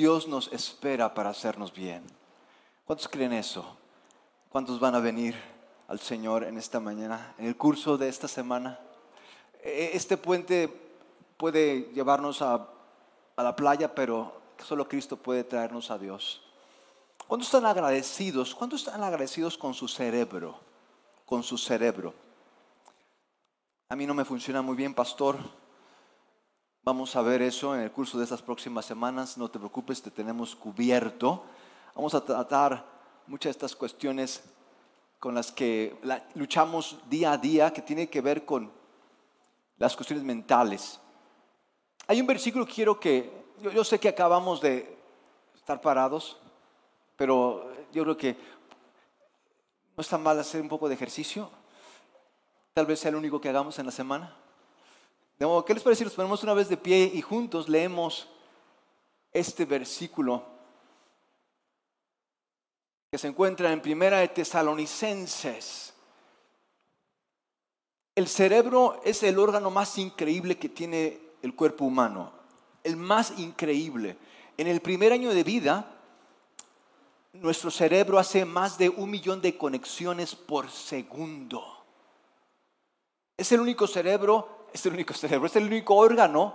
Dios 0.00 0.26
nos 0.26 0.50
espera 0.50 1.12
para 1.12 1.28
hacernos 1.28 1.74
bien. 1.74 2.02
¿Cuántos 2.86 3.06
creen 3.06 3.34
eso? 3.34 3.76
¿Cuántos 4.48 4.80
van 4.80 4.94
a 4.94 4.98
venir 4.98 5.34
al 5.88 6.00
Señor 6.00 6.44
en 6.44 6.56
esta 6.56 6.80
mañana, 6.80 7.34
en 7.36 7.44
el 7.44 7.54
curso 7.54 7.98
de 7.98 8.08
esta 8.08 8.26
semana? 8.26 8.80
E, 9.62 9.90
este 9.92 10.16
puente 10.16 10.72
puede 11.36 11.92
llevarnos 11.92 12.40
a, 12.40 12.66
a 13.36 13.42
la 13.42 13.54
playa, 13.54 13.94
pero 13.94 14.40
solo 14.64 14.88
Cristo 14.88 15.18
puede 15.18 15.44
traernos 15.44 15.90
a 15.90 15.98
Dios. 15.98 16.40
¿Cuántos 17.28 17.48
están 17.48 17.66
agradecidos? 17.66 18.54
¿Cuántos 18.54 18.80
están 18.80 19.02
agradecidos 19.02 19.58
con 19.58 19.74
su 19.74 19.86
cerebro? 19.86 20.58
Con 21.26 21.42
su 21.42 21.58
cerebro. 21.58 22.14
A 23.90 23.96
mí 23.96 24.06
no 24.06 24.14
me 24.14 24.24
funciona 24.24 24.62
muy 24.62 24.76
bien, 24.76 24.94
pastor. 24.94 25.36
Vamos 26.82 27.14
a 27.14 27.20
ver 27.20 27.42
eso 27.42 27.74
en 27.74 27.82
el 27.82 27.92
curso 27.92 28.16
de 28.16 28.24
estas 28.24 28.40
próximas 28.40 28.86
semanas. 28.86 29.36
No 29.36 29.50
te 29.50 29.58
preocupes, 29.58 30.00
te 30.00 30.10
tenemos 30.10 30.56
cubierto. 30.56 31.44
Vamos 31.94 32.14
a 32.14 32.24
tratar 32.24 32.86
muchas 33.26 33.50
de 33.50 33.50
estas 33.50 33.76
cuestiones 33.76 34.42
con 35.18 35.34
las 35.34 35.52
que 35.52 35.94
luchamos 36.34 36.96
día 37.10 37.32
a 37.32 37.38
día, 37.38 37.70
que 37.70 37.82
tiene 37.82 38.08
que 38.08 38.22
ver 38.22 38.46
con 38.46 38.72
las 39.76 39.94
cuestiones 39.94 40.24
mentales. 40.24 40.98
Hay 42.06 42.18
un 42.18 42.26
versículo 42.26 42.64
que 42.64 42.72
quiero 42.72 42.98
que, 42.98 43.30
yo, 43.60 43.84
sé 43.84 44.00
que 44.00 44.08
acabamos 44.08 44.62
de 44.62 44.98
estar 45.54 45.82
parados, 45.82 46.38
pero 47.14 47.70
yo 47.92 48.04
creo 48.04 48.16
que 48.16 48.38
no 49.94 50.00
está 50.00 50.16
mal 50.16 50.38
hacer 50.38 50.62
un 50.62 50.68
poco 50.68 50.88
de 50.88 50.94
ejercicio. 50.94 51.50
Tal 52.72 52.86
vez 52.86 53.00
sea 53.00 53.10
el 53.10 53.16
único 53.16 53.38
que 53.38 53.50
hagamos 53.50 53.78
en 53.78 53.84
la 53.84 53.92
semana. 53.92 54.39
De 55.40 55.46
modo, 55.46 55.64
¿qué 55.64 55.72
les 55.72 55.82
parece 55.82 56.00
si 56.00 56.04
nos 56.04 56.12
ponemos 56.12 56.42
una 56.42 56.52
vez 56.52 56.68
de 56.68 56.76
pie 56.76 57.10
y 57.14 57.22
juntos 57.22 57.66
leemos 57.66 58.28
este 59.32 59.64
versículo 59.64 60.44
que 63.10 63.16
se 63.16 63.28
encuentra 63.28 63.72
en 63.72 63.80
Primera 63.80 64.18
de 64.18 64.28
Tesalonicenses? 64.28 65.94
El 68.14 68.28
cerebro 68.28 69.00
es 69.02 69.22
el 69.22 69.38
órgano 69.38 69.70
más 69.70 69.96
increíble 69.96 70.58
que 70.58 70.68
tiene 70.68 71.18
el 71.40 71.54
cuerpo 71.54 71.86
humano, 71.86 72.32
el 72.84 72.98
más 72.98 73.38
increíble. 73.38 74.18
En 74.58 74.66
el 74.66 74.82
primer 74.82 75.10
año 75.10 75.32
de 75.32 75.42
vida, 75.42 75.90
nuestro 77.32 77.70
cerebro 77.70 78.18
hace 78.18 78.44
más 78.44 78.76
de 78.76 78.90
un 78.90 79.10
millón 79.10 79.40
de 79.40 79.56
conexiones 79.56 80.34
por 80.34 80.70
segundo. 80.70 81.64
Es 83.38 83.50
el 83.52 83.60
único 83.60 83.86
cerebro, 83.86 84.59
es 84.72 84.86
el 84.86 84.94
único 84.94 85.14
cerebro, 85.14 85.46
es 85.46 85.56
el 85.56 85.64
único 85.64 85.94
órgano, 85.96 86.54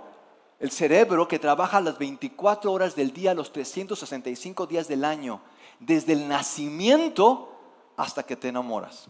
el 0.58 0.70
cerebro 0.70 1.28
que 1.28 1.38
trabaja 1.38 1.80
las 1.80 1.98
24 1.98 2.72
horas 2.72 2.96
del 2.96 3.12
día, 3.12 3.34
los 3.34 3.52
365 3.52 4.66
días 4.66 4.88
del 4.88 5.04
año, 5.04 5.40
desde 5.80 6.14
el 6.14 6.28
nacimiento 6.28 7.52
hasta 7.96 8.22
que 8.22 8.36
te 8.36 8.48
enamoras. 8.48 9.08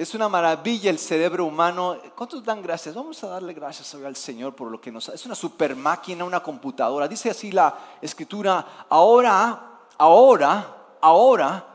Es 0.00 0.14
una 0.14 0.30
maravilla 0.30 0.90
el 0.90 0.98
cerebro 0.98 1.44
humano. 1.44 1.98
¿Cuántos 2.16 2.42
dan 2.42 2.62
gracias? 2.62 2.94
Vamos 2.94 3.22
a 3.22 3.28
darle 3.28 3.52
gracias 3.52 3.94
al 3.94 4.16
Señor 4.16 4.56
por 4.56 4.70
lo 4.70 4.80
que 4.80 4.90
nos... 4.90 5.10
Es 5.10 5.26
una 5.26 5.34
super 5.34 5.76
máquina, 5.76 6.24
una 6.24 6.42
computadora. 6.42 7.06
Dice 7.06 7.28
así 7.28 7.52
la 7.52 7.76
escritura, 8.00 8.86
ahora, 8.88 9.82
ahora, 9.98 10.96
ahora 11.02 11.66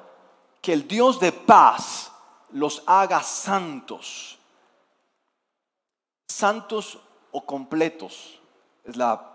que 0.60 0.74
el 0.74 0.88
Dios 0.88 1.20
de 1.20 1.32
paz 1.32 2.12
los 2.54 2.82
haga 2.88 3.22
santos. 3.22 4.40
Santos 6.28 7.00
o 7.32 7.46
completos 7.46 8.40
es 8.84 8.96
la, 8.96 9.32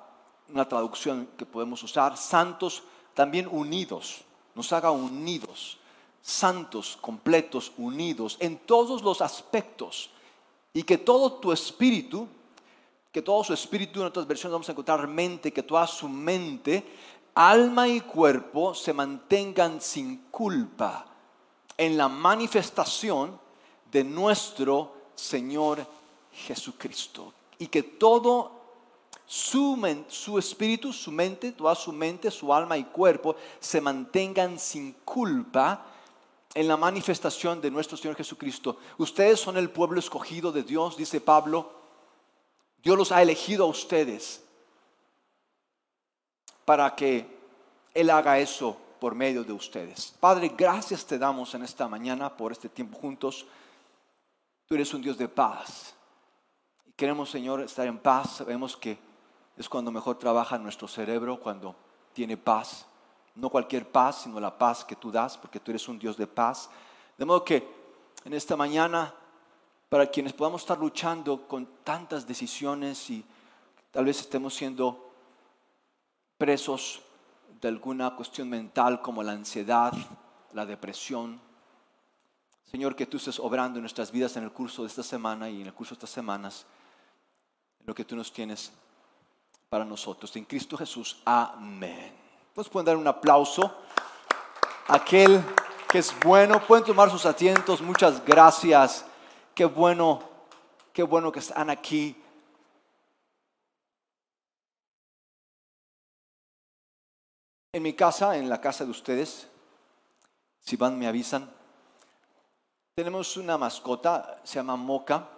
una 0.49 0.69
traducción 0.69 1.29
que 1.37 1.47
podemos 1.47 1.83
usar. 1.83 2.17
Santos 2.17 2.83
también 3.15 3.49
unidos, 3.51 4.23
nos 4.55 4.73
haga 4.73 4.91
unidos. 4.91 5.79
Santos, 6.23 6.99
completos, 7.01 7.73
unidos 7.79 8.37
en 8.41 8.59
todos 8.59 9.03
los 9.03 9.23
aspectos. 9.23 10.11
Y 10.73 10.83
que 10.83 10.99
todo 10.99 11.35
tu 11.35 11.53
espíritu, 11.53 12.29
que 13.11 13.23
todo 13.23 13.43
su 13.43 13.55
espíritu, 13.55 14.01
en 14.01 14.07
otras 14.07 14.27
versiones 14.27 14.53
vamos 14.53 14.69
a 14.69 14.73
encontrar 14.73 15.09
mente, 15.09 15.53
que 15.53 15.63
toda 15.63 15.87
su 15.87 16.09
mente, 16.09 16.85
alma 17.35 17.89
y 17.89 18.01
cuerpo 18.03 18.75
se 18.75 18.93
mantengan 18.93 19.81
sin 19.81 20.27
culpa 20.31 21.07
en 21.77 21.97
la 21.97 22.09
manifestación 22.09 23.41
de 23.91 24.05
nuestro 24.05 24.93
Señor 25.15 25.87
Jesucristo. 26.33 27.33
Y 27.59 27.67
que 27.67 27.83
todo 27.83 28.61
su, 29.27 30.05
su, 30.09 30.39
espíritu, 30.39 30.93
su 30.93 31.13
mente, 31.13 31.53
toda 31.53 31.75
su 31.75 31.93
mente, 31.93 32.31
su 32.31 32.53
alma 32.53 32.77
y 32.77 32.85
cuerpo 32.85 33.37
se 33.61 33.81
mantengan 33.81 34.59
sin 34.59 34.93
culpa 35.05 35.87
en 36.53 36.67
la 36.67 36.77
manifestación 36.77 37.61
de 37.61 37.71
nuestro 37.71 37.97
Señor 37.97 38.17
Jesucristo. 38.17 38.79
Ustedes 38.99 39.39
son 39.39 39.57
el 39.57 39.71
pueblo 39.71 40.01
escogido 40.01 40.51
de 40.51 40.65
Dios, 40.65 40.97
dice 40.97 41.21
Pablo. 41.21 41.71
Dios 42.83 42.97
los 42.97 43.13
ha 43.13 43.23
elegido 43.23 43.67
a 43.67 43.69
ustedes 43.69 44.43
para 46.65 46.95
que 46.97 47.27
Él 47.95 48.11
haga 48.11 48.39
eso 48.39 48.77
por 48.99 49.15
medio 49.15 49.45
de 49.45 49.53
ustedes. 49.53 50.15
Padre, 50.19 50.53
gracias 50.57 51.07
te 51.07 51.19
damos 51.19 51.55
en 51.55 51.63
esta 51.63 51.89
mañana 51.89 52.37
por 52.37 52.53
este 52.53 52.69
tiempo 52.69 52.99
juntos. 52.99 53.47
Tú 54.67 54.75
eres 54.75 54.93
un 54.93 55.03
Dios 55.03 55.17
de 55.19 55.29
paz. 55.29 55.95
Queremos, 57.01 57.31
Señor, 57.31 57.63
estar 57.63 57.87
en 57.87 57.97
paz. 57.97 58.37
Sabemos 58.37 58.77
que 58.77 58.99
es 59.57 59.71
cuando 59.71 59.91
mejor 59.91 60.19
trabaja 60.19 60.59
nuestro 60.59 60.87
cerebro, 60.87 61.41
cuando 61.41 61.75
tiene 62.13 62.37
paz. 62.37 62.85
No 63.37 63.49
cualquier 63.49 63.91
paz, 63.91 64.25
sino 64.25 64.39
la 64.39 64.59
paz 64.59 64.85
que 64.85 64.97
tú 64.97 65.11
das, 65.11 65.39
porque 65.39 65.61
tú 65.61 65.71
eres 65.71 65.89
un 65.89 65.99
Dios 65.99 66.19
de 66.19 66.27
paz. 66.27 66.69
De 67.17 67.25
modo 67.25 67.43
que 67.43 67.67
en 68.23 68.35
esta 68.35 68.55
mañana, 68.55 69.15
para 69.89 70.09
quienes 70.09 70.35
podamos 70.35 70.61
estar 70.61 70.79
luchando 70.79 71.49
con 71.49 71.67
tantas 71.85 72.27
decisiones 72.27 73.09
y 73.09 73.25
tal 73.91 74.05
vez 74.05 74.21
estemos 74.21 74.53
siendo 74.53 75.11
presos 76.37 77.01
de 77.63 77.69
alguna 77.69 78.15
cuestión 78.15 78.51
mental 78.51 79.01
como 79.01 79.23
la 79.23 79.33
ansiedad, 79.33 79.95
la 80.53 80.67
depresión. 80.67 81.41
Señor, 82.71 82.95
que 82.95 83.07
tú 83.07 83.17
estés 83.17 83.41
obrando 83.41 83.79
en 83.79 83.85
nuestras 83.85 84.13
vidas 84.13 84.37
en 84.37 84.45
el 84.45 84.53
curso 84.53 84.83
de 84.83 84.89
esta 84.89 85.03
semana 85.03 85.49
y 85.49 85.63
en 85.63 85.67
el 85.67 85.73
curso 85.73 85.95
de 85.95 85.97
estas 85.97 86.11
semanas, 86.11 86.67
lo 87.87 87.95
que 87.95 88.05
tú 88.05 88.17
nos 88.17 88.33
tienes 88.33 88.73
para 89.69 89.85
nosotros. 89.85 90.35
En 90.37 90.45
Cristo 90.45 90.77
Jesús, 90.77 91.21
amén. 91.25 92.13
Pues 92.55 92.69
pueden 92.69 92.87
dar 92.87 92.97
un 92.97 93.07
aplauso 93.07 93.75
aquel 94.89 95.43
que 95.89 95.99
es 95.99 96.15
bueno. 96.21 96.61
Pueden 96.67 96.85
tomar 96.85 97.11
sus 97.11 97.25
asientos. 97.27 97.81
Muchas 97.81 98.25
gracias. 98.25 99.05
Qué 99.55 99.65
bueno, 99.65 100.23
qué 100.93 101.03
bueno 101.03 101.31
que 101.31 101.39
están 101.39 101.71
aquí. 101.71 102.17
En 107.73 107.83
mi 107.85 107.93
casa, 107.93 108.37
en 108.37 108.49
la 108.49 108.61
casa 108.61 108.85
de 108.85 108.91
ustedes, 108.91 109.47
si 110.59 110.77
van 110.77 110.99
me 110.99 111.07
avisan, 111.07 111.49
tenemos 112.97 113.37
una 113.37 113.57
mascota, 113.57 114.41
se 114.43 114.57
llama 114.57 114.75
Moca. 114.75 115.29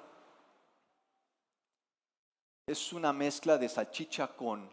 Es 2.65 2.93
una 2.93 3.13
mezcla 3.13 3.59
de 3.59 3.69
salchicha 3.69 4.29
con, 4.29 4.71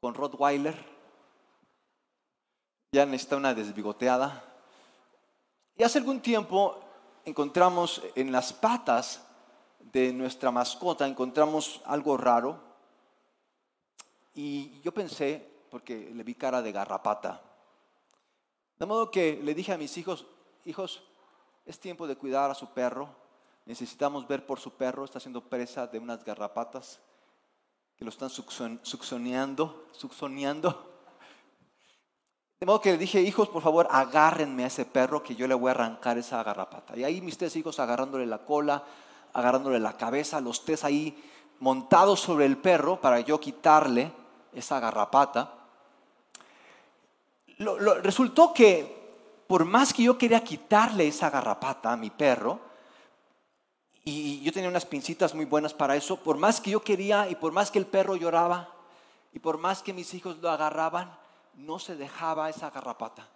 con 0.00 0.14
Rottweiler. 0.14 0.76
Ya 2.92 3.04
necesita 3.04 3.36
una 3.36 3.52
desbigoteada. 3.52 4.44
Y 5.76 5.82
hace 5.82 5.98
algún 5.98 6.20
tiempo 6.20 6.78
encontramos 7.24 8.00
en 8.14 8.30
las 8.30 8.52
patas 8.52 9.26
de 9.80 10.12
nuestra 10.12 10.52
mascota, 10.52 11.04
encontramos 11.04 11.80
algo 11.84 12.16
raro. 12.16 12.60
Y 14.32 14.80
yo 14.82 14.92
pensé, 14.92 15.44
porque 15.68 16.12
le 16.14 16.22
vi 16.22 16.36
cara 16.36 16.62
de 16.62 16.70
garrapata. 16.70 17.42
De 18.78 18.86
modo 18.86 19.10
que 19.10 19.40
le 19.42 19.52
dije 19.52 19.72
a 19.72 19.78
mis 19.78 19.98
hijos, 19.98 20.24
hijos, 20.64 21.02
es 21.66 21.80
tiempo 21.80 22.06
de 22.06 22.16
cuidar 22.16 22.52
a 22.52 22.54
su 22.54 22.68
perro. 22.68 23.08
Necesitamos 23.66 24.26
ver 24.26 24.46
por 24.46 24.58
su 24.58 24.72
perro, 24.72 25.04
está 25.04 25.20
siendo 25.20 25.42
presa 25.42 25.86
de 25.86 25.98
unas 25.98 26.24
garrapatas 26.24 26.98
que 27.96 28.04
lo 28.04 28.10
están 28.10 28.30
succionando, 28.30 29.86
succionando. 29.92 30.86
De 32.58 32.66
modo 32.66 32.80
que 32.80 32.92
le 32.92 32.98
dije, 32.98 33.22
hijos, 33.22 33.48
por 33.48 33.62
favor, 33.62 33.88
agárrenme 33.90 34.64
a 34.64 34.66
ese 34.66 34.84
perro 34.84 35.22
que 35.22 35.34
yo 35.34 35.46
le 35.46 35.54
voy 35.54 35.68
a 35.68 35.72
arrancar 35.72 36.18
esa 36.18 36.42
garrapata. 36.42 36.96
Y 36.96 37.04
ahí 37.04 37.20
mis 37.20 37.38
tres 37.38 37.56
hijos 37.56 37.78
agarrándole 37.78 38.26
la 38.26 38.44
cola, 38.44 38.84
agarrándole 39.32 39.78
la 39.78 39.96
cabeza, 39.96 40.40
los 40.40 40.64
tres 40.64 40.84
ahí 40.84 41.22
montados 41.60 42.20
sobre 42.20 42.46
el 42.46 42.56
perro 42.58 43.00
para 43.00 43.20
yo 43.20 43.38
quitarle 43.40 44.12
esa 44.52 44.80
garrapata 44.80 45.60
resultó 48.02 48.54
que 48.54 48.98
por 49.46 49.64
más 49.64 49.92
que 49.92 50.04
yo 50.04 50.16
quería 50.16 50.42
quitarle 50.42 51.08
esa 51.08 51.28
garrapata 51.28 51.92
a 51.92 51.96
mi 51.96 52.10
perro, 52.10 52.60
y 54.04 54.40
yo 54.40 54.52
tenía 54.52 54.68
unas 54.68 54.86
pincitas 54.86 55.34
muy 55.34 55.44
buenas 55.44 55.74
para 55.74 55.96
eso, 55.96 56.16
por 56.16 56.36
más 56.36 56.60
que 56.60 56.70
yo 56.70 56.80
quería 56.82 57.28
y 57.28 57.34
por 57.34 57.52
más 57.52 57.70
que 57.70 57.78
el 57.78 57.86
perro 57.86 58.16
lloraba, 58.16 58.74
Y 59.32 59.38
por 59.38 59.58
más 59.58 59.80
que 59.80 59.92
mis 59.92 60.12
hijos 60.14 60.38
lo 60.38 60.50
agarraban, 60.50 61.16
no 61.54 61.78
se 61.78 61.94
dejaba 61.94 62.48
esa 62.50 62.70
garrapata. 62.70 63.28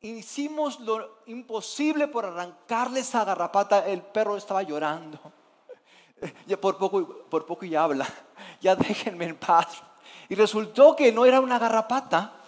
Hicimos 0.00 0.80
lo 0.80 1.22
imposible 1.26 2.08
por 2.08 2.26
arrancarle 2.26 3.00
esa 3.00 3.24
garrapata. 3.24 3.86
El 3.86 4.02
perro 4.02 4.36
estaba 4.36 4.62
llorando. 4.62 5.18
Ya 6.46 6.58
por 6.58 6.78
poco, 6.78 7.26
por 7.28 7.44
poco 7.46 7.64
ya 7.64 7.84
habla. 7.84 8.06
Ya 8.60 8.74
déjenme 8.74 9.26
en 9.26 9.36
paz. 9.36 9.82
Y 10.28 10.34
resultó 10.34 10.96
que 10.96 11.12
no 11.12 11.26
era 11.26 11.40
una 11.40 11.58
garrapata, 11.58 12.40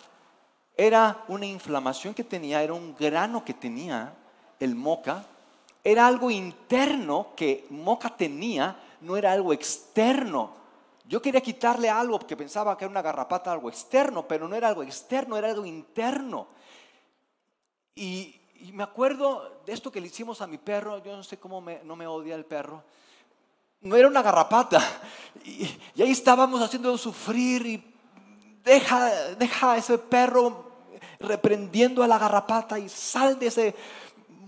era 0.76 1.24
una 1.28 1.46
inflamación 1.46 2.14
que 2.14 2.24
tenía, 2.24 2.62
era 2.62 2.72
un 2.72 2.94
grano 2.94 3.44
que 3.44 3.54
tenía 3.54 4.14
el 4.58 4.74
moca. 4.74 5.24
Era 5.86 6.08
algo 6.08 6.32
interno 6.32 7.28
que 7.36 7.64
moca 7.70 8.08
tenía, 8.08 8.76
no 9.02 9.16
era 9.16 9.30
algo 9.30 9.52
externo. 9.52 10.50
Yo 11.04 11.22
quería 11.22 11.40
quitarle 11.40 11.88
algo 11.88 12.18
porque 12.18 12.36
pensaba 12.36 12.76
que 12.76 12.84
era 12.84 12.90
una 12.90 13.02
garrapata, 13.02 13.52
algo 13.52 13.68
externo, 13.68 14.26
pero 14.26 14.48
no 14.48 14.56
era 14.56 14.66
algo 14.66 14.82
externo, 14.82 15.36
era 15.36 15.48
algo 15.48 15.64
interno. 15.64 16.48
Y, 17.94 18.34
me 18.72 18.82
acuerdo 18.82 19.60
de 19.64 19.72
esto 19.74 19.92
que 19.92 20.00
le 20.00 20.08
hicimos 20.08 20.40
a 20.40 20.48
mi 20.48 20.58
perro, 20.58 21.00
yo 21.04 21.16
no 21.16 21.22
sé 21.22 21.38
cómo 21.38 21.64
no 21.84 21.94
me 21.94 22.06
odia 22.08 22.34
el 22.34 22.44
perro. 22.44 22.82
No 23.82 23.94
era 23.94 24.08
una 24.08 24.22
garrapata. 24.22 24.82
Y, 25.44 25.66
ahí 26.02 26.10
estábamos 26.10 26.60
haciéndolo 26.60 26.98
sufrir 26.98 27.64
y 27.64 27.94
deja, 28.64 29.08
deja 29.36 29.76
ese 29.76 29.98
perro 29.98 30.66
reprendiendo 31.20 32.02
a 32.02 32.08
la 32.08 32.18
garrapata 32.18 32.76
y 32.76 32.88
sal 32.88 33.38
de 33.38 33.46
ese, 33.46 33.74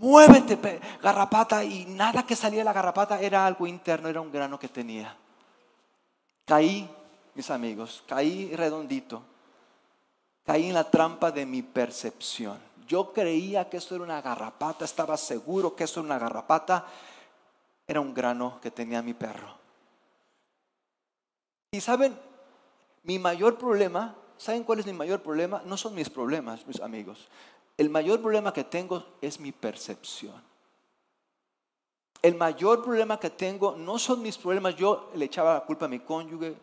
muévete 0.00 0.80
garrapata 1.02 1.64
y 1.64 1.86
nada 1.86 2.24
que 2.24 2.36
salía 2.36 2.60
de 2.60 2.64
la 2.64 2.72
garrapata 2.72 3.20
era 3.20 3.46
algo 3.46 3.66
interno, 3.66 4.08
era 4.08 4.20
un 4.20 4.32
grano 4.32 4.58
que 4.58 4.68
tenía. 4.68 5.14
Caí, 6.44 6.88
mis 7.34 7.50
amigos, 7.50 8.02
caí 8.06 8.54
redondito. 8.54 9.22
Caí 10.44 10.68
en 10.68 10.74
la 10.74 10.84
trampa 10.84 11.30
de 11.30 11.44
mi 11.44 11.62
percepción. 11.62 12.58
Yo 12.86 13.12
creía 13.12 13.68
que 13.68 13.76
eso 13.76 13.94
era 13.94 14.04
una 14.04 14.22
garrapata, 14.22 14.84
estaba 14.84 15.16
seguro 15.16 15.76
que 15.76 15.84
eso 15.84 16.00
era 16.00 16.06
una 16.06 16.18
garrapata. 16.18 16.86
Era 17.86 18.00
un 18.00 18.14
grano 18.14 18.58
que 18.62 18.70
tenía 18.70 19.02
mi 19.02 19.14
perro. 19.14 19.56
Y 21.70 21.80
saben, 21.80 22.18
mi 23.02 23.18
mayor 23.18 23.58
problema, 23.58 24.14
¿saben 24.38 24.64
cuál 24.64 24.78
es 24.78 24.86
mi 24.86 24.94
mayor 24.94 25.22
problema? 25.22 25.62
No 25.66 25.76
son 25.76 25.94
mis 25.94 26.08
problemas, 26.08 26.66
mis 26.66 26.80
amigos. 26.80 27.28
El 27.78 27.90
mayor 27.90 28.20
problema 28.20 28.52
que 28.52 28.64
tengo 28.64 29.04
es 29.22 29.38
mi 29.38 29.52
percepción. 29.52 30.34
El 32.20 32.34
mayor 32.34 32.82
problema 32.82 33.20
que 33.20 33.30
tengo 33.30 33.76
no 33.76 34.00
son 34.00 34.20
mis 34.20 34.36
problemas. 34.36 34.74
Yo 34.74 35.10
le 35.14 35.26
echaba 35.26 35.54
la 35.54 35.60
culpa 35.60 35.84
a 35.84 35.88
mi 35.88 36.00
cónyuge, 36.00 36.56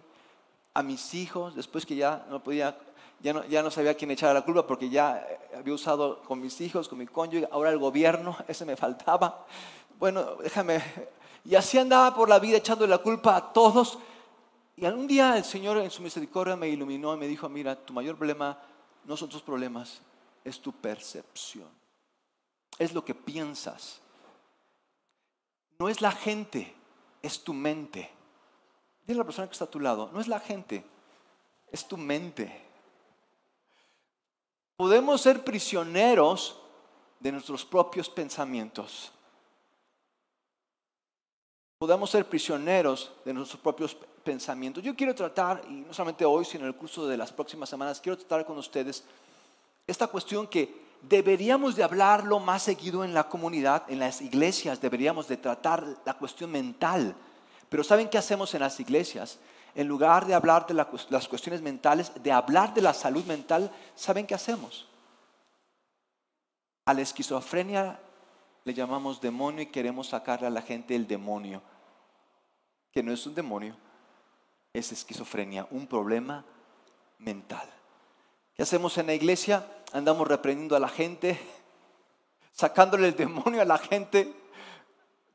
a 0.74 0.84
mis 0.84 1.14
hijos, 1.14 1.56
después 1.56 1.86
que 1.86 1.96
ya 1.96 2.26
no 2.30 2.44
podía, 2.44 2.78
ya 3.22 3.64
no, 3.64 3.72
sabía 3.72 3.96
quién 3.96 4.12
echar 4.12 4.34
la 4.34 4.42
culpa 4.42 4.68
porque 4.68 4.90
ya 4.90 5.26
había 5.58 5.74
usado 5.74 6.22
con 6.24 6.42
mis 6.42 6.60
hijos, 6.60 6.90
con 6.90 7.00
mi 7.00 7.08
cónyuge, 7.08 7.48
ahora 7.50 7.70
el 7.70 7.78
gobierno, 7.78 8.36
ese 8.50 8.66
me 8.66 8.76
faltaba. 8.76 9.46
Bueno, 9.98 10.36
déjame. 10.44 10.84
Y 11.46 11.56
así 11.56 11.78
andaba 11.78 12.14
por 12.14 12.28
la 12.28 12.40
vida 12.40 12.58
echando 12.58 12.86
la 12.86 12.98
culpa 12.98 13.38
a 13.38 13.54
todos. 13.54 14.00
Y 14.76 14.84
algún 14.84 15.08
día 15.08 15.38
el 15.38 15.46
Señor 15.46 15.78
en 15.78 15.90
su 15.90 16.02
misericordia 16.02 16.58
me 16.58 16.68
iluminó 16.68 17.14
y 17.14 17.18
me 17.18 17.28
dijo, 17.28 17.48
mira, 17.48 17.74
tu 17.78 17.94
mayor 17.94 18.18
problema 18.18 18.60
no 19.06 19.16
son 19.16 19.30
tus 19.30 19.42
problemas, 19.42 20.02
es 20.46 20.62
tu 20.62 20.72
percepción. 20.72 21.70
Es 22.80 22.94
lo 22.94 23.04
que 23.04 23.14
piensas 23.14 24.02
no 25.78 25.90
es 25.90 26.02
la 26.02 26.12
gente, 26.12 26.74
es 27.22 27.44
tu 27.44 27.54
mente. 27.54 28.10
Dile 29.06 29.20
a 29.20 29.24
la 29.24 29.26
persona 29.26 29.48
que 29.48 29.54
está 29.54 29.66
a 29.66 29.70
tu 29.70 29.80
lado, 29.80 30.10
no 30.14 30.20
es 30.20 30.28
la 30.28 30.40
gente, 30.40 30.86
es 31.72 31.88
tu 31.88 31.98
mente. 31.98 32.64
Podemos 34.78 35.22
ser 35.22 35.44
prisioneros 35.44 36.60
de 37.20 37.32
nuestros 37.32 37.66
propios 37.66 38.10
pensamientos. 38.10 39.12
Podemos 41.78 42.10
ser 42.10 42.28
prisioneros 42.28 43.12
de 43.26 43.34
nuestros 43.34 43.62
propios 43.62 43.96
pensamientos. 44.24 44.84
Yo 44.84 44.96
quiero 44.96 45.14
tratar, 45.14 45.62
y 45.70 45.74
no 45.74 45.94
solamente 45.94 46.26
hoy, 46.26 46.46
sino 46.46 46.64
en 46.64 46.70
el 46.70 46.76
curso 46.76 47.06
de 47.06 47.18
las 47.18 47.32
próximas 47.32 47.70
semanas, 47.70 48.00
quiero 48.02 48.18
tratar 48.18 48.46
con 48.46 48.58
ustedes 48.58 49.04
esta 49.88 50.08
cuestión 50.08 50.48
que 50.48 50.86
deberíamos 51.02 51.76
de 51.76 51.84
hablarlo 51.84 52.40
más 52.40 52.64
seguido 52.64 53.04
en 53.04 53.14
la 53.14 53.30
comunidad, 53.30 53.84
en 53.88 54.00
las 54.00 54.22
iglesias, 54.22 54.82
deberíamos 54.82 55.28
de 55.28 55.38
tratar 55.38 55.86
la 56.06 56.16
cuestión 56.16 56.52
mental. 56.52 57.16
Pero 57.70 57.84
¿saben 57.84 58.10
qué 58.10 58.18
hacemos 58.18 58.54
en 58.54 58.62
las 58.62 58.80
iglesias? 58.80 59.40
En 59.76 59.88
lugar 59.88 60.26
de 60.26 60.34
hablar 60.34 60.66
de 60.66 60.74
las 60.74 61.28
cuestiones 61.28 61.62
mentales, 61.62 62.12
de 62.24 62.32
hablar 62.32 62.74
de 62.74 62.82
la 62.82 62.94
salud 62.94 63.26
mental, 63.26 63.72
¿saben 63.94 64.26
qué 64.26 64.34
hacemos? 64.34 64.88
A 66.86 66.94
la 66.94 67.02
esquizofrenia 67.02 68.00
le 68.64 68.74
llamamos 68.74 69.22
demonio 69.22 69.62
y 69.62 69.68
queremos 69.68 70.08
sacarle 70.08 70.48
a 70.48 70.52
la 70.52 70.62
gente 70.62 70.96
el 70.96 71.08
demonio, 71.08 71.62
que 72.92 73.04
no 73.04 73.12
es 73.12 73.26
un 73.28 73.36
demonio, 73.36 73.76
es 74.74 74.92
esquizofrenia, 74.92 75.68
un 75.72 75.86
problema 75.86 76.44
mental. 77.20 77.70
¿Qué 78.56 78.64
hacemos 78.64 78.98
en 78.98 79.08
la 79.08 79.14
iglesia? 79.14 79.66
Andamos 79.94 80.28
reprendiendo 80.28 80.76
a 80.76 80.80
la 80.80 80.90
gente, 80.90 81.40
sacándole 82.52 83.08
el 83.08 83.16
demonio 83.16 83.62
a 83.62 83.66
la 83.66 83.78
gente, 83.78 84.34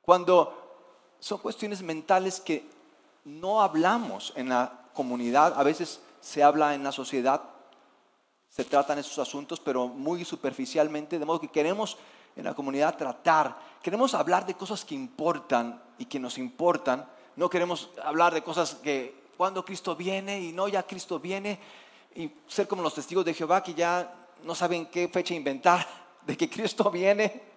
cuando 0.02 0.60
son 1.18 1.38
cuestiones 1.38 1.82
mentales 1.82 2.40
que 2.40 2.68
no 3.24 3.62
hablamos 3.62 4.32
en 4.36 4.48
la 4.48 4.88
comunidad, 4.94 5.58
a 5.58 5.62
veces 5.62 6.00
se 6.20 6.42
habla 6.42 6.74
en 6.74 6.82
la 6.82 6.92
sociedad, 6.92 7.42
se 8.48 8.64
tratan 8.64 8.98
esos 8.98 9.18
asuntos, 9.18 9.60
pero 9.60 9.86
muy 9.86 10.24
superficialmente, 10.24 11.18
de 11.18 11.24
modo 11.24 11.40
que 11.40 11.48
queremos 11.48 11.96
en 12.36 12.44
la 12.44 12.54
comunidad 12.54 12.96
tratar, 12.96 13.56
queremos 13.82 14.14
hablar 14.14 14.46
de 14.46 14.54
cosas 14.54 14.84
que 14.84 14.94
importan 14.94 15.82
y 15.98 16.06
que 16.06 16.18
nos 16.18 16.38
importan, 16.38 17.08
no 17.36 17.48
queremos 17.48 17.90
hablar 18.02 18.34
de 18.34 18.42
cosas 18.42 18.74
que 18.76 19.20
cuando 19.36 19.64
Cristo 19.64 19.94
viene 19.96 20.40
y 20.40 20.52
no 20.52 20.68
ya 20.68 20.82
Cristo 20.82 21.18
viene, 21.18 21.58
y 22.14 22.30
ser 22.48 22.66
como 22.66 22.82
los 22.82 22.94
testigos 22.94 23.24
de 23.24 23.34
Jehová 23.34 23.62
que 23.62 23.74
ya 23.74 24.19
no 24.44 24.54
saben 24.54 24.86
qué 24.86 25.08
fecha 25.08 25.34
inventar 25.34 25.86
de 26.26 26.36
que 26.36 26.48
Cristo 26.48 26.90
viene. 26.90 27.50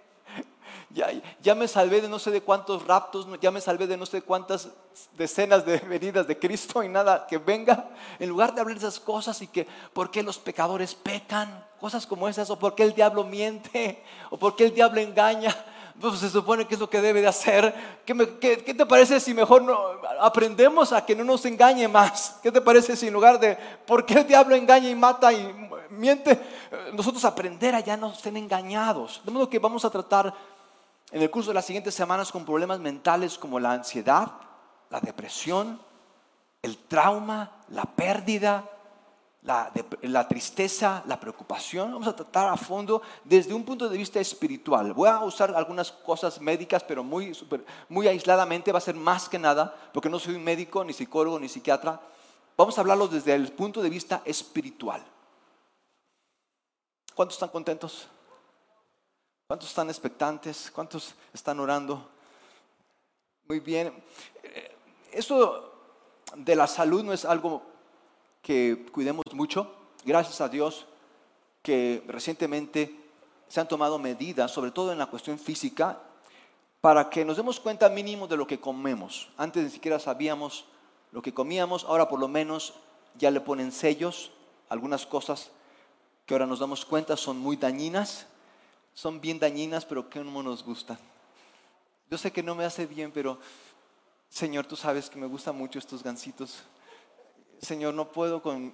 Ya, 1.42 1.56
me 1.56 1.68
salvé 1.68 2.02
de 2.02 2.08
no 2.08 2.20
sé 2.20 2.30
de 2.30 2.42
cuántos 2.42 2.86
raptos, 2.86 3.28
ya 3.42 3.50
me 3.50 3.62
salvé 3.62 3.88
de 3.88 3.98
no 3.98 4.06
sé 4.06 4.22
cuántas 4.22 4.70
decenas 5.18 5.66
de 5.66 5.78
venidas 5.90 6.28
de 6.28 6.38
Cristo 6.38 6.84
y 6.84 6.90
nada 6.90 7.26
que 7.26 7.40
venga. 7.40 7.90
En 8.20 8.30
lugar 8.30 8.54
de 8.54 8.62
hablar 8.62 8.78
de 8.78 8.88
esas 8.88 9.00
cosas 9.00 9.42
y 9.42 9.48
que 9.48 9.68
por 9.94 10.12
qué 10.12 10.22
los 10.22 10.38
pecadores 10.38 10.94
pecan, 10.94 11.66
cosas 11.80 12.06
como 12.06 12.30
esas, 12.30 12.50
o 12.52 12.60
por 12.60 12.76
qué 12.76 12.84
el 12.84 12.94
diablo 12.94 13.24
miente, 13.24 14.04
o 14.30 14.38
por 14.38 14.56
qué 14.56 14.66
el 14.66 14.76
diablo 14.76 15.02
engaña, 15.02 15.56
pues 16.00 16.20
se 16.20 16.30
supone 16.30 16.66
que 16.66 16.76
es 16.76 16.80
lo 16.80 16.90
que 16.90 17.02
debe 17.02 17.22
de 17.22 17.28
hacer. 17.28 17.74
¿Qué, 18.06 18.74
te 18.74 18.86
parece 18.86 19.20
si 19.20 19.34
mejor 19.34 19.64
no, 19.64 19.78
aprendemos 20.20 20.92
a 20.92 21.06
que 21.06 21.16
no 21.16 21.24
nos 21.24 21.46
engañe 21.46 21.88
más? 21.88 22.40
¿Qué 22.42 22.52
te 22.52 22.62
parece 22.62 22.96
si 22.96 23.08
en 23.08 23.14
lugar 23.14 23.40
de 23.40 23.58
por 23.86 24.06
qué 24.06 24.20
el 24.20 24.28
diablo 24.28 24.56
engaña 24.56 24.90
y 24.90 24.96
mata 24.96 25.32
y 25.32 25.63
miente, 25.94 26.40
nosotros 26.94 27.24
aprender 27.26 27.76
a 27.76 27.80
ya 27.80 27.98
no 27.98 28.12
estén 28.12 28.38
engañados? 28.38 29.22
De 29.24 29.32
modo 29.32 29.50
que 29.50 29.60
vamos 29.60 29.86
a 29.86 29.90
tratar 29.90 30.34
en 31.12 31.22
el 31.22 31.30
curso 31.30 31.52
de 31.52 31.56
las 31.56 31.66
siguientes 31.66 31.94
semanas 31.94 32.32
con 32.32 32.46
problemas 32.46 32.80
mentales 32.80 33.38
como 33.38 33.60
la 33.60 33.72
ansiedad, 33.72 34.32
la 34.90 35.00
depresión, 35.00 35.80
el 36.62 36.78
trauma, 36.78 37.52
la 37.70 37.84
pérdida, 37.84 38.70
la, 39.44 40.28
tristeza, 40.28 41.04
la 41.06 41.20
preocupación. 41.20 41.92
Vamos 41.92 42.08
a 42.08 42.16
tratar 42.16 42.48
a 42.48 42.58
fondo 42.58 43.02
desde 43.24 43.54
un 43.54 43.64
punto 43.64 43.90
de 43.90 43.98
vista 43.98 44.20
espiritual. 44.20 44.94
Voy 44.94 45.10
a 45.10 45.20
usar 45.20 45.54
algunas 45.56 45.92
cosas 45.92 46.40
médicas, 46.40 46.84
pero 46.84 47.04
muy, 47.04 47.38
muy 47.90 48.08
aisladamente. 48.08 48.72
Va 48.72 48.78
a 48.78 48.82
ser 48.82 48.96
más 48.96 49.28
que 49.28 49.38
nada, 49.38 49.76
porque 49.94 50.10
no 50.10 50.20
soy 50.20 50.38
médico, 50.38 50.84
ni 50.84 50.94
psicólogo, 50.94 51.40
ni 51.40 51.50
psiquiatra. 51.50 52.00
Vamos 52.56 52.78
a 52.78 52.82
hablarlo 52.82 53.08
desde 53.08 53.34
el 53.34 53.52
punto 53.52 53.82
de 53.82 53.90
vista 53.90 54.22
espiritual. 54.26 55.04
¿Cuántos 57.16 57.36
están 57.36 57.50
contentos? 57.50 58.08
¿Cuántos 59.46 59.70
están 59.70 59.88
expectantes? 59.90 60.72
¿Cuántos 60.74 61.14
están 61.32 61.60
orando? 61.60 62.10
Muy 63.48 63.60
bien. 63.60 63.94
Eh, 64.42 64.76
eso 65.12 65.74
de 66.36 66.56
la 66.56 66.66
salud 66.66 67.04
no 67.04 67.14
es 67.14 67.24
algo 67.24 67.62
que 68.42 68.88
cuidemos 68.92 69.26
mucho. 69.34 69.72
Gracias 70.04 70.42
a 70.42 70.50
Dios 70.50 70.88
que 71.62 72.04
recientemente 72.08 73.00
se 73.48 73.60
han 73.62 73.68
tomado 73.68 74.00
medidas, 74.00 74.50
sobre 74.50 74.72
todo 74.72 74.92
en 74.92 74.98
la 74.98 75.06
cuestión 75.06 75.38
física, 75.38 76.00
para 76.82 77.12
que 77.12 77.24
nos 77.24 77.38
demos 77.38 77.60
cuenta 77.60 77.90
mínimo 77.90 78.28
de 78.28 78.38
lo 78.38 78.48
que 78.48 78.60
comemos. 78.60 79.30
Antes 79.38 79.64
ni 79.64 79.70
siquiera 79.70 80.00
sabíamos 80.00 80.66
lo 81.12 81.22
que 81.22 81.32
comíamos, 81.32 81.84
ahora 81.84 82.10
por 82.10 82.20
lo 82.20 82.28
menos 82.28 82.74
ya 83.20 83.30
le 83.30 83.40
ponen 83.40 83.72
sellos, 83.72 84.32
algunas 84.68 85.06
cosas 85.06 85.52
que 86.26 86.34
ahora 86.34 86.46
nos 86.46 86.60
damos 86.60 86.86
cuenta 86.86 87.18
son 87.18 87.38
muy 87.38 87.56
dañinas, 87.56 88.28
son 88.94 89.20
bien 89.20 89.40
dañinas, 89.40 89.86
pero 89.86 90.10
que 90.10 90.24
no 90.24 90.44
nos 90.44 90.64
gustan. 90.64 90.98
Yo 92.10 92.18
sé 92.18 92.32
que 92.32 92.44
no 92.44 92.56
me 92.56 92.66
hace 92.66 92.86
bien, 92.86 93.12
pero 93.12 93.40
Señor, 94.30 94.66
tú 94.66 94.76
sabes 94.76 95.10
que 95.10 95.20
me 95.20 95.28
gustan 95.28 95.56
mucho 95.56 95.80
estos 95.80 96.04
gansitos 96.04 96.64
Señor, 97.64 97.94
no 97.94 98.12
puedo 98.12 98.42
con... 98.42 98.74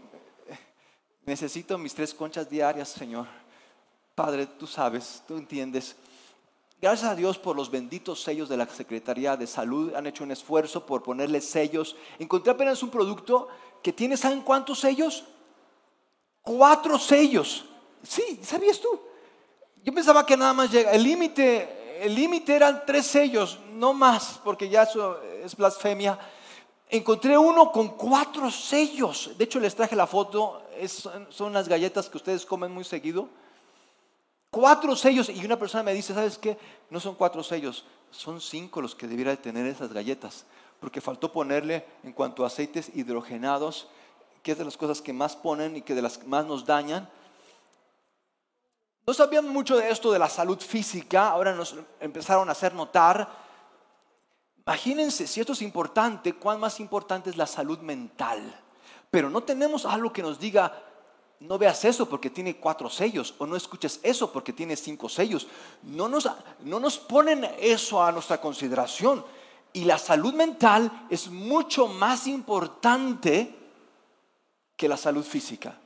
Necesito 1.26 1.78
mis 1.78 1.94
tres 1.94 2.14
conchas 2.14 2.50
diarias, 2.50 2.90
Señor. 2.90 3.28
Padre, 4.16 4.48
tú 4.48 4.66
sabes, 4.66 5.22
tú 5.28 5.38
entiendes. 5.38 5.96
Gracias 6.82 7.12
a 7.12 7.16
Dios 7.16 7.38
por 7.38 7.56
los 7.56 7.70
benditos 7.70 8.24
sellos 8.24 8.50
de 8.50 8.58
la 8.58 8.66
Secretaría 8.66 9.38
de 9.38 9.46
Salud. 9.46 9.94
Han 9.94 10.08
hecho 10.08 10.24
un 10.24 10.32
esfuerzo 10.32 10.88
por 10.88 11.04
ponerle 11.04 11.40
sellos. 11.40 11.96
Encontré 12.18 12.52
apenas 12.52 12.82
un 12.82 12.90
producto 12.90 13.48
que 13.84 13.94
tiene, 13.94 14.18
¿saben 14.18 14.42
cuántos 14.42 14.80
sellos? 14.80 15.24
Cuatro 16.58 16.98
sellos. 16.98 17.66
Sí, 18.02 18.40
¿sabías 18.42 18.80
tú? 18.80 19.00
Yo 19.84 19.94
pensaba 19.94 20.26
que 20.26 20.36
nada 20.36 20.54
más 20.54 20.72
llega. 20.72 20.92
El 20.92 21.04
límite, 21.04 22.04
el 22.04 22.16
límite 22.16 22.56
eran 22.56 22.84
tres 22.86 23.06
sellos, 23.06 23.60
no 23.74 23.94
más, 23.94 24.40
porque 24.44 24.68
ya 24.68 24.84
eso 24.84 25.22
es 25.44 25.56
blasfemia 25.56 26.18
encontré 26.90 27.38
uno 27.38 27.72
con 27.72 27.90
cuatro 27.90 28.50
sellos. 28.50 29.32
De 29.38 29.44
hecho, 29.44 29.60
les 29.60 29.76
traje 29.76 29.96
la 29.96 30.08
foto. 30.08 30.64
son 31.30 31.54
las 31.54 31.68
galletas 31.68 32.10
que 32.10 32.18
ustedes 32.18 32.46
comen 32.46 32.72
muy 32.72 32.84
seguido. 32.84 33.30
Cuatro 34.50 34.96
sellos. 34.96 35.30
Y 35.30 35.46
una 35.46 35.60
persona 35.60 35.84
me 35.84 35.94
dice, 35.94 36.14
¿sabes 36.14 36.38
qué? 36.38 36.58
No 36.90 37.00
son 37.00 37.16
cuatro 37.16 37.44
sellos, 37.44 37.86
son 38.10 38.42
cinco 38.42 38.82
los 38.82 38.96
que 38.96 39.08
debiera 39.08 39.36
tener 39.36 39.68
esas 39.68 39.94
galletas. 39.94 40.46
Porque 40.80 41.02
faltó 41.02 41.32
ponerle 41.32 41.86
en 42.04 42.14
cuanto 42.14 42.44
a 42.44 42.48
aceites 42.48 42.92
hidrogenados, 42.96 43.88
que 44.44 44.54
es 44.54 44.58
de 44.58 44.66
las 44.66 44.78
cosas 44.78 45.02
que 45.02 45.14
más 45.14 45.36
ponen 45.36 45.78
y 45.78 45.82
que 45.82 45.96
de 45.96 46.02
las 46.02 46.18
que 46.18 46.28
más 46.28 46.46
nos 46.46 46.66
dañan. 46.66 47.10
No 49.06 49.14
sabían 49.14 49.48
mucho 49.48 49.78
de 49.78 49.90
esto 49.90 50.12
de 50.12 50.20
la 50.20 50.30
salud 50.30 50.60
física, 50.60 51.30
ahora 51.30 51.54
nos 51.54 51.76
empezaron 52.00 52.50
a 52.50 52.52
hacer 52.52 52.74
notar 52.74 53.50
Imagínense, 54.70 55.26
si 55.26 55.40
esto 55.40 55.54
es 55.54 55.64
importante, 55.64 56.34
cuán 56.34 56.60
más 56.60 56.80
importante 56.80 57.32
es 57.32 57.38
la 57.38 57.48
salud 57.48 57.80
mental. 57.80 58.40
Pero 59.10 59.28
no 59.28 59.42
tenemos 59.42 59.84
algo 59.84 60.14
que 60.14 60.22
nos 60.22 60.40
diga, 60.40 60.80
no 61.40 61.58
veas 61.58 61.84
eso 61.86 62.08
porque 62.08 62.30
tiene 62.30 62.58
cuatro 62.58 62.88
sellos, 62.88 63.34
o 63.40 63.48
no 63.48 63.56
escuches 63.56 64.00
eso 64.04 64.32
porque 64.32 64.54
tiene 64.54 64.76
cinco 64.76 65.10
sellos. 65.10 65.48
No 65.82 66.08
nos, 66.08 66.30
no 66.60 66.80
nos 66.80 67.00
ponen 67.00 67.50
eso 67.60 68.04
a 68.04 68.12
nuestra 68.12 68.40
consideración. 68.40 69.26
Y 69.74 69.86
la 69.86 69.98
salud 69.98 70.36
mental 70.36 71.08
es 71.10 71.32
mucho 71.32 71.88
más 71.88 72.28
importante 72.28 73.59
que 74.80 74.88
la 74.88 74.96
salud 74.96 75.26
física. 75.26 75.78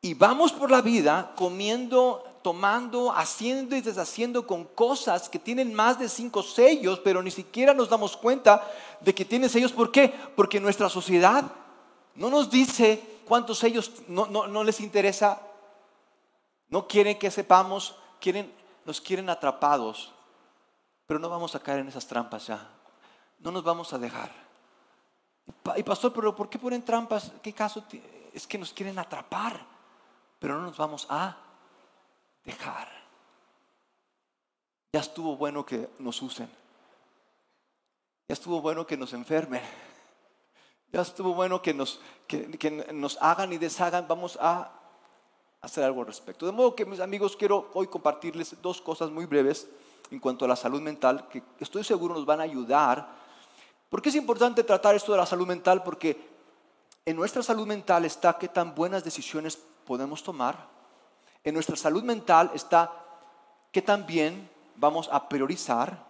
Y 0.00 0.14
vamos 0.14 0.52
por 0.52 0.70
la 0.70 0.80
vida 0.80 1.32
comiendo 1.34 2.22
tomando, 2.46 3.10
haciendo 3.10 3.74
y 3.74 3.80
deshaciendo 3.80 4.46
con 4.46 4.66
cosas 4.66 5.28
que 5.28 5.40
tienen 5.40 5.74
más 5.74 5.98
de 5.98 6.08
cinco 6.08 6.44
sellos, 6.44 7.00
pero 7.00 7.20
ni 7.20 7.32
siquiera 7.32 7.74
nos 7.74 7.88
damos 7.88 8.16
cuenta 8.16 8.70
de 9.00 9.12
que 9.12 9.24
tienen 9.24 9.50
sellos. 9.50 9.72
¿Por 9.72 9.90
qué? 9.90 10.14
Porque 10.36 10.60
nuestra 10.60 10.88
sociedad 10.88 11.42
no 12.14 12.30
nos 12.30 12.48
dice 12.48 13.02
cuántos 13.26 13.58
sellos 13.58 13.90
no, 14.06 14.26
no 14.28 14.62
les 14.62 14.78
interesa, 14.78 15.42
no 16.68 16.86
quieren 16.86 17.18
que 17.18 17.32
sepamos, 17.32 17.96
quieren, 18.20 18.54
nos 18.84 19.00
quieren 19.00 19.28
atrapados, 19.28 20.12
pero 21.08 21.18
no 21.18 21.28
vamos 21.28 21.56
a 21.56 21.58
caer 21.58 21.80
en 21.80 21.88
esas 21.88 22.06
trampas 22.06 22.46
ya. 22.46 22.70
No 23.40 23.50
nos 23.50 23.64
vamos 23.64 23.92
a 23.92 23.98
dejar. 23.98 24.45
Y 25.76 25.82
pastor, 25.82 26.12
pero 26.12 26.34
¿por 26.34 26.48
qué 26.48 26.58
ponen 26.58 26.84
trampas? 26.84 27.32
¿Qué 27.42 27.52
caso? 27.52 27.84
Es 28.32 28.46
que 28.46 28.58
nos 28.58 28.72
quieren 28.72 28.98
atrapar, 28.98 29.64
pero 30.38 30.56
no 30.56 30.62
nos 30.62 30.76
vamos 30.76 31.06
a 31.08 31.36
dejar. 32.44 32.88
Ya 34.92 35.00
estuvo 35.00 35.36
bueno 35.36 35.66
que 35.66 35.90
nos 35.98 36.20
usen. 36.22 36.48
Ya 38.28 38.32
estuvo 38.32 38.60
bueno 38.60 38.86
que 38.86 38.96
nos 38.96 39.12
enfermen. 39.12 39.62
Ya 40.92 41.02
estuvo 41.02 41.34
bueno 41.34 41.60
que 41.60 41.74
nos, 41.74 42.00
que, 42.26 42.70
nos 42.92 43.20
hagan 43.20 43.52
y 43.52 43.58
deshagan. 43.58 44.06
Vamos 44.08 44.38
a 44.40 44.72
hacer 45.60 45.84
algo 45.84 46.00
al 46.00 46.06
respecto. 46.06 46.46
De 46.46 46.52
modo 46.52 46.74
que 46.74 46.86
mis 46.86 47.00
amigos, 47.00 47.36
quiero 47.36 47.70
hoy 47.74 47.88
compartirles 47.88 48.60
dos 48.62 48.80
cosas 48.80 49.10
muy 49.10 49.26
breves 49.26 49.68
en 50.10 50.20
cuanto 50.20 50.44
a 50.44 50.48
la 50.48 50.56
salud 50.56 50.80
mental 50.80 51.28
que 51.28 51.42
estoy 51.58 51.84
seguro 51.84 52.14
nos 52.14 52.24
van 52.24 52.40
a 52.40 52.44
ayudar. 52.44 53.25
¿Por 53.88 54.02
qué 54.02 54.08
es 54.08 54.14
importante 54.14 54.64
tratar 54.64 54.94
esto 54.94 55.12
de 55.12 55.18
la 55.18 55.26
salud 55.26 55.46
mental? 55.46 55.82
Porque 55.82 56.28
en 57.04 57.16
nuestra 57.16 57.42
salud 57.42 57.66
mental 57.66 58.04
está 58.04 58.36
qué 58.38 58.48
tan 58.48 58.74
buenas 58.74 59.04
decisiones 59.04 59.56
podemos 59.84 60.22
tomar 60.22 60.76
en 61.46 61.54
nuestra 61.54 61.76
salud 61.76 62.02
mental 62.02 62.50
está 62.54 62.92
que 63.70 63.80
también 63.80 64.50
vamos 64.74 65.08
a 65.12 65.28
priorizar, 65.28 66.04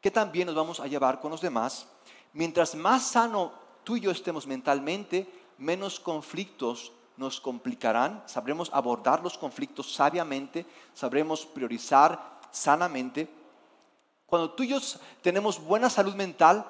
que 0.00 0.12
también 0.12 0.46
nos 0.46 0.54
vamos 0.54 0.78
a 0.78 0.86
llevar 0.86 1.20
con 1.20 1.32
los 1.32 1.40
demás. 1.40 1.88
Mientras 2.34 2.76
más 2.76 3.02
sano 3.02 3.52
tú 3.82 3.96
y 3.96 4.02
yo 4.02 4.12
estemos 4.12 4.46
mentalmente, 4.46 5.28
menos 5.58 5.98
conflictos 5.98 6.92
nos 7.16 7.40
complicarán, 7.40 8.22
sabremos 8.26 8.70
abordar 8.72 9.24
los 9.24 9.36
conflictos 9.36 9.92
sabiamente, 9.92 10.64
sabremos 10.94 11.44
priorizar 11.44 12.38
sanamente. 12.52 13.28
Cuando 14.24 14.52
tú 14.52 14.62
y 14.62 14.68
yo 14.68 14.78
tenemos 15.20 15.60
buena 15.60 15.90
salud 15.90 16.14
mental, 16.14 16.64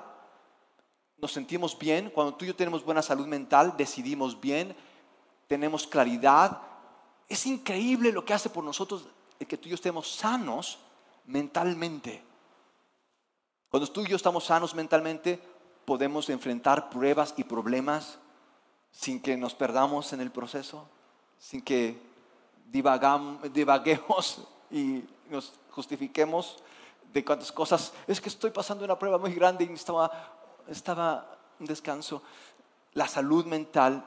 nos 1.20 1.32
sentimos 1.32 1.78
bien. 1.78 2.10
Cuando 2.10 2.34
tú 2.34 2.44
y 2.44 2.48
yo 2.48 2.56
tenemos 2.56 2.84
buena 2.84 3.02
salud 3.02 3.26
mental, 3.26 3.74
decidimos 3.76 4.40
bien, 4.40 4.74
tenemos 5.46 5.86
claridad, 5.86 6.60
es 7.28 7.46
increíble 7.46 8.12
lo 8.12 8.24
que 8.24 8.34
hace 8.34 8.50
por 8.50 8.64
nosotros 8.64 9.06
el 9.38 9.46
que 9.46 9.56
tú 9.56 9.68
y 9.68 9.70
yo 9.70 9.74
estemos 9.74 10.10
sanos 10.10 10.78
mentalmente. 11.26 12.22
Cuando 13.70 13.90
tú 13.90 14.02
y 14.02 14.08
yo 14.08 14.16
estamos 14.16 14.44
sanos 14.44 14.74
mentalmente, 14.74 15.40
podemos 15.84 16.28
enfrentar 16.28 16.90
pruebas 16.90 17.34
y 17.36 17.44
problemas 17.44 18.18
sin 18.90 19.20
que 19.20 19.36
nos 19.36 19.54
perdamos 19.54 20.12
en 20.12 20.20
el 20.20 20.30
proceso, 20.30 20.88
sin 21.38 21.62
que 21.62 21.96
divaguemos 22.66 24.46
y 24.70 25.04
nos 25.30 25.52
justifiquemos 25.70 26.62
de 27.12 27.24
cuántas 27.24 27.52
cosas. 27.52 27.92
Es 28.06 28.20
que 28.20 28.28
estoy 28.28 28.50
pasando 28.50 28.84
una 28.84 28.98
prueba 28.98 29.18
muy 29.18 29.32
grande 29.34 29.64
y 29.64 29.72
estaba, 29.72 30.39
estaba 30.72 31.38
un 31.58 31.66
descanso. 31.66 32.22
La 32.94 33.06
salud 33.06 33.44
mental 33.44 34.04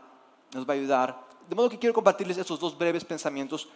nos 0.54 0.68
va 0.68 0.74
a 0.74 0.78
ayudar 0.78 1.24
de 1.48 1.56
modo 1.56 1.70
que 1.70 1.80
quiero 1.80 1.94
compartirles 1.94 2.38
estos 2.38 2.60
dos 2.60 2.78
breves 2.78 3.04
pensamientos. 3.04 3.68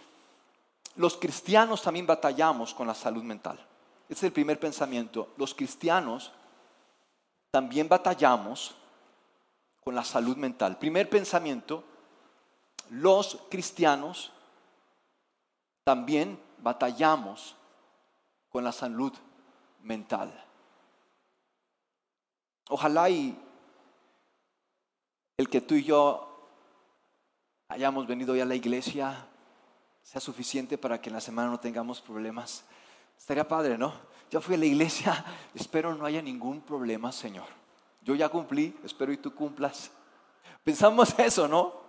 Los 0.95 1.17
cristianos 1.17 1.81
también 1.81 2.07
batallamos 2.07 2.73
con 2.73 2.87
la 2.87 2.95
salud 2.95 3.23
mental. 3.23 3.59
Ese 4.09 4.19
es 4.19 4.23
el 4.23 4.31
primer 4.31 4.59
pensamiento. 4.59 5.29
Los 5.37 5.53
cristianos 5.53 6.31
también 7.51 7.87
batallamos 7.89 8.75
con 9.83 9.95
la 9.95 10.03
salud 10.03 10.37
mental. 10.37 10.77
Primer 10.77 11.09
pensamiento, 11.09 11.83
los 12.89 13.37
cristianos 13.49 14.31
también 15.83 16.39
batallamos 16.59 17.55
con 18.49 18.63
la 18.63 18.71
salud 18.71 19.13
mental. 19.83 20.46
Ojalá 22.69 23.09
y 23.09 23.37
el 25.37 25.49
que 25.49 25.61
tú 25.61 25.75
y 25.75 25.83
yo 25.83 26.49
hayamos 27.69 28.07
venido 28.07 28.35
ya 28.35 28.43
a 28.43 28.47
la 28.47 28.55
iglesia 28.55 29.27
sea 30.01 30.21
suficiente 30.21 30.77
para 30.77 30.99
que 31.01 31.09
en 31.09 31.15
la 31.15 31.21
semana 31.21 31.49
no 31.49 31.59
tengamos 31.59 32.01
problemas. 32.01 32.63
Estaría 33.17 33.47
padre, 33.47 33.77
¿no? 33.77 33.93
Ya 34.31 34.41
fui 34.41 34.55
a 34.55 34.57
la 34.57 34.65
iglesia, 34.65 35.25
espero 35.53 35.95
no 35.95 36.05
haya 36.05 36.21
ningún 36.21 36.61
problema, 36.61 37.11
Señor. 37.11 37.45
Yo 38.01 38.15
ya 38.15 38.29
cumplí, 38.29 38.75
espero 38.83 39.11
y 39.11 39.17
tú 39.17 39.33
cumplas. 39.33 39.91
Pensamos 40.63 41.13
eso, 41.19 41.47
¿no? 41.47 41.87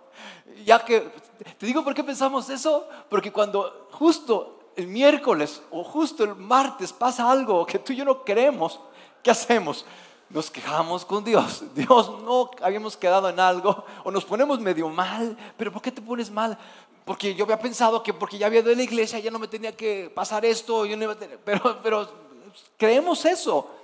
Ya 0.65 0.83
que, 0.83 1.11
te 1.57 1.65
digo 1.65 1.83
por 1.83 1.93
qué 1.93 2.03
pensamos 2.03 2.49
eso, 2.49 2.87
porque 3.09 3.31
cuando 3.31 3.87
justo 3.91 4.73
el 4.75 4.87
miércoles 4.87 5.61
o 5.71 5.83
justo 5.83 6.23
el 6.23 6.35
martes 6.35 6.91
pasa 6.91 7.29
algo 7.31 7.65
que 7.65 7.79
tú 7.79 7.93
y 7.93 7.97
yo 7.97 8.05
no 8.05 8.23
queremos, 8.23 8.79
¿qué 9.23 9.31
hacemos? 9.31 9.85
Nos 10.29 10.51
quejamos 10.51 11.05
con 11.05 11.23
Dios. 11.23 11.63
Dios, 11.75 12.09
no 12.23 12.51
habíamos 12.61 12.95
quedado 12.95 13.29
en 13.29 13.39
algo 13.39 13.83
o 14.03 14.11
nos 14.11 14.25
ponemos 14.25 14.59
medio 14.59 14.89
mal. 14.89 15.35
Pero 15.57 15.71
¿por 15.71 15.81
qué 15.81 15.91
te 15.91 16.01
pones 16.01 16.29
mal? 16.29 16.57
Porque 17.05 17.33
yo 17.33 17.45
había 17.45 17.59
pensado 17.59 18.03
que 18.03 18.13
porque 18.13 18.37
ya 18.37 18.45
había 18.45 18.59
ido 18.59 18.71
a 18.71 18.75
la 18.75 18.83
iglesia 18.83 19.19
ya 19.19 19.31
no 19.31 19.39
me 19.39 19.47
tenía 19.47 19.75
que 19.75 20.11
pasar 20.13 20.45
esto. 20.45 20.85
Yo 20.85 20.95
no 20.95 21.15
pero, 21.43 21.79
pero 21.81 22.09
creemos 22.77 23.25
eso. 23.25 23.78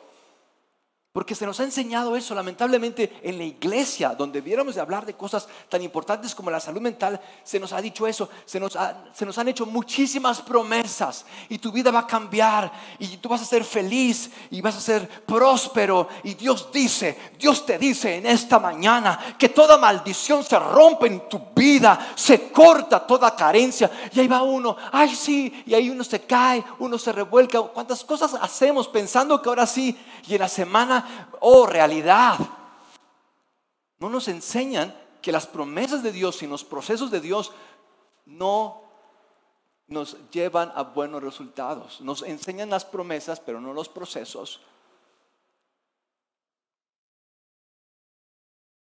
Porque 1.16 1.34
se 1.34 1.46
nos 1.46 1.62
ha 1.62 1.64
enseñado 1.64 2.18
eso, 2.18 2.36
lamentablemente, 2.36 3.22
en 3.24 3.38
la 3.38 3.46
iglesia, 3.46 4.10
donde 4.10 4.42
viéramos 4.42 4.76
de 4.76 4.82
hablar 4.82 5.06
de 5.06 5.14
cosas 5.14 5.48
tan 5.70 5.82
importantes 5.82 6.36
como 6.36 6.52
la 6.52 6.60
salud 6.60 6.82
mental, 6.82 7.22
se 7.42 7.58
nos 7.58 7.72
ha 7.72 7.80
dicho 7.80 8.06
eso, 8.06 8.28
se 8.44 8.60
nos, 8.60 8.78
se 9.14 9.26
nos 9.26 9.38
han 9.38 9.48
hecho 9.48 9.66
muchísimas 9.66 10.42
promesas 10.42 11.26
y 11.48 11.58
tu 11.58 11.72
vida 11.72 11.90
va 11.90 12.00
a 12.00 12.06
cambiar 12.06 12.70
y 13.00 13.16
tú 13.16 13.30
vas 13.30 13.42
a 13.42 13.46
ser 13.46 13.64
feliz 13.64 14.30
y 14.52 14.60
vas 14.60 14.76
a 14.76 14.82
ser 14.82 15.08
próspero. 15.26 16.10
Y 16.26 16.34
Dios 16.34 16.68
dice, 16.74 17.18
Dios 17.40 17.66
te 17.66 17.78
dice 17.78 18.18
en 18.18 18.26
esta 18.26 18.60
mañana 18.60 19.38
que 19.40 19.48
toda 19.48 19.78
maldición 19.78 20.44
se 20.44 20.60
rompe 20.60 21.08
en 21.08 21.30
tu 21.30 21.40
vida, 21.56 22.12
se 22.14 22.52
corta 22.52 23.08
toda 23.08 23.34
carencia. 23.38 23.90
Y 24.12 24.20
ahí 24.20 24.28
va 24.28 24.42
uno, 24.42 24.76
ay 24.92 25.16
sí, 25.16 25.64
y 25.66 25.76
ahí 25.76 25.90
uno 25.90 26.04
se 26.04 26.24
cae, 26.24 26.62
uno 26.80 26.98
se 26.98 27.14
revuelca. 27.14 27.62
¿Cuántas 27.62 28.04
cosas 28.04 28.34
hacemos 28.34 28.90
pensando 28.90 29.42
que 29.42 29.48
ahora 29.48 29.66
sí? 29.66 29.98
Y 30.28 30.34
en 30.34 30.42
la 30.42 30.50
semana, 30.50 31.05
oh 31.40 31.66
realidad, 31.66 32.38
no 34.00 34.10
nos 34.10 34.28
enseñan 34.28 34.94
que 35.22 35.32
las 35.32 35.48
promesas 35.48 36.04
de 36.04 36.12
Dios 36.12 36.42
y 36.44 36.48
los 36.48 36.64
procesos 36.64 37.10
de 37.12 37.22
Dios 37.22 37.52
no 38.26 38.84
nos 39.88 40.18
llevan 40.32 40.72
a 40.76 40.84
buenos 40.84 41.24
resultados. 41.24 42.02
Nos 42.02 42.22
enseñan 42.24 42.70
las 42.70 42.86
promesas, 42.86 43.40
pero 43.40 43.62
no 43.62 43.74
los 43.74 43.90
procesos. 43.90 44.62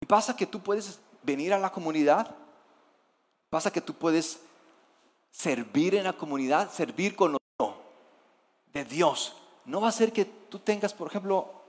Y 0.02 0.06
pasa 0.06 0.36
que 0.36 0.46
tú 0.46 0.62
puedes 0.62 1.00
venir 1.24 1.54
a 1.54 1.60
la 1.60 1.72
comunidad, 1.72 2.36
pasa 3.50 3.72
que 3.72 3.82
tú 3.82 3.96
puedes 3.96 4.42
servir 5.32 5.96
en 5.96 6.04
la 6.04 6.14
comunidad, 6.14 6.72
servir 6.72 7.16
con 7.16 7.34
lo 7.34 7.40
de 8.72 8.86
Dios. 8.86 9.36
No 9.66 9.82
va 9.82 9.90
a 9.90 9.92
ser 9.92 10.14
que 10.14 10.26
tú 10.26 10.60
tengas, 10.60 10.94
por 10.94 11.08
ejemplo, 11.08 11.65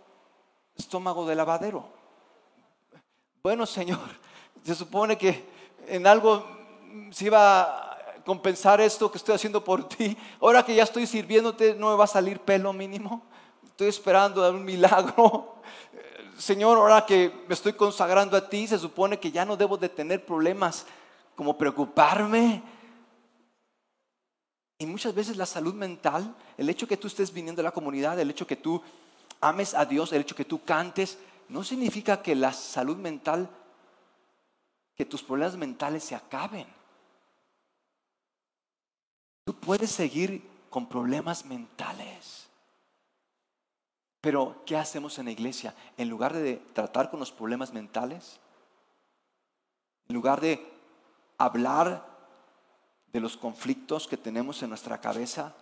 estómago 0.76 1.26
de 1.26 1.34
lavadero. 1.34 1.88
Bueno, 3.42 3.66
Señor, 3.66 4.08
se 4.64 4.74
supone 4.74 5.16
que 5.16 5.44
en 5.86 6.06
algo 6.06 6.44
se 7.10 7.26
iba 7.26 7.86
compensar 8.26 8.80
esto 8.80 9.08
que 9.08 9.18
estoy 9.18 9.36
haciendo 9.36 9.62
por 9.62 9.88
ti. 9.88 10.16
Ahora 10.40 10.64
que 10.64 10.74
ya 10.74 10.82
estoy 10.82 11.06
sirviéndote, 11.06 11.74
no 11.74 11.90
me 11.90 11.96
va 11.96 12.04
a 12.04 12.08
salir 12.08 12.40
pelo 12.40 12.72
mínimo. 12.72 13.22
Estoy 13.64 13.86
esperando 13.86 14.50
un 14.50 14.64
milagro. 14.64 15.54
Señor, 16.36 16.76
ahora 16.76 17.06
que 17.06 17.32
me 17.46 17.54
estoy 17.54 17.74
consagrando 17.74 18.36
a 18.36 18.48
ti, 18.48 18.66
se 18.66 18.80
supone 18.80 19.20
que 19.20 19.30
ya 19.30 19.44
no 19.44 19.56
debo 19.56 19.76
de 19.76 19.88
tener 19.88 20.26
problemas 20.26 20.86
como 21.36 21.56
preocuparme. 21.56 22.62
Y 24.80 24.86
muchas 24.86 25.14
veces 25.14 25.36
la 25.36 25.46
salud 25.46 25.72
mental, 25.72 26.34
el 26.58 26.68
hecho 26.68 26.88
que 26.88 26.96
tú 26.96 27.06
estés 27.06 27.32
viniendo 27.32 27.60
a 27.60 27.64
la 27.64 27.70
comunidad, 27.70 28.18
el 28.18 28.30
hecho 28.30 28.46
que 28.46 28.56
tú 28.56 28.82
ames 29.40 29.74
a 29.74 29.84
Dios, 29.84 30.12
el 30.12 30.22
hecho 30.22 30.36
que 30.36 30.44
tú 30.44 30.64
cantes, 30.64 31.18
no 31.48 31.62
significa 31.62 32.22
que 32.22 32.34
la 32.34 32.52
salud 32.52 32.96
mental, 32.96 33.48
que 34.94 35.04
tus 35.04 35.22
problemas 35.22 35.56
mentales 35.56 36.04
se 36.04 36.14
acaben. 36.14 36.66
Tú 39.44 39.54
puedes 39.54 39.90
seguir 39.90 40.48
con 40.70 40.88
problemas 40.88 41.44
mentales. 41.44 42.48
Pero, 44.20 44.62
¿qué 44.66 44.76
hacemos 44.76 45.18
en 45.18 45.26
la 45.26 45.30
iglesia? 45.30 45.74
En 45.96 46.08
lugar 46.08 46.32
de 46.32 46.56
tratar 46.72 47.10
con 47.10 47.20
los 47.20 47.30
problemas 47.30 47.72
mentales, 47.72 48.40
en 50.08 50.14
lugar 50.14 50.40
de 50.40 50.66
hablar 51.38 52.04
de 53.12 53.20
los 53.20 53.36
conflictos 53.36 54.08
que 54.08 54.16
tenemos 54.16 54.62
en 54.62 54.70
nuestra 54.70 55.00
cabeza, 55.00 55.54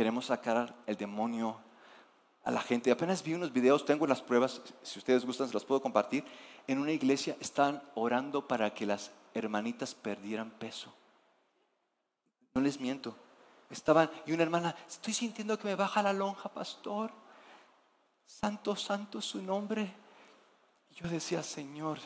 queremos 0.00 0.24
sacar 0.24 0.74
el 0.86 0.96
demonio 0.96 1.60
a 2.42 2.50
la 2.50 2.62
gente. 2.62 2.90
Apenas 2.90 3.22
vi 3.22 3.34
unos 3.34 3.52
videos, 3.52 3.84
tengo 3.84 4.06
las 4.06 4.22
pruebas, 4.22 4.62
si 4.82 4.98
ustedes 4.98 5.26
gustan 5.26 5.46
se 5.46 5.52
las 5.52 5.66
puedo 5.66 5.82
compartir. 5.82 6.24
En 6.66 6.78
una 6.78 6.90
iglesia 6.90 7.36
están 7.38 7.82
orando 7.94 8.48
para 8.48 8.72
que 8.72 8.86
las 8.86 9.10
hermanitas 9.34 9.94
perdieran 9.94 10.52
peso. 10.52 10.90
No 12.54 12.62
les 12.62 12.80
miento. 12.80 13.14
Estaban, 13.68 14.10
y 14.24 14.32
una 14.32 14.42
hermana, 14.42 14.74
estoy 14.88 15.12
sintiendo 15.12 15.58
que 15.58 15.68
me 15.68 15.74
baja 15.74 16.02
la 16.02 16.14
lonja, 16.14 16.48
pastor. 16.48 17.10
Santo, 18.24 18.74
santo 18.76 19.20
su 19.20 19.42
nombre. 19.42 19.92
Yo 20.92 21.10
decía, 21.10 21.42
Señor, 21.42 21.98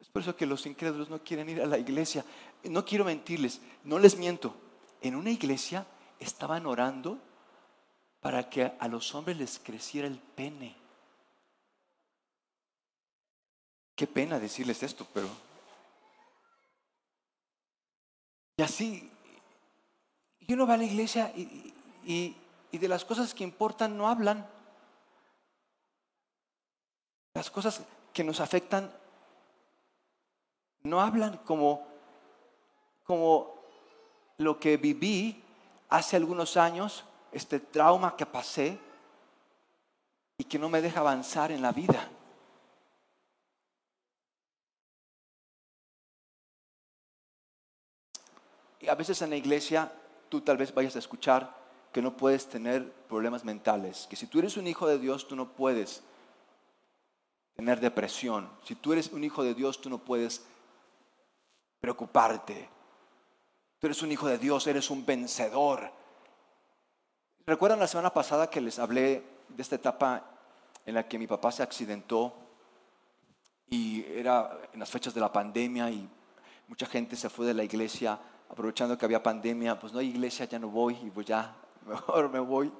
es 0.00 0.08
por 0.08 0.22
eso 0.22 0.36
que 0.36 0.46
los 0.46 0.64
incrédulos 0.66 1.10
no 1.10 1.18
quieren 1.18 1.48
ir 1.48 1.60
a 1.60 1.66
la 1.66 1.78
iglesia. 1.78 2.24
No 2.62 2.84
quiero 2.84 3.04
mentirles, 3.04 3.60
no 3.82 3.98
les 3.98 4.16
miento. 4.16 4.54
En 5.00 5.16
una 5.16 5.32
iglesia 5.32 5.84
estaban 6.20 6.66
orando 6.66 7.18
para 8.20 8.48
que 8.48 8.72
a 8.78 8.88
los 8.88 9.14
hombres 9.14 9.36
les 9.38 9.58
creciera 9.58 10.08
el 10.08 10.18
pene. 10.18 10.76
Qué 13.94 14.06
pena 14.06 14.38
decirles 14.38 14.82
esto, 14.82 15.06
pero 15.12 15.28
Y 18.58 18.62
así, 18.62 19.10
y 20.40 20.52
uno 20.54 20.66
va 20.66 20.74
a 20.74 20.78
la 20.78 20.84
iglesia 20.84 21.30
y, 21.34 22.34
de 22.72 22.88
las 22.88 23.04
cosas 23.04 23.34
que 23.34 23.44
importan 23.44 23.96
no 23.96 24.08
hablan. 24.08 24.46
Las 27.34 27.50
cosas 27.50 27.82
que 28.12 28.24
nos 28.24 28.40
afectan 28.40 28.90
no 30.82 31.00
hablan 31.00 31.38
como, 31.38 31.86
como 33.04 33.54
lo 34.38 34.58
que 34.58 34.76
viví 34.76 35.42
hace 35.88 36.16
algunos 36.16 36.56
años, 36.56 37.04
este 37.32 37.60
trauma 37.60 38.16
que 38.16 38.26
pasé 38.26 38.78
y 40.38 40.44
que 40.44 40.58
no 40.58 40.68
me 40.68 40.82
deja 40.82 41.00
avanzar 41.00 41.50
en 41.52 41.62
la 41.62 41.72
vida. 41.72 42.10
a 48.88 48.94
veces 48.94 49.20
en 49.22 49.30
la 49.30 49.36
iglesia 49.36 49.92
tú 50.28 50.40
tal 50.40 50.56
vez 50.56 50.72
vayas 50.72 50.96
a 50.96 51.00
escuchar 51.00 51.54
que 51.92 52.02
no 52.02 52.16
puedes 52.16 52.46
tener 52.46 52.90
problemas 53.08 53.44
mentales, 53.44 54.06
que 54.08 54.16
si 54.16 54.26
tú 54.26 54.38
eres 54.38 54.56
un 54.56 54.66
hijo 54.66 54.86
de 54.86 54.98
Dios 54.98 55.26
tú 55.26 55.36
no 55.36 55.48
puedes 55.52 56.02
tener 57.54 57.80
depresión, 57.80 58.50
si 58.64 58.74
tú 58.74 58.92
eres 58.92 59.12
un 59.12 59.24
hijo 59.24 59.42
de 59.42 59.54
Dios 59.54 59.80
tú 59.80 59.88
no 59.88 59.98
puedes 59.98 60.44
preocuparte, 61.80 62.68
tú 63.78 63.86
eres 63.86 64.02
un 64.02 64.12
hijo 64.12 64.28
de 64.28 64.38
Dios, 64.38 64.66
eres 64.66 64.90
un 64.90 65.04
vencedor. 65.04 65.90
¿Recuerdan 67.46 67.78
la 67.78 67.86
semana 67.86 68.12
pasada 68.12 68.50
que 68.50 68.60
les 68.60 68.78
hablé 68.78 69.22
de 69.48 69.62
esta 69.62 69.76
etapa 69.76 70.24
en 70.84 70.94
la 70.94 71.06
que 71.06 71.18
mi 71.18 71.26
papá 71.26 71.52
se 71.52 71.62
accidentó 71.62 72.34
y 73.68 74.04
era 74.04 74.58
en 74.72 74.80
las 74.80 74.90
fechas 74.90 75.14
de 75.14 75.20
la 75.20 75.32
pandemia 75.32 75.90
y 75.90 76.08
mucha 76.68 76.86
gente 76.86 77.16
se 77.16 77.28
fue 77.28 77.46
de 77.46 77.54
la 77.54 77.64
iglesia 77.64 78.18
aprovechando 78.48 78.96
que 78.96 79.04
había 79.04 79.22
pandemia, 79.22 79.78
pues 79.78 79.92
no 79.92 79.98
hay 79.98 80.08
iglesia, 80.08 80.46
ya 80.46 80.58
no 80.58 80.68
voy 80.68 80.96
y 81.02 81.10
pues 81.10 81.26
ya, 81.26 81.54
mejor 81.86 82.30
me 82.30 82.40
voy. 82.40 82.72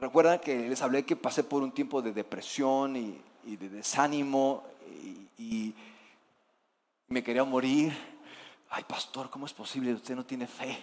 Recuerdan 0.00 0.38
que 0.38 0.68
les 0.68 0.80
hablé 0.82 1.04
que 1.04 1.16
pasé 1.16 1.44
por 1.44 1.62
un 1.62 1.72
tiempo 1.72 2.00
de 2.00 2.12
depresión 2.12 2.96
y, 2.96 3.22
de 3.44 3.68
desánimo 3.68 4.64
y, 5.38 5.74
me 7.08 7.24
quería 7.24 7.42
morir. 7.42 7.92
Ay, 8.70 8.84
pastor, 8.84 9.28
¿cómo 9.28 9.46
es 9.46 9.52
posible? 9.52 9.92
Usted 9.92 10.14
no 10.14 10.24
tiene 10.24 10.46
fe. 10.46 10.78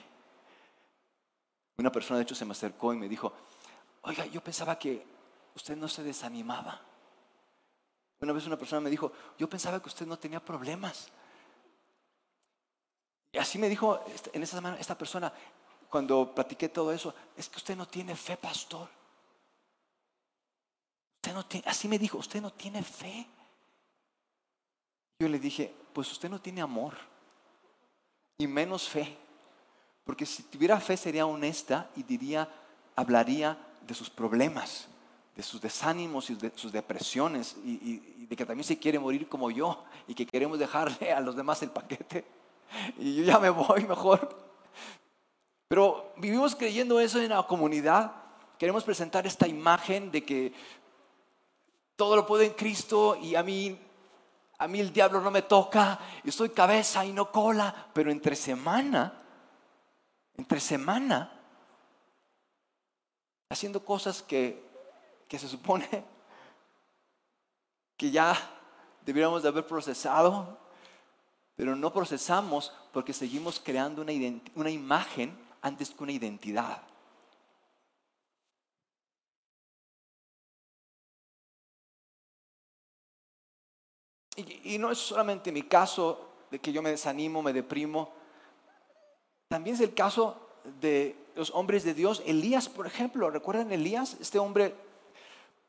Una 1.77 1.91
persona 1.91 2.17
de 2.17 2.23
hecho 2.23 2.35
se 2.35 2.43
me 2.43 2.51
acercó 2.51 2.93
y 2.93 2.97
me 2.97 3.07
dijo, 3.07 3.31
oiga, 4.01 4.25
yo 4.25 4.43
pensaba 4.43 4.77
que 4.77 5.05
usted 5.55 5.77
no 5.77 5.87
se 5.87 6.03
desanimaba. 6.03 6.81
Una 8.19 8.33
vez 8.33 8.45
una 8.45 8.57
persona 8.57 8.81
me 8.81 8.89
dijo, 8.89 9.13
yo 9.37 9.49
pensaba 9.49 9.81
que 9.81 9.87
usted 9.87 10.05
no 10.05 10.19
tenía 10.19 10.43
problemas. 10.43 11.09
Y 13.31 13.37
así 13.37 13.57
me 13.57 13.69
dijo 13.69 14.03
en 14.33 14.43
esa 14.43 14.57
semana 14.57 14.77
esta 14.77 14.97
persona, 14.97 15.31
cuando 15.89 16.35
platiqué 16.35 16.67
todo 16.67 16.91
eso, 16.91 17.13
es 17.37 17.47
que 17.47 17.57
usted 17.57 17.77
no 17.77 17.87
tiene 17.87 18.17
fe, 18.17 18.35
pastor. 18.35 18.89
Usted 21.17 21.33
no 21.33 21.45
tiene, 21.45 21.69
así 21.69 21.87
me 21.87 21.97
dijo, 21.97 22.17
usted 22.17 22.41
no 22.41 22.51
tiene 22.51 22.83
fe. 22.83 23.25
Yo 25.19 25.29
le 25.29 25.39
dije, 25.39 25.73
pues 25.93 26.11
usted 26.11 26.29
no 26.29 26.41
tiene 26.41 26.61
amor 26.61 27.16
y 28.37 28.47
menos 28.47 28.87
fe. 28.87 29.17
Porque 30.03 30.25
si 30.25 30.43
tuviera 30.43 30.79
fe 30.79 30.95
sería 30.95 31.25
honesta 31.25 31.89
y 31.95 32.03
diría, 32.03 32.47
hablaría 32.95 33.57
de 33.85 33.93
sus 33.93 34.09
problemas, 34.09 34.87
de 35.35 35.43
sus 35.43 35.61
desánimos 35.61 36.29
y 36.29 36.35
de 36.35 36.51
sus 36.55 36.71
depresiones 36.71 37.55
y, 37.63 38.03
y 38.17 38.25
de 38.25 38.35
que 38.35 38.45
también 38.45 38.63
se 38.63 38.77
quiere 38.77 38.99
morir 38.99 39.27
como 39.27 39.51
yo 39.51 39.83
y 40.07 40.13
que 40.13 40.25
queremos 40.25 40.59
dejarle 40.59 41.11
a 41.11 41.19
los 41.19 41.35
demás 41.35 41.61
el 41.63 41.71
paquete. 41.71 42.25
y 42.97 43.15
yo 43.15 43.23
ya 43.23 43.39
me 43.39 43.49
voy 43.49 43.83
mejor. 43.85 44.47
Pero 45.67 46.13
vivimos 46.17 46.55
creyendo 46.55 46.99
eso 46.99 47.21
en 47.21 47.29
la 47.29 47.43
comunidad. 47.43 48.11
Queremos 48.57 48.83
presentar 48.83 49.27
esta 49.27 49.47
imagen 49.47 50.11
de 50.11 50.23
que 50.23 50.53
todo 51.95 52.15
lo 52.15 52.25
puedo 52.25 52.43
en 52.43 52.51
Cristo 52.51 53.17
y 53.21 53.35
a 53.35 53.43
mí, 53.43 53.77
a 54.59 54.67
mí 54.67 54.79
el 54.79 54.91
diablo 54.91 55.21
no 55.21 55.31
me 55.31 55.43
toca. 55.43 55.99
Y 56.23 56.31
soy 56.31 56.49
cabeza 56.49 57.05
y 57.05 57.13
no 57.13 57.31
cola. 57.31 57.89
Pero 57.93 58.11
entre 58.11 58.35
semana, 58.35 59.21
entre 60.35 60.59
semana, 60.59 61.31
haciendo 63.49 63.83
cosas 63.83 64.21
que, 64.21 64.63
que 65.27 65.37
se 65.39 65.47
supone 65.47 66.05
que 67.95 68.11
ya 68.11 68.35
debiéramos 69.05 69.43
de 69.43 69.49
haber 69.49 69.65
procesado, 69.65 70.59
pero 71.55 71.75
no 71.75 71.91
procesamos 71.91 72.71
porque 72.91 73.13
seguimos 73.13 73.59
creando 73.59 74.03
una 74.03 74.69
imagen 74.69 75.37
antes 75.61 75.89
que 75.89 76.03
una 76.03 76.11
identidad. 76.11 76.83
Y, 84.37 84.77
no 84.77 84.91
es 84.91 84.99
solamente 84.99 85.51
mi 85.51 85.63
caso 85.63 86.29
de 86.51 86.59
que 86.59 86.71
yo 86.71 86.83
me 86.83 86.91
desanimo, 86.91 87.41
me 87.41 87.53
deprimo, 87.53 88.13
también 89.47 89.75
es 89.75 89.81
el 89.81 89.95
caso 89.95 90.37
de 90.79 91.15
los 91.35 91.49
hombres 91.51 91.83
de 91.83 91.95
Dios. 91.95 92.21
Elías, 92.23 92.69
por 92.69 92.85
ejemplo, 92.85 93.31
¿recuerdan 93.31 93.71
Elías? 93.71 94.15
Este 94.19 94.37
hombre 94.37 94.75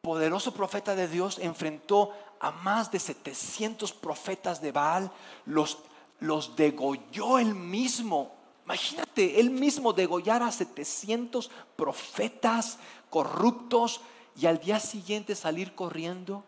poderoso 0.03 0.53
profeta 0.53 0.95
de 0.95 1.09
Dios, 1.09 1.39
enfrentó 1.39 2.13
a 2.41 2.51
más 2.51 2.91
de 2.91 2.99
700 2.99 3.93
profetas 3.95 4.61
de 4.61 4.71
Baal, 4.71 5.11
los, 5.47 5.79
los 6.21 6.55
degolló 6.55 7.39
él 7.39 7.55
mismo. 7.55 8.35
Imagínate, 8.67 9.41
él 9.41 9.51
mismo 9.51 9.95
degollar 9.95 10.43
a 10.43 10.53
700 10.53 11.51
profetas 11.75 12.79
corruptos 13.09 14.03
y 14.37 14.45
al 14.45 14.59
día 14.59 14.79
siguiente 14.79 15.35
salir 15.35 15.75
corriendo 15.75 16.45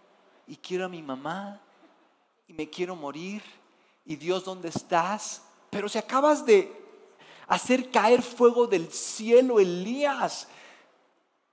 y 0.46 0.56
quiero 0.56 0.84
a 0.84 0.88
mi 0.88 1.02
mamá 1.02 1.60
y 2.50 2.52
me 2.52 2.68
quiero 2.68 2.96
morir 2.96 3.40
y 4.04 4.16
Dios, 4.16 4.44
¿dónde 4.44 4.70
estás? 4.70 5.40
Pero 5.70 5.88
si 5.88 5.98
acabas 5.98 6.44
de 6.44 6.72
hacer 7.46 7.92
caer 7.92 8.22
fuego 8.22 8.66
del 8.66 8.90
cielo, 8.90 9.60
Elías, 9.60 10.48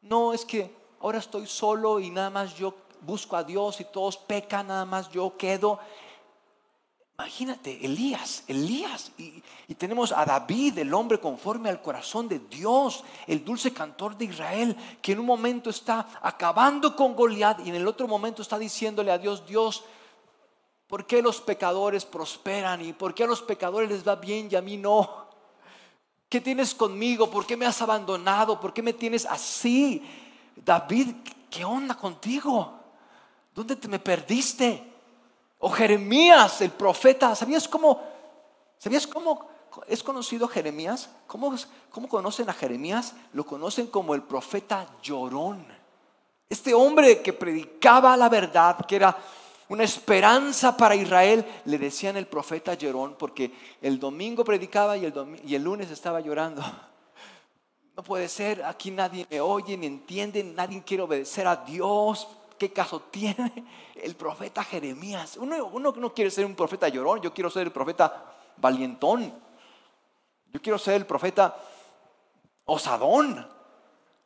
no 0.01 0.33
es 0.33 0.43
que 0.43 0.73
ahora 0.99 1.19
estoy 1.19 1.45
solo 1.45 1.99
y 1.99 2.09
nada 2.09 2.31
más 2.31 2.55
yo 2.55 2.73
busco 3.01 3.35
a 3.35 3.43
Dios 3.43 3.79
y 3.79 3.85
todos 3.85 4.17
pecan, 4.17 4.69
nada 4.69 4.85
más 4.85 5.11
yo 5.11 5.37
quedo. 5.37 5.79
Imagínate, 7.19 7.85
Elías, 7.85 8.43
Elías, 8.47 9.11
y, 9.19 9.43
tenemos 9.75 10.11
a 10.11 10.25
David, 10.25 10.79
el 10.79 10.91
hombre 10.95 11.19
conforme 11.19 11.69
al 11.69 11.83
corazón 11.83 12.27
de 12.27 12.39
Dios, 12.39 13.03
el 13.27 13.45
dulce 13.45 13.71
cantor 13.71 14.17
de 14.17 14.25
Israel, 14.25 14.75
que 14.99 15.11
en 15.11 15.19
un 15.19 15.27
momento 15.27 15.69
está 15.69 16.07
acabando 16.23 16.95
con 16.95 17.15
Goliat 17.15 17.59
y 17.63 17.69
en 17.69 17.75
el 17.75 17.87
otro 17.87 18.07
momento 18.07 18.41
está 18.41 18.57
diciéndole 18.57 19.11
a 19.11 19.19
Dios, 19.19 19.45
Dios, 19.45 19.83
¿por 20.87 21.05
qué 21.05 21.21
los 21.21 21.41
pecadores 21.41 22.05
prosperan 22.05 22.83
y 22.83 22.93
por 22.93 23.13
qué 23.13 23.23
a 23.23 23.27
los 23.27 23.41
pecadores 23.41 23.89
les 23.89 24.07
va 24.07 24.15
bien 24.15 24.47
y 24.51 24.55
a 24.55 24.61
mí 24.61 24.77
no? 24.77 25.27
¿Qué 26.29 26.41
tienes 26.41 26.73
conmigo? 26.73 27.29
¿Por 27.29 27.45
qué 27.45 27.55
me 27.55 27.65
has 27.65 27.81
abandonado? 27.81 28.59
¿Por 28.59 28.73
qué 28.73 28.81
me 28.81 28.93
tienes 28.93 29.25
así? 29.25 30.03
David, 30.55 31.15
¿qué 31.49 31.63
onda 31.63 31.95
contigo? 31.95 32.73
¿Dónde 33.53 33.75
te 33.75 33.87
me 33.87 33.99
perdiste? 33.99 34.83
O 35.59 35.69
Jeremías, 35.69 36.61
el 36.61 36.71
profeta, 36.71 37.33
¿sabías 37.35 37.67
cómo, 37.67 38.01
sabías 38.77 39.07
cómo 39.07 39.47
es 39.87 40.03
conocido 40.03 40.47
Jeremías? 40.47 41.09
¿Cómo, 41.27 41.55
¿Cómo 41.91 42.07
conocen 42.07 42.49
a 42.49 42.53
Jeremías? 42.53 43.15
Lo 43.33 43.45
conocen 43.45 43.87
como 43.87 44.13
el 44.13 44.23
profeta 44.23 44.87
llorón. 45.01 45.65
Este 46.49 46.73
hombre 46.73 47.21
que 47.21 47.33
predicaba 47.33 48.15
la 48.15 48.29
verdad, 48.29 48.85
que 48.85 48.95
era 48.97 49.17
una 49.69 49.83
esperanza 49.83 50.77
para 50.77 50.95
Israel, 50.95 51.45
le 51.65 51.77
decían 51.77 52.15
el 52.17 52.27
profeta 52.27 52.73
llorón, 52.73 53.15
porque 53.17 53.51
el 53.81 53.99
domingo 53.99 54.43
predicaba 54.43 54.97
y 54.97 55.05
el, 55.05 55.41
y 55.45 55.55
el 55.55 55.63
lunes 55.63 55.91
estaba 55.91 56.19
llorando. 56.19 56.63
No 57.95 58.03
puede 58.03 58.29
ser, 58.29 58.63
aquí 58.63 58.91
nadie 58.91 59.25
me 59.27 59.41
oye 59.41 59.75
ni 59.75 59.87
entiende, 59.87 60.43
nadie 60.43 60.83
quiere 60.83 61.01
obedecer 61.01 61.47
a 61.47 61.55
Dios. 61.55 62.27
¿Qué 62.55 62.71
caso 62.71 62.99
tiene 63.09 63.65
el 63.95 64.15
profeta 64.15 64.63
Jeremías? 64.63 65.35
Uno, 65.37 65.65
uno 65.65 65.91
no 65.97 66.13
quiere 66.13 66.29
ser 66.29 66.45
un 66.45 66.53
profeta 66.53 66.87
llorón, 66.89 67.21
yo 67.21 67.33
quiero 67.33 67.49
ser 67.49 67.63
el 67.63 67.71
profeta 67.71 68.35
valientón. 68.57 69.33
Yo 70.53 70.61
quiero 70.61 70.77
ser 70.77 70.93
el 70.93 71.07
profeta 71.07 71.57
osadón. 72.65 73.47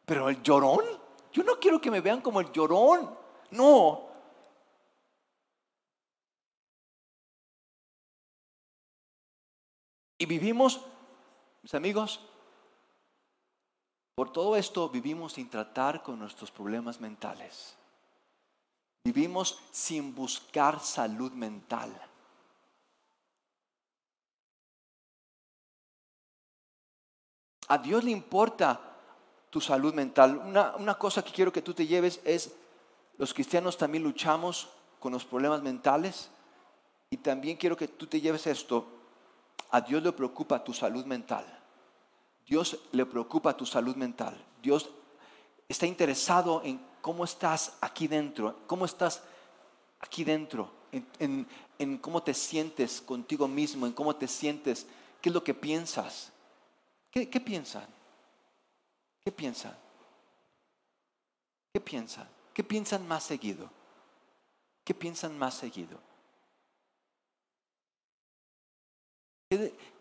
Pero 0.06 0.28
el 0.28 0.44
llorón, 0.44 0.84
yo 1.32 1.44
no 1.44 1.58
quiero 1.58 1.80
que 1.80 1.92
me 1.92 2.02
vean 2.02 2.20
como 2.20 2.42
el 2.42 2.52
llorón. 2.52 3.10
No. 3.52 4.11
Y 10.22 10.28
vivimos, 10.28 10.80
mis 11.64 11.74
amigos, 11.74 12.20
por 14.14 14.32
todo 14.32 14.56
esto 14.56 14.88
vivimos 14.88 15.34
sin 15.34 15.50
tratar 15.50 16.04
con 16.04 16.20
nuestros 16.20 16.52
problemas 16.52 17.02
mentales. 17.02 17.76
Vivimos 19.04 19.58
sin 19.72 20.14
buscar 20.14 20.80
salud 20.80 21.32
mental. 21.32 22.00
A 27.70 27.80
Dios 27.80 28.04
le 28.04 28.12
importa 28.12 28.80
tu 29.50 29.60
salud 29.60 29.92
mental. 29.96 30.38
Una, 30.38 31.00
cosa 31.00 31.24
que 31.24 31.32
quiero 31.32 31.52
que 31.52 31.64
tú 31.64 31.74
te 31.74 31.88
lleves 31.88 32.22
es, 32.24 32.54
los 33.18 33.34
cristianos 33.34 33.76
también 33.76 34.04
luchamos 34.04 34.70
con 35.00 35.14
los 35.14 35.26
problemas 35.26 35.64
mentales 35.64 36.30
y 37.10 37.18
también 37.18 37.58
quiero 37.58 37.76
que 37.76 37.88
tú 37.88 38.06
te 38.06 38.22
lleves 38.22 38.46
esto. 38.46 39.01
A 39.70 39.82
Dios 39.82 40.02
le 40.04 40.12
preocupa 40.12 40.64
tu 40.64 40.74
salud 40.74 41.06
mental. 41.06 41.46
Dios 42.46 42.78
le 42.92 43.06
preocupa 43.06 43.56
tu 43.56 43.66
salud 43.66 43.96
mental. 43.96 44.36
Dios 44.62 44.90
está 45.70 45.86
interesado 45.86 46.62
en 46.64 46.82
cómo 47.02 47.24
estás 47.24 47.78
aquí 47.82 48.08
dentro, 48.08 48.60
cómo 48.68 48.86
estás 48.86 49.24
aquí 50.00 50.24
dentro, 50.24 50.72
en, 50.92 51.98
cómo 52.00 52.22
te 52.22 52.34
sientes 52.34 53.02
contigo 53.02 53.48
mismo, 53.48 53.86
en 53.86 53.94
cómo 53.94 54.16
te 54.16 54.28
sientes, 54.28 54.86
qué 55.22 55.30
es 55.30 55.34
lo 55.34 55.44
que 55.44 55.54
piensas. 55.54 56.32
¿Qué, 57.10 57.30
qué 57.30 57.40
piensan? 57.40 57.86
¿Qué 59.24 59.32
piensan? 59.32 59.76
¿Qué 61.74 61.80
piensan? 61.80 62.28
¿Qué 62.54 62.64
piensan 62.64 63.08
más 63.08 63.24
seguido? 63.24 63.70
¿Qué 64.84 64.94
piensan 64.94 65.38
más 65.38 65.54
seguido? 65.54 66.00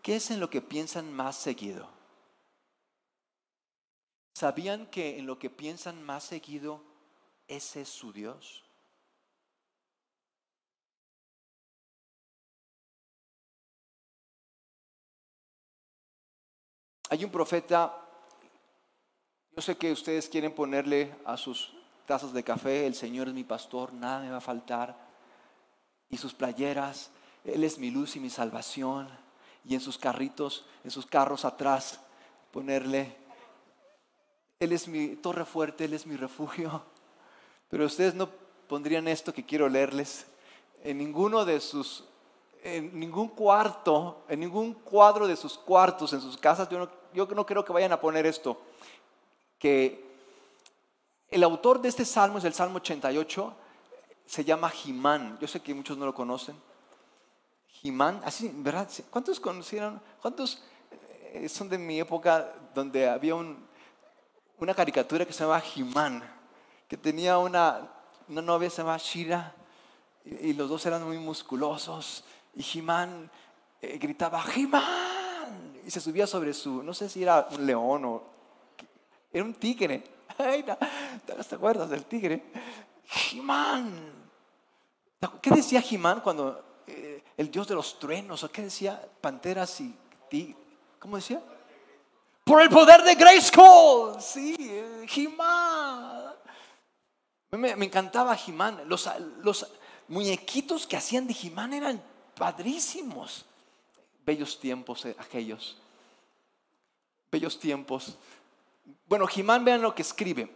¿Qué 0.01 0.15
es 0.15 0.31
en 0.31 0.39
lo 0.39 0.49
que 0.49 0.61
piensan 0.61 1.11
más 1.11 1.35
seguido? 1.35 1.89
¿Sabían 4.33 4.85
que 4.85 5.19
en 5.19 5.25
lo 5.25 5.39
que 5.39 5.49
piensan 5.49 6.01
más 6.03 6.23
seguido 6.23 6.81
ese 7.49 7.81
es 7.81 7.89
su 7.89 8.13
Dios? 8.13 8.63
Hay 17.09 17.25
un 17.25 17.29
profeta, 17.29 17.93
yo 19.53 19.61
sé 19.61 19.75
que 19.75 19.91
ustedes 19.91 20.29
quieren 20.29 20.55
ponerle 20.55 21.13
a 21.25 21.35
sus 21.35 21.73
tazas 22.05 22.31
de 22.31 22.41
café, 22.41 22.87
el 22.87 22.95
Señor 22.95 23.27
es 23.27 23.33
mi 23.33 23.43
pastor, 23.43 23.91
nada 23.91 24.21
me 24.21 24.31
va 24.31 24.37
a 24.37 24.41
faltar, 24.41 24.97
y 26.07 26.15
sus 26.15 26.33
playeras, 26.33 27.11
Él 27.43 27.65
es 27.65 27.77
mi 27.77 27.91
luz 27.91 28.15
y 28.15 28.21
mi 28.21 28.29
salvación, 28.29 29.09
y 29.65 29.75
en 29.75 29.81
sus 29.81 29.97
carritos, 29.97 30.65
en 30.83 30.91
sus 30.91 31.05
carros 31.05 31.45
atrás, 31.45 31.99
ponerle, 32.51 33.15
Él 34.59 34.71
es 34.71 34.87
mi 34.87 35.15
torre 35.15 35.45
fuerte, 35.45 35.85
Él 35.85 35.93
es 35.93 36.05
mi 36.05 36.15
refugio. 36.15 36.83
Pero 37.69 37.85
ustedes 37.85 38.13
no 38.15 38.29
pondrían 38.67 39.07
esto 39.07 39.33
que 39.33 39.45
quiero 39.45 39.69
leerles 39.69 40.25
en 40.83 40.97
ninguno 40.97 41.45
de 41.45 41.59
sus, 41.59 42.03
en 42.63 42.99
ningún 42.99 43.29
cuarto, 43.29 44.23
en 44.27 44.39
ningún 44.39 44.73
cuadro 44.73 45.27
de 45.27 45.35
sus 45.35 45.57
cuartos, 45.57 46.13
en 46.13 46.21
sus 46.21 46.37
casas. 46.37 46.69
Yo 46.69 46.79
no, 46.79 46.89
yo 47.13 47.25
no 47.27 47.45
creo 47.45 47.63
que 47.63 47.73
vayan 47.73 47.91
a 47.91 48.01
poner 48.01 48.25
esto. 48.25 48.59
Que 49.59 50.11
el 51.29 51.43
autor 51.43 51.81
de 51.81 51.89
este 51.89 52.03
salmo 52.03 52.39
es 52.39 52.43
el 52.43 52.53
Salmo 52.53 52.77
88, 52.77 53.53
se 54.25 54.43
llama 54.43 54.69
Jimán. 54.69 55.37
Yo 55.39 55.47
sé 55.47 55.59
que 55.59 55.73
muchos 55.73 55.97
no 55.97 56.05
lo 56.05 56.13
conocen. 56.13 56.55
Jimán, 57.81 58.21
así, 58.23 58.51
¿verdad? 58.53 58.87
¿Cuántos 59.09 59.39
conocieron? 59.39 60.01
¿Cuántos 60.21 60.63
eh, 61.33 61.49
son 61.49 61.67
de 61.67 61.77
mi 61.77 61.99
época 61.99 62.53
donde 62.75 63.09
había 63.09 63.35
una 63.35 64.73
caricatura 64.75 65.25
que 65.25 65.33
se 65.33 65.39
llamaba 65.39 65.61
Jimán? 65.61 66.23
que 66.91 66.97
tenía 66.97 67.37
una, 67.37 67.89
una 68.27 68.41
novia 68.41 68.69
se 68.69 68.79
llamaba 68.79 68.97
Shira 68.97 69.55
y, 70.25 70.51
los 70.51 70.67
dos 70.67 70.85
eran 70.85 71.05
muy 71.05 71.17
musculosos 71.17 72.25
y 72.53 72.61
Jimán 72.61 73.31
eh, 73.81 73.97
gritaba 73.97 74.41
Jimán 74.41 75.79
y 75.87 75.89
se 75.89 76.01
subía 76.01 76.27
sobre 76.27 76.53
su, 76.53 76.83
no 76.83 76.93
sé 76.93 77.07
si 77.07 77.23
era 77.23 77.47
un 77.49 77.65
león 77.65 78.03
o 78.03 78.23
era 79.31 79.45
un 79.45 79.53
tigre. 79.53 80.03
¿Te 80.37 81.55
acuerdas 81.55 81.89
del 81.89 82.03
tigre? 82.03 82.43
Jimán. 83.05 84.11
¿Qué 85.41 85.49
decía 85.49 85.81
Jimán 85.81 86.19
cuando 86.19 86.70
eh, 86.87 87.23
el 87.37 87.51
dios 87.51 87.67
de 87.67 87.75
los 87.75 87.99
truenos? 87.99 88.43
¿O 88.43 88.51
qué 88.51 88.63
decía? 88.63 89.01
Panteras 89.21 89.81
y. 89.81 89.95
¿Cómo 90.99 91.17
decía? 91.17 91.41
Por 92.43 92.61
el 92.61 92.69
poder 92.69 93.03
de 93.03 93.15
Grayskull. 93.15 94.21
Sí, 94.21 94.55
Jimán. 95.07 96.33
Me, 97.51 97.71
encantaba 97.71 98.35
Jimán. 98.35 98.87
Los, 98.87 99.09
los 99.43 99.67
muñequitos 100.07 100.87
que 100.87 100.97
hacían 100.97 101.27
de 101.27 101.33
Jimán 101.33 101.73
eran 101.73 102.01
padrísimos. 102.35 103.45
Bellos 104.25 104.59
tiempos 104.59 105.05
eh, 105.05 105.15
aquellos. 105.19 105.77
Bellos 107.31 107.59
tiempos. 107.59 108.17
Bueno, 109.07 109.27
Jimán, 109.27 109.65
vean 109.65 109.81
lo 109.81 109.93
que 109.93 110.01
escribe. 110.01 110.53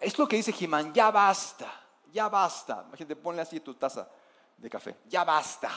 Es 0.00 0.18
lo 0.18 0.28
que 0.28 0.36
dice 0.36 0.52
Jimán, 0.52 0.92
ya 0.92 1.10
basta, 1.10 1.72
ya 2.12 2.28
basta. 2.28 2.84
Imagínate, 2.88 3.16
ponle 3.16 3.42
así 3.42 3.60
tu 3.60 3.74
taza 3.74 4.08
de 4.56 4.70
café. 4.70 4.96
Ya 5.08 5.24
basta. 5.24 5.70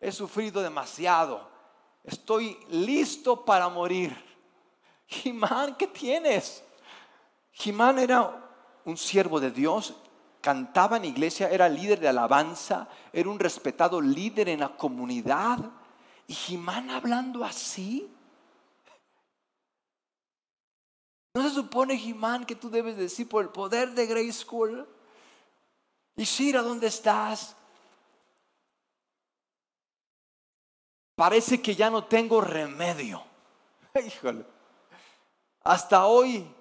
He 0.00 0.10
sufrido 0.10 0.62
demasiado. 0.62 1.48
Estoy 2.04 2.58
listo 2.68 3.44
para 3.44 3.68
morir. 3.68 4.16
Jimán, 5.06 5.76
¿qué 5.76 5.86
tienes? 5.86 6.64
Jimán 7.52 7.98
era 7.98 8.42
un 8.84 8.96
siervo 8.96 9.38
de 9.38 9.50
Dios, 9.50 9.94
cantaba 10.40 10.96
en 10.96 11.04
iglesia, 11.04 11.48
era 11.48 11.68
líder 11.68 12.00
de 12.00 12.08
alabanza, 12.08 12.88
era 13.12 13.28
un 13.28 13.38
respetado 13.38 14.00
líder 14.00 14.48
en 14.48 14.60
la 14.60 14.76
comunidad. 14.76 15.58
Y 16.26 16.34
Jimán 16.34 16.90
hablando 16.90 17.44
así. 17.44 18.10
¿No 21.34 21.42
se 21.42 21.50
supone, 21.50 21.96
Jimán, 21.96 22.44
que 22.44 22.54
tú 22.54 22.68
debes 22.68 22.96
decir 22.96 23.28
por 23.28 23.42
el 23.42 23.50
poder 23.50 23.92
de 23.92 24.06
Grace 24.06 24.32
School? 24.32 24.86
Y 26.16 26.24
Shira, 26.24 26.60
¿dónde 26.60 26.88
estás? 26.88 27.56
Parece 31.14 31.60
que 31.60 31.74
ya 31.74 31.90
no 31.90 32.04
tengo 32.04 32.40
remedio. 32.40 33.22
Híjole. 34.06 34.44
Hasta 35.64 36.06
hoy, 36.06 36.52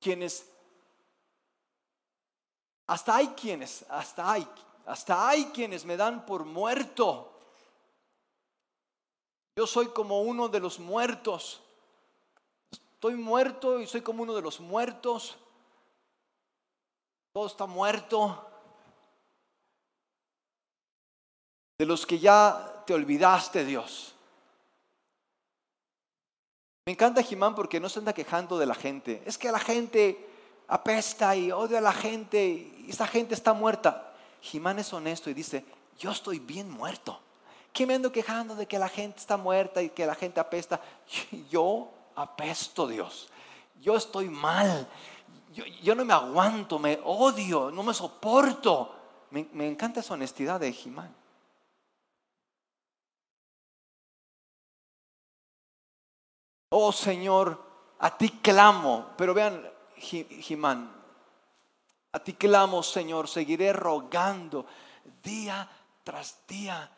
quienes, 0.00 0.50
hasta 2.86 3.16
hay 3.16 3.28
quienes, 3.28 3.84
hasta 3.88 4.32
hay, 4.32 4.48
hasta 4.86 5.28
hay 5.28 5.46
quienes 5.46 5.84
me 5.84 5.96
dan 5.96 6.26
por 6.26 6.44
muerto. 6.44 7.30
Yo 9.56 9.66
soy 9.66 9.88
como 9.88 10.22
uno 10.22 10.48
de 10.48 10.58
los 10.58 10.80
muertos. 10.80 11.60
Estoy 12.72 13.14
muerto 13.14 13.80
y 13.80 13.86
soy 13.86 14.00
como 14.00 14.24
uno 14.24 14.34
de 14.34 14.42
los 14.42 14.58
muertos. 14.58 15.36
Todo 17.32 17.46
está 17.46 17.66
muerto. 17.66 18.50
De 21.78 21.86
los 21.86 22.04
que 22.04 22.18
ya 22.18 22.73
te 22.86 22.94
olvidaste, 22.94 23.64
Dios. 23.64 24.14
Me 26.86 26.92
encanta 26.92 27.22
Jimán 27.22 27.54
porque 27.54 27.80
no 27.80 27.88
se 27.88 27.98
anda 27.98 28.12
quejando 28.12 28.58
de 28.58 28.66
la 28.66 28.74
gente. 28.74 29.22
Es 29.24 29.38
que 29.38 29.50
la 29.50 29.58
gente 29.58 30.28
apesta 30.68 31.34
y 31.34 31.50
odia 31.50 31.78
a 31.78 31.80
la 31.80 31.92
gente 31.92 32.44
y 32.44 32.86
esa 32.90 33.06
gente 33.06 33.34
está 33.34 33.54
muerta. 33.54 34.12
Jimán 34.42 34.78
es 34.78 34.92
honesto 34.92 35.30
y 35.30 35.34
dice, 35.34 35.64
yo 35.98 36.10
estoy 36.10 36.38
bien 36.40 36.70
muerto. 36.70 37.20
¿Qué 37.72 37.86
me 37.86 37.94
ando 37.94 38.12
quejando 38.12 38.54
de 38.54 38.66
que 38.66 38.78
la 38.78 38.88
gente 38.88 39.18
está 39.18 39.36
muerta 39.36 39.82
y 39.82 39.90
que 39.90 40.06
la 40.06 40.14
gente 40.14 40.38
apesta? 40.38 40.80
Yo 41.50 41.90
apesto, 42.14 42.86
Dios. 42.86 43.28
Yo 43.80 43.96
estoy 43.96 44.28
mal. 44.28 44.86
Yo, 45.82 45.94
no 45.96 46.04
me 46.04 46.12
aguanto, 46.12 46.78
me 46.78 47.00
odio, 47.02 47.72
no 47.72 47.82
me 47.82 47.92
soporto. 47.92 48.94
Me, 49.30 49.48
me 49.52 49.66
encanta 49.66 50.00
esa 50.00 50.14
honestidad 50.14 50.60
de 50.60 50.72
Jimán. 50.72 51.12
Oh 56.76 56.90
Señor, 56.90 57.60
a 58.00 58.18
ti 58.18 58.28
clamo. 58.42 59.10
Pero 59.16 59.32
vean, 59.32 59.70
Jimán, 59.96 60.92
a 62.12 62.18
ti 62.18 62.34
clamo, 62.34 62.82
Señor, 62.82 63.28
seguiré 63.28 63.72
rogando 63.72 64.66
día 65.22 65.68
tras 66.02 66.38
día. 66.48 66.90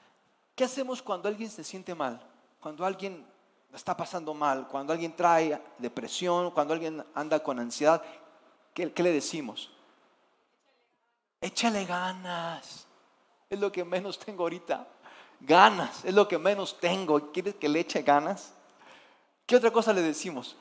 ¿Qué 0.55 0.65
hacemos 0.65 1.03
cuando 1.03 1.29
alguien 1.29 1.51
se 1.51 1.63
siente 1.63 1.95
mal? 1.95 2.21
Cuando 2.59 2.87
alguien 2.87 3.27
está 3.73 3.95
pasando 3.95 4.33
mal, 4.33 4.67
cuando 4.67 4.95
alguien 4.95 5.15
trae 5.15 5.61
depresión, 5.77 6.51
cuando 6.53 6.73
alguien 6.73 7.05
anda 7.15 7.43
con 7.43 7.61
ansiedad, 7.61 8.03
¿qué, 8.73 8.91
le 8.97 9.13
decimos? 9.13 9.71
Échale 11.39 11.85
ganas. 11.85 12.87
Es 13.51 13.61
lo 13.61 13.71
que 13.71 13.85
menos 13.85 14.19
tengo 14.19 14.45
ahorita. 14.45 14.89
Ganas, 15.41 16.03
es 16.07 16.15
lo 16.15 16.27
que 16.27 16.39
menos 16.39 16.81
tengo. 16.81 17.31
¿Quieres 17.31 17.57
que 17.57 17.69
le 17.69 17.81
eche 17.81 18.01
ganas? 18.01 18.56
¿Qué 19.47 19.57
otra 19.57 19.71
cosa 19.71 19.93
le 19.93 20.03
decimos? 20.03 20.57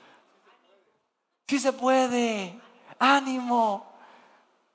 Sí 1.47 1.59
se 1.59 1.73
puede, 1.73 2.59
ánimo. 2.99 3.91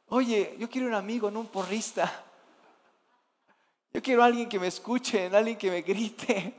Oye, 0.09 0.57
yo 0.59 0.69
quiero 0.69 0.89
un 0.89 0.95
amigo, 0.95 1.31
no 1.31 1.41
un 1.41 1.47
porrista. 1.47 2.25
Yo 3.93 4.03
quiero 4.03 4.23
alguien 4.23 4.49
que 4.49 4.59
me 4.59 4.67
escuche, 4.67 5.27
alguien 5.27 5.57
que 5.57 5.71
me 5.71 5.83
grite. 5.83 6.55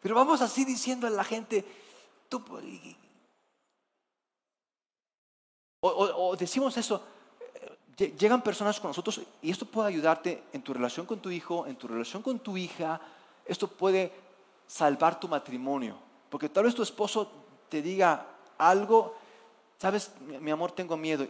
Pero 0.00 0.14
vamos 0.14 0.40
así 0.40 0.64
diciendo 0.64 1.06
a 1.06 1.10
la 1.10 1.24
gente, 1.24 1.64
tú, 2.28 2.42
o, 5.80 6.36
decimos 6.36 6.76
eso, 6.76 7.02
llegan 8.18 8.42
personas 8.42 8.78
con 8.78 8.90
nosotros 8.90 9.20
y 9.42 9.50
esto 9.50 9.66
puede 9.66 9.88
ayudarte 9.88 10.44
en 10.52 10.62
tu 10.62 10.74
relación 10.74 11.06
con 11.06 11.20
tu 11.20 11.30
hijo, 11.30 11.66
en 11.66 11.76
tu 11.76 11.88
relación 11.88 12.22
con 12.22 12.38
tu 12.38 12.56
hija, 12.56 13.00
esto 13.46 13.68
puede 13.68 14.12
salvar 14.66 15.18
tu 15.18 15.28
matrimonio. 15.28 16.09
Porque 16.30 16.48
tal 16.48 16.64
vez 16.64 16.74
tu 16.74 16.82
esposo 16.82 17.30
te 17.68 17.82
diga 17.82 18.26
algo, 18.56 19.16
sabes, 19.78 20.12
mi 20.20 20.50
amor, 20.50 20.72
tengo 20.72 20.96
miedo. 20.96 21.26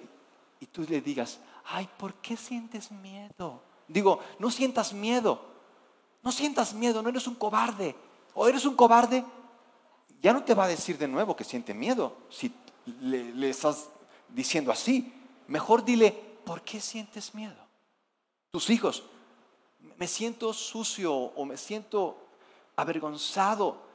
Y 0.60 0.66
tú 0.66 0.82
le 0.82 1.00
digas, 1.00 1.40
ay, 1.64 1.88
¿por 1.96 2.14
qué 2.14 2.36
sientes 2.36 2.92
miedo? 2.92 3.62
Digo, 3.88 4.20
no 4.38 4.50
sientas 4.50 4.92
miedo. 4.92 5.40
No 6.22 6.30
sientas 6.30 6.74
miedo, 6.74 7.02
no 7.02 7.08
eres 7.08 7.26
un 7.26 7.34
cobarde. 7.34 7.96
O 8.34 8.46
eres 8.46 8.64
un 8.66 8.76
cobarde, 8.76 9.24
ya 10.22 10.32
no 10.32 10.44
te 10.44 10.54
va 10.54 10.64
a 10.64 10.68
decir 10.68 10.98
de 10.98 11.08
nuevo 11.08 11.34
que 11.34 11.44
siente 11.44 11.72
miedo. 11.72 12.16
Si 12.28 12.52
le, 13.00 13.34
le 13.34 13.50
estás 13.50 13.88
diciendo 14.28 14.70
así, 14.70 15.12
mejor 15.48 15.84
dile, 15.84 16.12
¿por 16.44 16.60
qué 16.62 16.80
sientes 16.80 17.34
miedo? 17.34 17.56
Tus 18.50 18.68
hijos, 18.70 19.02
me 19.96 20.06
siento 20.06 20.52
sucio 20.52 21.14
o 21.14 21.44
me 21.44 21.56
siento 21.56 22.18
avergonzado 22.76 23.89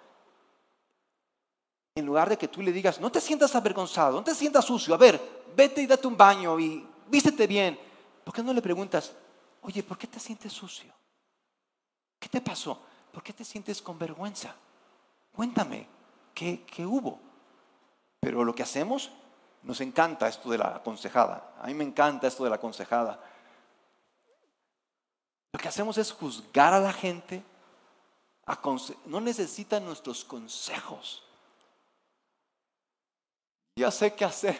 en 1.98 2.06
lugar 2.06 2.28
de 2.28 2.38
que 2.38 2.50
tú 2.50 2.62
le 2.62 2.74
digas, 2.74 3.00
no 3.00 3.10
te 3.10 3.22
sientas 3.22 3.56
avergonzado, 3.56 4.18
no 4.18 4.24
te 4.24 4.36
sientas 4.36 4.66
sucio, 4.66 4.94
a 4.94 4.98
ver, 4.98 5.46
vete 5.56 5.82
y 5.82 5.88
date 5.88 6.06
un 6.06 6.18
baño 6.18 6.60
y 6.60 6.86
vístete 7.08 7.48
bien. 7.48 7.80
¿Por 8.22 8.34
qué 8.34 8.44
no 8.44 8.52
le 8.52 8.62
preguntas, 8.62 9.14
oye, 9.62 9.82
¿por 9.82 9.98
qué 9.98 10.08
te 10.08 10.20
sientes 10.20 10.52
sucio? 10.52 10.94
¿Qué 12.20 12.28
te 12.28 12.42
pasó? 12.42 12.82
¿Por 13.14 13.24
qué 13.24 13.32
te 13.32 13.46
sientes 13.46 13.82
con 13.82 13.98
vergüenza? 13.98 14.54
Cuéntame, 15.32 15.88
¿qué, 16.34 16.66
qué 16.66 16.86
hubo? 16.86 17.22
Pero 18.20 18.44
lo 18.44 18.54
que 18.54 18.64
hacemos, 18.64 19.12
nos 19.64 19.80
encanta 19.80 20.28
esto 20.28 20.50
de 20.50 20.58
la 20.58 20.76
aconsejada. 20.76 21.54
A 21.62 21.68
mí 21.68 21.76
me 21.76 21.86
encanta 21.86 22.28
esto 22.28 22.44
de 22.44 22.50
la 22.50 22.58
aconsejada. 22.58 23.24
Lo 25.54 25.60
que 25.60 25.70
hacemos 25.70 25.98
es 25.98 26.12
juzgar 26.12 26.74
a 26.74 26.82
la 26.82 26.92
gente. 26.92 27.42
No 29.06 29.22
necesitan 29.22 29.86
nuestros 29.86 30.26
consejos 30.26 31.25
ya 33.76 33.92
sé 33.92 34.14
qué 34.14 34.26
hacer. 34.26 34.60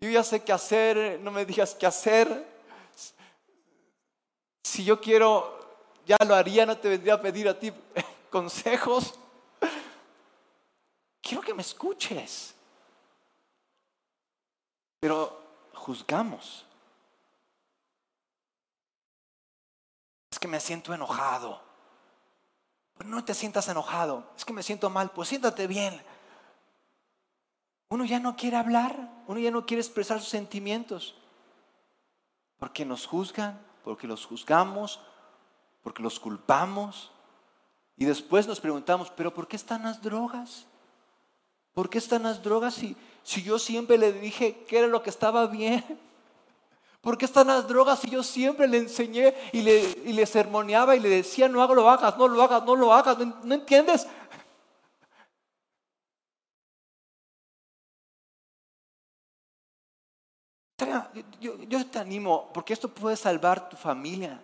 Yo 0.00 0.10
ya 0.10 0.24
sé 0.24 0.42
qué 0.42 0.52
hacer, 0.52 1.20
no 1.20 1.30
me 1.30 1.44
digas 1.44 1.74
qué 1.74 1.86
hacer. 1.86 2.48
Si 4.64 4.84
yo 4.84 5.00
quiero, 5.00 5.58
ya 6.06 6.16
lo 6.26 6.34
haría, 6.34 6.66
no 6.66 6.76
te 6.76 6.88
vendría 6.88 7.14
a 7.14 7.20
pedir 7.20 7.48
a 7.48 7.58
ti 7.58 7.72
consejos. 8.30 9.14
Quiero 11.20 11.42
que 11.42 11.54
me 11.54 11.62
escuches. 11.62 12.54
Pero 14.98 15.40
juzgamos. 15.74 16.66
Es 20.30 20.38
que 20.38 20.48
me 20.48 20.60
siento 20.60 20.92
enojado. 20.92 21.60
No 23.04 23.24
te 23.24 23.34
sientas 23.34 23.68
enojado. 23.68 24.24
Es 24.36 24.44
que 24.44 24.52
me 24.52 24.62
siento 24.62 24.90
mal. 24.90 25.10
Pues 25.10 25.28
siéntate 25.28 25.66
bien 25.66 26.02
uno 27.90 28.04
ya 28.04 28.18
no 28.18 28.36
quiere 28.36 28.56
hablar, 28.56 29.10
uno 29.26 29.38
ya 29.38 29.50
no 29.50 29.66
quiere 29.66 29.82
expresar 29.82 30.20
sus 30.20 30.28
sentimientos, 30.28 31.14
porque 32.58 32.84
nos 32.84 33.06
juzgan, 33.06 33.60
porque 33.84 34.06
los 34.06 34.24
juzgamos, 34.24 35.00
porque 35.82 36.02
los 36.02 36.18
culpamos. 36.20 37.10
Y 37.96 38.04
después 38.04 38.46
nos 38.46 38.60
preguntamos, 38.60 39.10
pero 39.10 39.34
¿por 39.34 39.46
qué 39.48 39.56
están 39.56 39.82
las 39.82 40.00
drogas? 40.00 40.66
¿Por 41.74 41.90
qué 41.90 41.98
están 41.98 42.22
las 42.22 42.42
drogas 42.42 42.74
si, 42.74 42.96
si 43.22 43.42
yo 43.42 43.58
siempre 43.58 43.98
le 43.98 44.12
dije 44.12 44.64
que 44.68 44.78
era 44.78 44.86
lo 44.86 45.02
que 45.02 45.10
estaba 45.10 45.46
bien? 45.46 45.84
¿Por 47.00 47.16
qué 47.16 47.24
están 47.24 47.46
las 47.46 47.66
drogas 47.66 48.00
si 48.00 48.10
yo 48.10 48.22
siempre 48.22 48.68
le 48.68 48.78
enseñé 48.78 49.34
y 49.52 49.62
le, 49.62 49.80
y 50.04 50.12
le 50.12 50.26
sermoneaba 50.26 50.94
y 50.96 51.00
le 51.00 51.08
decía, 51.08 51.48
no 51.48 51.62
hago, 51.62 51.74
lo 51.74 51.88
hagas, 51.88 52.16
no 52.18 52.28
lo 52.28 52.42
hagas, 52.42 52.64
no 52.64 52.76
lo 52.76 52.92
hagas? 52.92 53.16
¿No, 53.42 53.54
entiendes? 53.54 54.06
Yo, 61.70 61.86
te 61.86 62.00
animo, 62.00 62.50
porque 62.52 62.72
esto 62.72 62.88
puede 62.88 63.16
salvar 63.16 63.68
tu 63.68 63.76
familia. 63.76 64.42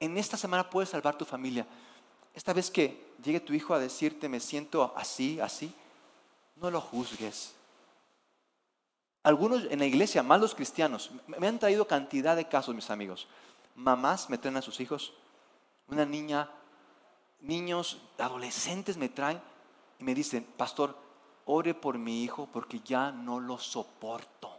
En 0.00 0.16
esta 0.16 0.38
semana 0.38 0.68
puede 0.68 0.86
salvar 0.86 1.18
tu 1.18 1.26
familia. 1.26 1.66
Esta 2.34 2.54
vez 2.54 2.70
que 2.70 3.12
llegue 3.22 3.40
tu 3.40 3.52
hijo 3.52 3.74
a 3.74 3.78
decirte, 3.78 4.26
me 4.26 4.40
siento 4.40 4.90
así, 4.96 5.38
así, 5.38 5.74
no 6.56 6.70
lo 6.70 6.80
juzgues. 6.80 7.54
Algunos 9.22 9.66
en 9.70 9.80
la 9.80 9.84
iglesia, 9.84 10.22
más 10.22 10.40
los 10.40 10.54
cristianos, 10.54 11.10
me 11.26 11.46
han 11.46 11.58
traído 11.58 11.86
cantidad 11.86 12.34
de 12.34 12.48
casos, 12.48 12.74
mis 12.74 12.88
amigos. 12.88 13.28
Mamás 13.74 14.30
me 14.30 14.38
traen 14.38 14.56
a 14.56 14.62
sus 14.62 14.80
hijos, 14.80 15.12
una 15.88 16.06
niña, 16.06 16.48
niños, 17.40 18.00
adolescentes 18.18 18.96
me 18.96 19.10
traen 19.10 19.40
y 19.98 20.04
me 20.04 20.14
dicen, 20.14 20.42
pastor, 20.56 20.96
ore 21.44 21.74
por 21.74 21.98
mi 21.98 22.24
hijo 22.24 22.48
porque 22.50 22.80
ya 22.80 23.12
no 23.12 23.40
lo 23.40 23.58
soporto. 23.58 24.51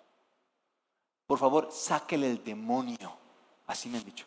Por 1.33 1.39
favor, 1.39 1.69
sáquele 1.71 2.29
el 2.29 2.43
demonio. 2.43 3.17
Así 3.65 3.89
me 3.89 3.97
han 3.97 4.03
dicho. 4.03 4.23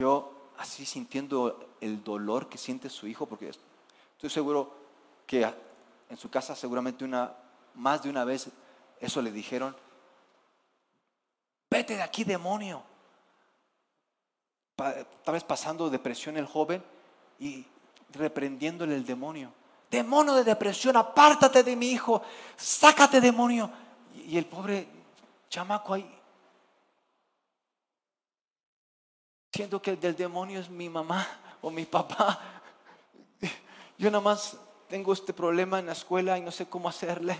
Yo 0.00 0.50
así 0.58 0.84
sintiendo 0.84 1.76
el 1.80 2.02
dolor 2.02 2.48
que 2.48 2.58
siente 2.58 2.90
su 2.90 3.06
hijo, 3.06 3.24
porque 3.24 3.50
estoy 3.50 4.30
seguro 4.30 4.74
que 5.28 5.48
en 6.08 6.16
su 6.16 6.28
casa 6.28 6.56
seguramente 6.56 7.04
una, 7.04 7.32
más 7.76 8.02
de 8.02 8.10
una 8.10 8.24
vez 8.24 8.50
eso 8.98 9.22
le 9.22 9.30
dijeron, 9.30 9.76
vete 11.70 11.94
de 11.94 12.02
aquí 12.02 12.24
demonio. 12.24 12.82
Tal 14.74 15.32
vez 15.32 15.44
pasando 15.44 15.88
depresión 15.88 16.36
el 16.36 16.46
joven 16.46 16.82
y 17.38 17.64
reprendiéndole 18.12 18.96
el 18.96 19.06
demonio. 19.06 19.52
Demonio 19.88 20.34
de 20.34 20.42
depresión, 20.42 20.96
apártate 20.96 21.62
de 21.62 21.76
mi 21.76 21.92
hijo, 21.92 22.22
sácate 22.56 23.20
demonio. 23.20 23.70
Y 24.14 24.36
el 24.38 24.46
pobre 24.46 24.88
chamaco 25.48 25.94
ahí, 25.94 26.20
siento 29.52 29.82
que 29.82 29.96
del 29.96 30.16
demonio 30.16 30.60
es 30.60 30.70
mi 30.70 30.88
mamá 30.88 31.26
o 31.60 31.70
mi 31.70 31.84
papá. 31.84 32.60
Yo 33.98 34.10
nada 34.10 34.22
más 34.22 34.56
tengo 34.88 35.12
este 35.12 35.32
problema 35.32 35.78
en 35.78 35.86
la 35.86 35.92
escuela 35.92 36.38
y 36.38 36.40
no 36.40 36.50
sé 36.50 36.66
cómo 36.66 36.88
hacerle. 36.88 37.36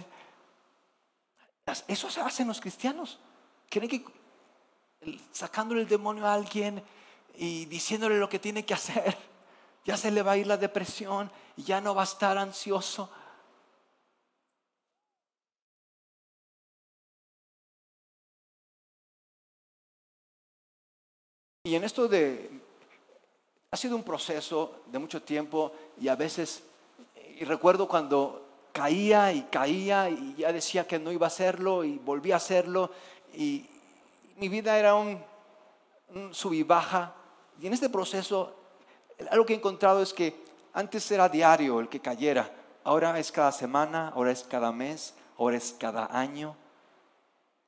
Eso 1.86 2.10
se 2.10 2.20
hace 2.20 2.42
en 2.42 2.48
los 2.48 2.60
cristianos. 2.60 3.18
Creen 3.68 3.88
que 3.88 4.04
sacándole 5.32 5.82
el 5.82 5.88
demonio 5.88 6.26
a 6.26 6.34
alguien 6.34 6.82
y 7.34 7.64
diciéndole 7.66 8.18
lo 8.18 8.28
que 8.28 8.38
tiene 8.38 8.66
que 8.66 8.74
hacer, 8.74 9.16
ya 9.84 9.96
se 9.96 10.10
le 10.10 10.22
va 10.22 10.32
a 10.32 10.36
ir 10.36 10.46
la 10.46 10.56
depresión 10.56 11.30
y 11.56 11.62
ya 11.62 11.80
no 11.80 11.94
va 11.94 12.02
a 12.02 12.04
estar 12.04 12.36
ansioso. 12.36 13.10
Y 21.70 21.76
en 21.76 21.84
esto 21.84 22.08
de, 22.08 22.50
ha 23.70 23.76
sido 23.76 23.94
un 23.94 24.02
proceso 24.02 24.82
de 24.86 24.98
mucho 24.98 25.22
tiempo 25.22 25.70
y 26.00 26.08
a 26.08 26.16
veces, 26.16 26.64
y 27.38 27.44
recuerdo 27.44 27.86
cuando 27.86 28.44
caía 28.72 29.32
y 29.32 29.42
caía 29.42 30.10
y 30.10 30.34
ya 30.34 30.52
decía 30.52 30.84
que 30.84 30.98
no 30.98 31.12
iba 31.12 31.26
a 31.26 31.28
hacerlo 31.28 31.84
y 31.84 31.96
volví 31.98 32.32
a 32.32 32.38
hacerlo 32.38 32.90
y 33.34 33.70
mi 34.34 34.48
vida 34.48 34.76
era 34.76 34.96
un, 34.96 35.22
un 36.08 36.34
sub 36.34 36.54
y 36.54 36.64
baja. 36.64 37.14
Y 37.60 37.68
en 37.68 37.72
este 37.72 37.88
proceso, 37.88 38.52
algo 39.30 39.46
que 39.46 39.52
he 39.52 39.56
encontrado 39.56 40.02
es 40.02 40.12
que 40.12 40.42
antes 40.72 41.08
era 41.12 41.28
diario 41.28 41.78
el 41.78 41.88
que 41.88 42.00
cayera, 42.00 42.50
ahora 42.82 43.16
es 43.16 43.30
cada 43.30 43.52
semana, 43.52 44.08
ahora 44.08 44.32
es 44.32 44.42
cada 44.42 44.72
mes, 44.72 45.14
ahora 45.38 45.56
es 45.56 45.72
cada 45.78 46.06
año, 46.06 46.56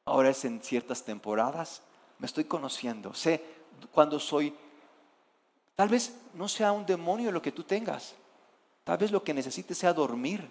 ahora 0.06 0.30
es 0.30 0.44
en 0.44 0.60
ciertas 0.60 1.04
temporadas. 1.04 1.82
Me 2.18 2.26
estoy 2.26 2.46
conociendo, 2.46 3.14
sé 3.14 3.51
cuando 3.92 4.18
soy, 4.18 4.54
tal 5.74 5.88
vez 5.88 6.14
no 6.34 6.48
sea 6.48 6.72
un 6.72 6.86
demonio 6.86 7.30
lo 7.30 7.42
que 7.42 7.52
tú 7.52 7.64
tengas, 7.64 8.14
tal 8.84 8.98
vez 8.98 9.10
lo 9.10 9.22
que 9.22 9.34
necesites 9.34 9.78
sea 9.78 9.92
dormir. 9.92 10.48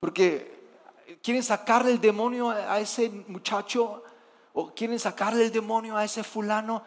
Porque 0.00 0.54
quieren 1.22 1.42
sacarle 1.42 1.92
el 1.92 2.00
demonio 2.00 2.50
a 2.50 2.78
ese 2.78 3.08
muchacho 3.28 4.02
o 4.52 4.74
quieren 4.74 4.98
sacarle 4.98 5.44
el 5.44 5.52
demonio 5.52 5.96
a 5.96 6.04
ese 6.04 6.22
fulano. 6.22 6.82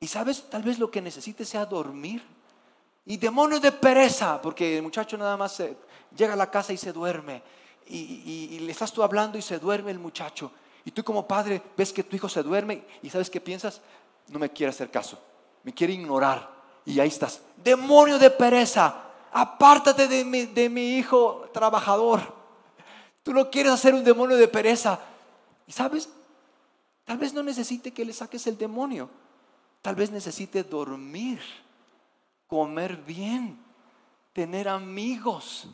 Y 0.00 0.06
sabes, 0.06 0.48
tal 0.48 0.62
vez 0.62 0.78
lo 0.78 0.90
que 0.90 1.00
necesites 1.00 1.48
sea 1.48 1.66
dormir. 1.66 2.22
Y 3.04 3.16
demonio 3.16 3.58
de 3.58 3.72
pereza, 3.72 4.40
porque 4.40 4.76
el 4.78 4.82
muchacho 4.82 5.18
nada 5.18 5.36
más 5.36 5.62
llega 6.16 6.32
a 6.32 6.36
la 6.36 6.50
casa 6.50 6.72
y 6.72 6.76
se 6.76 6.92
duerme. 6.92 7.42
Y, 7.88 8.48
y, 8.52 8.60
le 8.60 8.70
estás 8.70 8.92
tú 8.92 9.02
hablando 9.02 9.36
y 9.36 9.42
se 9.42 9.58
duerme 9.58 9.90
el 9.90 9.98
muchacho. 9.98 10.52
Y 10.84 10.90
tú 10.90 11.04
como 11.04 11.26
padre 11.26 11.62
ves 11.76 11.92
que 11.92 12.02
tu 12.02 12.16
hijo 12.16 12.28
se 12.28 12.42
duerme 12.42 12.84
y 13.02 13.10
sabes 13.10 13.30
qué 13.30 13.40
piensas, 13.40 13.80
no 14.28 14.38
me 14.38 14.50
quiere 14.50 14.70
hacer 14.70 14.90
caso, 14.90 15.18
me 15.62 15.72
quiere 15.72 15.92
ignorar. 15.92 16.50
Y 16.84 16.98
ahí 16.98 17.08
estás, 17.08 17.40
demonio 17.56 18.18
de 18.18 18.30
pereza, 18.30 18.94
apártate 19.32 20.08
de 20.08 20.24
mi, 20.24 20.46
de 20.46 20.68
mi 20.68 20.96
hijo 20.96 21.48
trabajador. 21.52 22.34
Tú 23.22 23.32
no 23.32 23.50
quieres 23.50 23.72
hacer 23.72 23.94
un 23.94 24.02
demonio 24.02 24.36
de 24.36 24.48
pereza. 24.48 24.98
Y 25.66 25.72
sabes, 25.72 26.08
tal 27.04 27.18
vez 27.18 27.32
no 27.32 27.42
necesite 27.42 27.92
que 27.92 28.04
le 28.04 28.12
saques 28.12 28.46
el 28.48 28.58
demonio, 28.58 29.08
tal 29.80 29.94
vez 29.94 30.10
necesite 30.10 30.64
dormir, 30.64 31.40
comer 32.48 32.96
bien, 32.96 33.62
tener 34.32 34.68
amigos. 34.68 35.68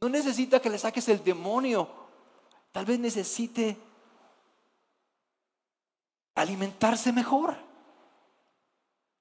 No 0.00 0.08
necesita 0.08 0.60
que 0.60 0.70
le 0.70 0.78
saques 0.78 1.08
el 1.08 1.24
demonio 1.24 1.97
Tal 2.78 2.86
vez 2.86 3.00
necesite 3.00 3.76
alimentarse 6.36 7.12
mejor. 7.12 7.56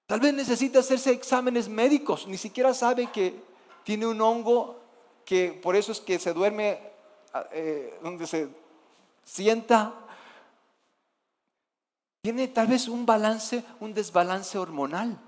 Tal 0.05 0.19
vez 0.19 0.31
necesite 0.31 0.77
hacerse 0.77 1.09
exámenes 1.09 1.67
médicos. 1.67 2.27
Ni 2.27 2.37
siquiera 2.37 2.75
sabe 2.75 3.11
que 3.11 3.33
tiene 3.83 4.05
un 4.05 4.21
hongo 4.21 4.79
que 5.25 5.53
por 5.53 5.75
eso 5.75 5.91
es 5.91 5.99
que 5.99 6.19
se 6.19 6.33
duerme 6.33 6.79
eh, 7.51 7.97
donde 8.03 8.27
se 8.27 8.47
sienta. 9.23 9.91
Tiene 12.21 12.49
tal 12.49 12.67
vez 12.67 12.87
un 12.87 13.07
balance, 13.07 13.63
un 13.79 13.91
desbalance 13.91 14.55
hormonal. 14.55 15.19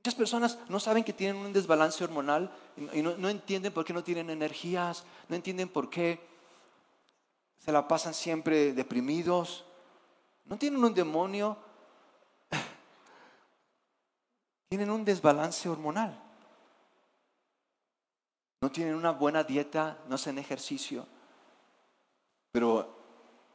Muchas 0.00 0.14
personas 0.14 0.58
no 0.68 0.78
saben 0.78 1.02
que 1.02 1.14
tienen 1.14 1.36
un 1.36 1.54
desbalance 1.54 2.04
hormonal 2.04 2.54
y 2.92 3.00
no 3.00 3.28
entienden 3.30 3.72
por 3.72 3.86
qué 3.86 3.94
no 3.94 4.04
tienen 4.04 4.28
energías, 4.28 5.04
no 5.30 5.36
entienden 5.36 5.70
por 5.70 5.88
qué 5.88 6.31
se 7.64 7.70
la 7.70 7.86
pasan 7.86 8.12
siempre 8.12 8.72
deprimidos, 8.72 9.64
no 10.46 10.58
tienen 10.58 10.82
un 10.82 10.92
demonio, 10.92 11.56
tienen 14.68 14.90
un 14.90 15.04
desbalance 15.04 15.68
hormonal. 15.68 16.18
No 18.60 18.70
tienen 18.70 18.94
una 18.94 19.10
buena 19.10 19.42
dieta, 19.42 19.98
no 20.08 20.14
hacen 20.14 20.38
ejercicio. 20.38 21.06
Pero, 22.52 22.96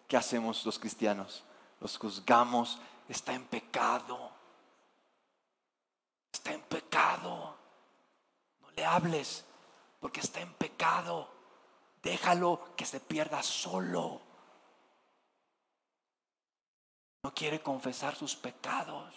¿qué 0.07 0.17
hacemos 0.17 0.65
los 0.65 0.79
cristianos? 0.79 1.43
Los 1.79 1.97
juzgamos, 1.97 2.79
está 3.07 3.33
en 3.33 3.45
pecado. 3.45 4.31
Está 6.31 6.53
en 6.53 6.61
pecado. 6.61 7.55
No 8.61 8.71
le 8.71 8.85
hables 8.85 9.45
porque 9.99 10.19
está 10.19 10.41
en 10.41 10.53
pecado. 10.53 11.36
Déjalo 12.07 12.73
que 12.77 12.85
se 12.85 13.01
pierda 13.01 13.43
solo. 13.43 14.21
No 17.21 17.33
quiere 17.33 17.61
confesar 17.61 18.15
sus 18.15 18.33
pecados. 18.33 19.13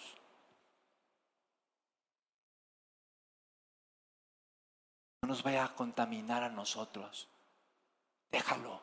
No 5.23 5.29
nos 5.29 5.41
vaya 5.45 5.67
a 5.67 5.77
contaminar 5.77 6.43
a 6.43 6.49
nosotros. 6.49 7.29
Déjalo. 8.33 8.81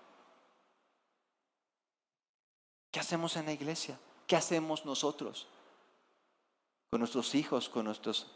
¿Qué 2.90 3.02
hacemos 3.02 3.36
en 3.36 3.48
la 3.48 3.52
iglesia? 3.52 4.00
¿Qué 4.26 4.38
hacemos 4.38 4.86
nosotros? 4.86 5.50
Con 6.92 7.02
nuestros 7.02 7.36
hijos, 7.36 7.68
con 7.68 7.84
nuestros 7.84 8.32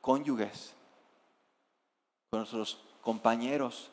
cónyuges, 0.00 0.72
con 2.30 2.40
nuestros 2.40 2.82
compañeros, 3.02 3.90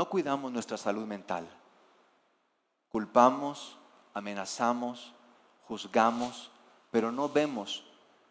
no 0.00 0.08
cuidamos 0.08 0.50
nuestra 0.50 0.78
salud 0.78 1.04
mental. 1.04 1.46
Culpamos, 2.90 3.76
amenazamos, 4.14 5.12
juzgamos, 5.68 6.50
pero 6.90 7.12
no 7.12 7.28
vemos 7.28 7.84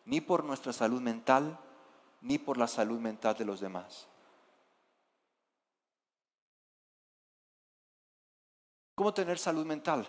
ni 0.04 0.20
por 0.20 0.44
nuestra 0.44 0.74
salud 0.74 1.00
mental 1.00 1.60
ni 2.22 2.39
por 2.39 2.58
la 2.58 2.68
salud 2.68 3.00
mental 3.00 3.38
de 3.38 3.46
los 3.46 3.60
demás. 3.60 4.08
¿Cómo 8.96 9.14
tener 9.14 9.38
salud 9.38 9.64
mental? 9.64 10.08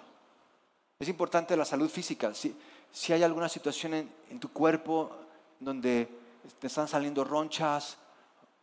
Es 0.99 1.09
importante 1.09 1.55
la 1.59 1.66
salud 1.66 1.91
física. 1.91 2.32
Si, 2.32 2.59
si 2.91 3.12
hay 3.12 3.22
alguna 3.22 3.51
situación 3.51 3.93
en, 3.93 4.41
tu 4.41 4.51
cuerpo 4.51 5.11
donde 5.59 6.09
te 6.59 6.68
están 6.68 6.89
saliendo 6.89 7.22
ronchas 7.22 7.99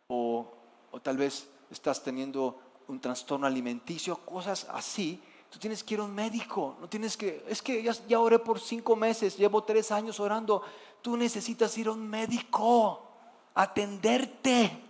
o, 0.07 0.51
o 0.89 0.99
tal 0.99 1.17
vez 1.17 1.47
estás 1.69 2.03
teniendo 2.03 2.66
un 2.87 2.99
trastorno 2.99 3.45
alimenticio, 3.45 4.17
cosas 4.17 4.67
así, 4.71 5.21
tú 5.49 5.59
tienes 5.59 5.83
que 5.83 5.95
ir 5.95 5.99
a 5.99 6.03
un 6.03 6.13
médico, 6.13 6.77
no 6.79 6.87
tienes 6.87 7.17
que, 7.17 7.43
es 7.47 7.61
que 7.61 7.83
ya, 7.83 8.19
oré 8.19 8.39
por 8.39 8.59
cinco 8.59 8.95
meses, 8.95 9.37
llevo 9.37 9.63
tres 9.63 9.91
años 9.91 10.19
orando, 10.19 10.61
tú 11.01 11.17
necesitas 11.17 11.77
ir 11.77 11.87
a 11.87 11.91
un 11.91 12.07
médico, 12.07 13.07
atenderte. 13.53 14.83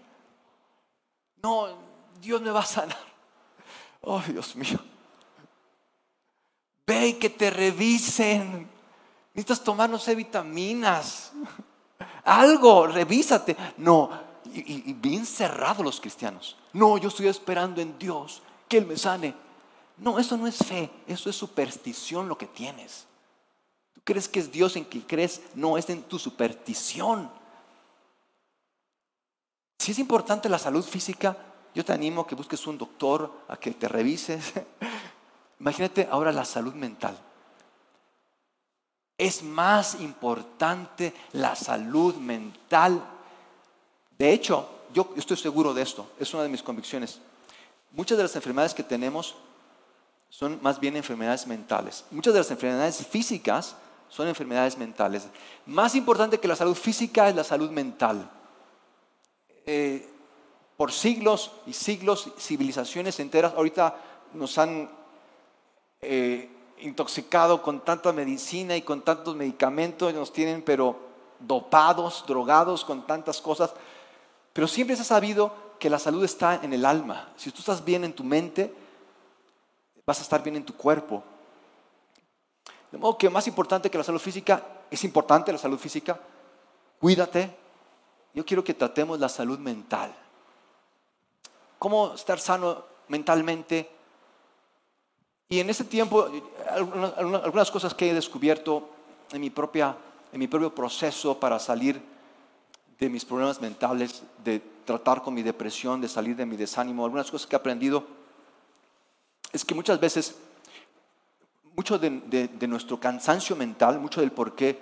No, 1.41 1.67
Dios 2.21 2.41
me 2.41 2.51
va 2.51 2.61
a 2.61 2.65
sanar. 2.65 2.97
Oh, 4.09 4.21
Dios 4.21 4.55
mío. 4.55 4.79
Ve 6.85 7.07
y 7.07 7.13
que 7.15 7.29
te 7.29 7.49
revisen. 7.49 8.69
Necesitas 9.33 9.61
tomar, 9.61 9.89
no 9.89 9.99
sé, 9.99 10.15
vitaminas. 10.15 11.33
Algo, 12.23 12.87
revísate. 12.87 13.57
No, 13.77 14.09
y, 14.53 14.93
bien 14.93 15.25
cerrados 15.25 15.83
los 15.83 15.99
cristianos. 15.99 16.57
No, 16.73 16.97
yo 16.97 17.09
estoy 17.09 17.27
esperando 17.27 17.81
en 17.81 17.97
Dios 17.97 18.41
que 18.67 18.77
Él 18.77 18.85
me 18.85 18.97
sane. 18.97 19.33
No, 19.97 20.19
eso 20.19 20.37
no 20.37 20.47
es 20.47 20.57
fe, 20.57 20.89
eso 21.07 21.29
es 21.29 21.35
superstición 21.35 22.27
lo 22.27 22.37
que 22.37 22.45
tienes. 22.45 23.07
Tú 23.93 24.01
crees 24.03 24.27
que 24.27 24.39
es 24.39 24.51
Dios 24.51 24.75
en 24.75 24.85
que 24.85 25.01
crees, 25.01 25.41
no, 25.55 25.77
es 25.77 25.89
en 25.89 26.03
tu 26.03 26.19
superstición. 26.19 27.31
Si 29.79 29.91
es 29.91 29.99
importante 29.99 30.49
la 30.49 30.59
salud 30.59 30.83
física, 30.83 31.37
yo 31.73 31.85
te 31.85 31.93
animo 31.93 32.21
a 32.21 32.27
que 32.27 32.35
busques 32.35 32.65
un 32.67 32.77
doctor, 32.77 33.31
a 33.47 33.57
que 33.57 33.71
te 33.71 33.87
revises. 33.87 34.53
Imagínate 35.59 36.07
ahora 36.11 36.31
la 36.31 36.45
salud 36.45 36.73
mental. 36.73 37.17
Es 39.17 39.41
más 39.41 39.99
importante 39.99 41.13
la 41.33 41.55
salud 41.55 42.15
mental. 42.15 43.03
De 44.17 44.31
hecho, 44.33 44.67
yo 44.93 45.13
estoy 45.15 45.37
seguro 45.37 45.73
de 45.73 45.81
esto, 45.81 46.07
es 46.19 46.33
una 46.33 46.43
de 46.43 46.49
mis 46.49 46.63
convicciones. 46.63 47.19
Muchas 47.91 48.17
de 48.17 48.23
las 48.23 48.35
enfermedades 48.35 48.73
que 48.73 48.83
tenemos 48.83 49.35
son 50.29 50.59
más 50.61 50.79
bien 50.79 50.95
enfermedades 50.95 51.47
mentales. 51.47 52.05
Muchas 52.11 52.33
de 52.33 52.39
las 52.39 52.51
enfermedades 52.51 53.05
físicas 53.05 53.75
son 54.09 54.27
enfermedades 54.27 54.77
mentales. 54.77 55.27
Más 55.65 55.95
importante 55.95 56.39
que 56.39 56.47
la 56.47 56.55
salud 56.55 56.75
física 56.75 57.29
es 57.29 57.35
la 57.35 57.43
salud 57.43 57.69
mental. 57.71 58.29
Eh, 59.65 60.09
por 60.77 60.91
siglos 60.91 61.51
y 61.65 61.73
siglos, 61.73 62.31
civilizaciones 62.37 63.19
enteras 63.19 63.53
ahorita 63.55 63.95
nos 64.33 64.57
han 64.57 64.89
eh, 66.01 66.49
intoxicado 66.79 67.61
con 67.61 67.81
tanta 67.81 68.13
medicina 68.13 68.75
y 68.75 68.83
con 68.83 69.01
tantos 69.01 69.35
medicamentos, 69.35 70.13
nos 70.13 70.31
tienen 70.31 70.61
pero 70.61 70.99
dopados, 71.39 72.23
drogados 72.27 72.85
con 72.85 73.05
tantas 73.07 73.41
cosas. 73.41 73.73
Pero 74.57 74.67
siempre 74.67 74.95
se 74.95 75.03
ha 75.03 75.05
sabido 75.05 75.53
que 75.77 75.87
la 75.87 75.99
salud 75.99 76.23
está 76.23 76.55
en 76.63 76.73
el 76.73 76.83
alma. 76.83 77.29
Si 77.37 77.51
tú 77.51 77.59
estás 77.59 77.85
bien 77.85 78.03
en 78.03 78.11
tu 78.11 78.23
mente, 78.23 78.73
vas 80.03 80.17
a 80.17 80.23
estar 80.23 80.41
bien 80.41 80.55
en 80.55 80.65
tu 80.65 80.75
cuerpo. 80.75 81.23
De 82.91 82.97
modo 82.97 83.19
que 83.19 83.29
más 83.29 83.45
importante 83.45 83.91
que 83.91 83.99
la 83.99 84.03
salud 84.03 84.19
física, 84.19 84.63
es 84.89 85.03
importante 85.03 85.51
la 85.51 85.59
salud 85.59 85.77
física, 85.77 86.19
cuídate. 86.99 87.55
Yo 88.33 88.43
quiero 88.43 88.63
que 88.63 88.73
tratemos 88.73 89.19
la 89.19 89.29
salud 89.29 89.59
mental. 89.59 90.11
¿Cómo 91.77 92.15
estar 92.15 92.39
sano 92.39 92.83
mentalmente? 93.09 93.87
Y 95.49 95.59
en 95.59 95.69
ese 95.69 95.83
tiempo, 95.83 96.31
algunas, 96.67 97.69
cosas 97.69 97.93
que 97.93 98.09
he 98.09 98.13
descubierto 98.15 98.89
en 99.31 99.39
mi, 99.39 99.51
propia, 99.51 99.95
en 100.33 100.39
mi 100.39 100.47
propio 100.47 100.73
proceso 100.73 101.39
para 101.39 101.59
salir 101.59 102.16
de 102.99 103.09
mis 103.09 103.25
problemas 103.25 103.61
mentales, 103.61 104.23
de 104.43 104.59
tratar 104.85 105.21
con 105.21 105.33
mi 105.33 105.43
depresión, 105.43 106.01
de 106.01 106.07
salir 106.07 106.35
de 106.35 106.45
mi 106.45 106.55
desánimo, 106.55 107.03
algunas 107.03 107.29
cosas 107.29 107.47
que 107.47 107.55
he 107.55 107.59
aprendido 107.59 108.05
es 109.51 109.63
que 109.63 109.75
muchas 109.75 109.99
veces, 109.99 110.35
mucho 111.75 111.97
de, 111.97 112.49
nuestro 112.67 112.99
cansancio 112.99 113.55
mental, 113.55 113.99
mucho 113.99 114.21
del 114.21 114.31
por 114.31 114.55
qué 114.55 114.79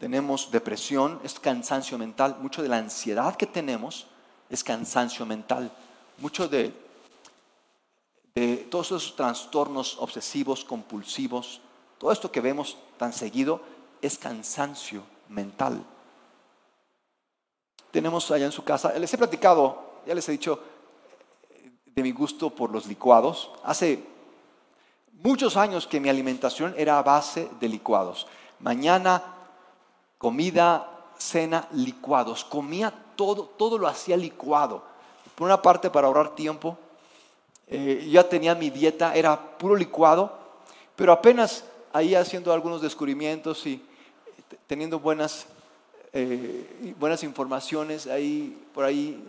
tenemos 0.00 0.50
depresión 0.50 1.20
es 1.24 1.38
cansancio 1.38 1.98
mental, 1.98 2.36
mucho 2.40 2.62
de 2.62 2.68
la 2.68 2.78
ansiedad 2.78 3.36
que 3.36 3.46
tenemos 3.46 4.06
es 4.48 4.64
cansancio 4.64 5.26
mental, 5.26 5.70
mucho 6.18 6.48
de, 6.48 6.72
de 8.34 8.56
todos 8.70 8.88
esos 8.88 9.16
trastornos 9.16 9.98
obsesivos, 9.98 10.64
compulsivos, 10.64 11.60
todo 11.98 12.12
esto 12.12 12.30
que 12.30 12.40
vemos 12.40 12.78
tan 12.96 13.12
seguido 13.12 13.60
es 14.00 14.18
cansancio 14.18 15.02
mental. 15.28 15.84
Tenemos 17.90 18.30
allá 18.30 18.46
en 18.46 18.52
su 18.52 18.64
casa, 18.64 18.92
les 18.98 19.12
he 19.12 19.18
platicado, 19.18 20.00
ya 20.06 20.14
les 20.14 20.28
he 20.28 20.32
dicho, 20.32 20.60
de 21.86 22.02
mi 22.02 22.12
gusto 22.12 22.50
por 22.50 22.70
los 22.70 22.86
licuados. 22.86 23.50
Hace 23.64 24.04
muchos 25.12 25.56
años 25.56 25.86
que 25.86 26.00
mi 26.00 26.08
alimentación 26.08 26.74
era 26.76 26.98
a 26.98 27.02
base 27.02 27.48
de 27.60 27.68
licuados. 27.68 28.26
Mañana, 28.60 29.22
comida, 30.16 30.88
cena, 31.18 31.68
licuados. 31.72 32.44
Comía 32.44 32.92
todo, 33.16 33.44
todo 33.44 33.78
lo 33.78 33.88
hacía 33.88 34.16
licuado. 34.16 34.82
Por 35.34 35.46
una 35.46 35.60
parte 35.60 35.90
para 35.90 36.06
ahorrar 36.06 36.34
tiempo. 36.34 36.78
Eh, 37.66 38.08
ya 38.10 38.26
tenía 38.26 38.54
mi 38.54 38.70
dieta, 38.70 39.14
era 39.14 39.58
puro 39.58 39.76
licuado, 39.76 40.32
pero 40.96 41.12
apenas 41.12 41.64
ahí 41.92 42.14
haciendo 42.14 42.50
algunos 42.52 42.80
descubrimientos 42.80 43.66
y 43.66 43.84
teniendo 44.66 44.98
buenas, 44.98 45.46
eh, 46.12 46.94
buenas 46.98 47.22
informaciones 47.22 48.06
ahí, 48.06 48.56
por 48.72 48.84
ahí 48.84 49.22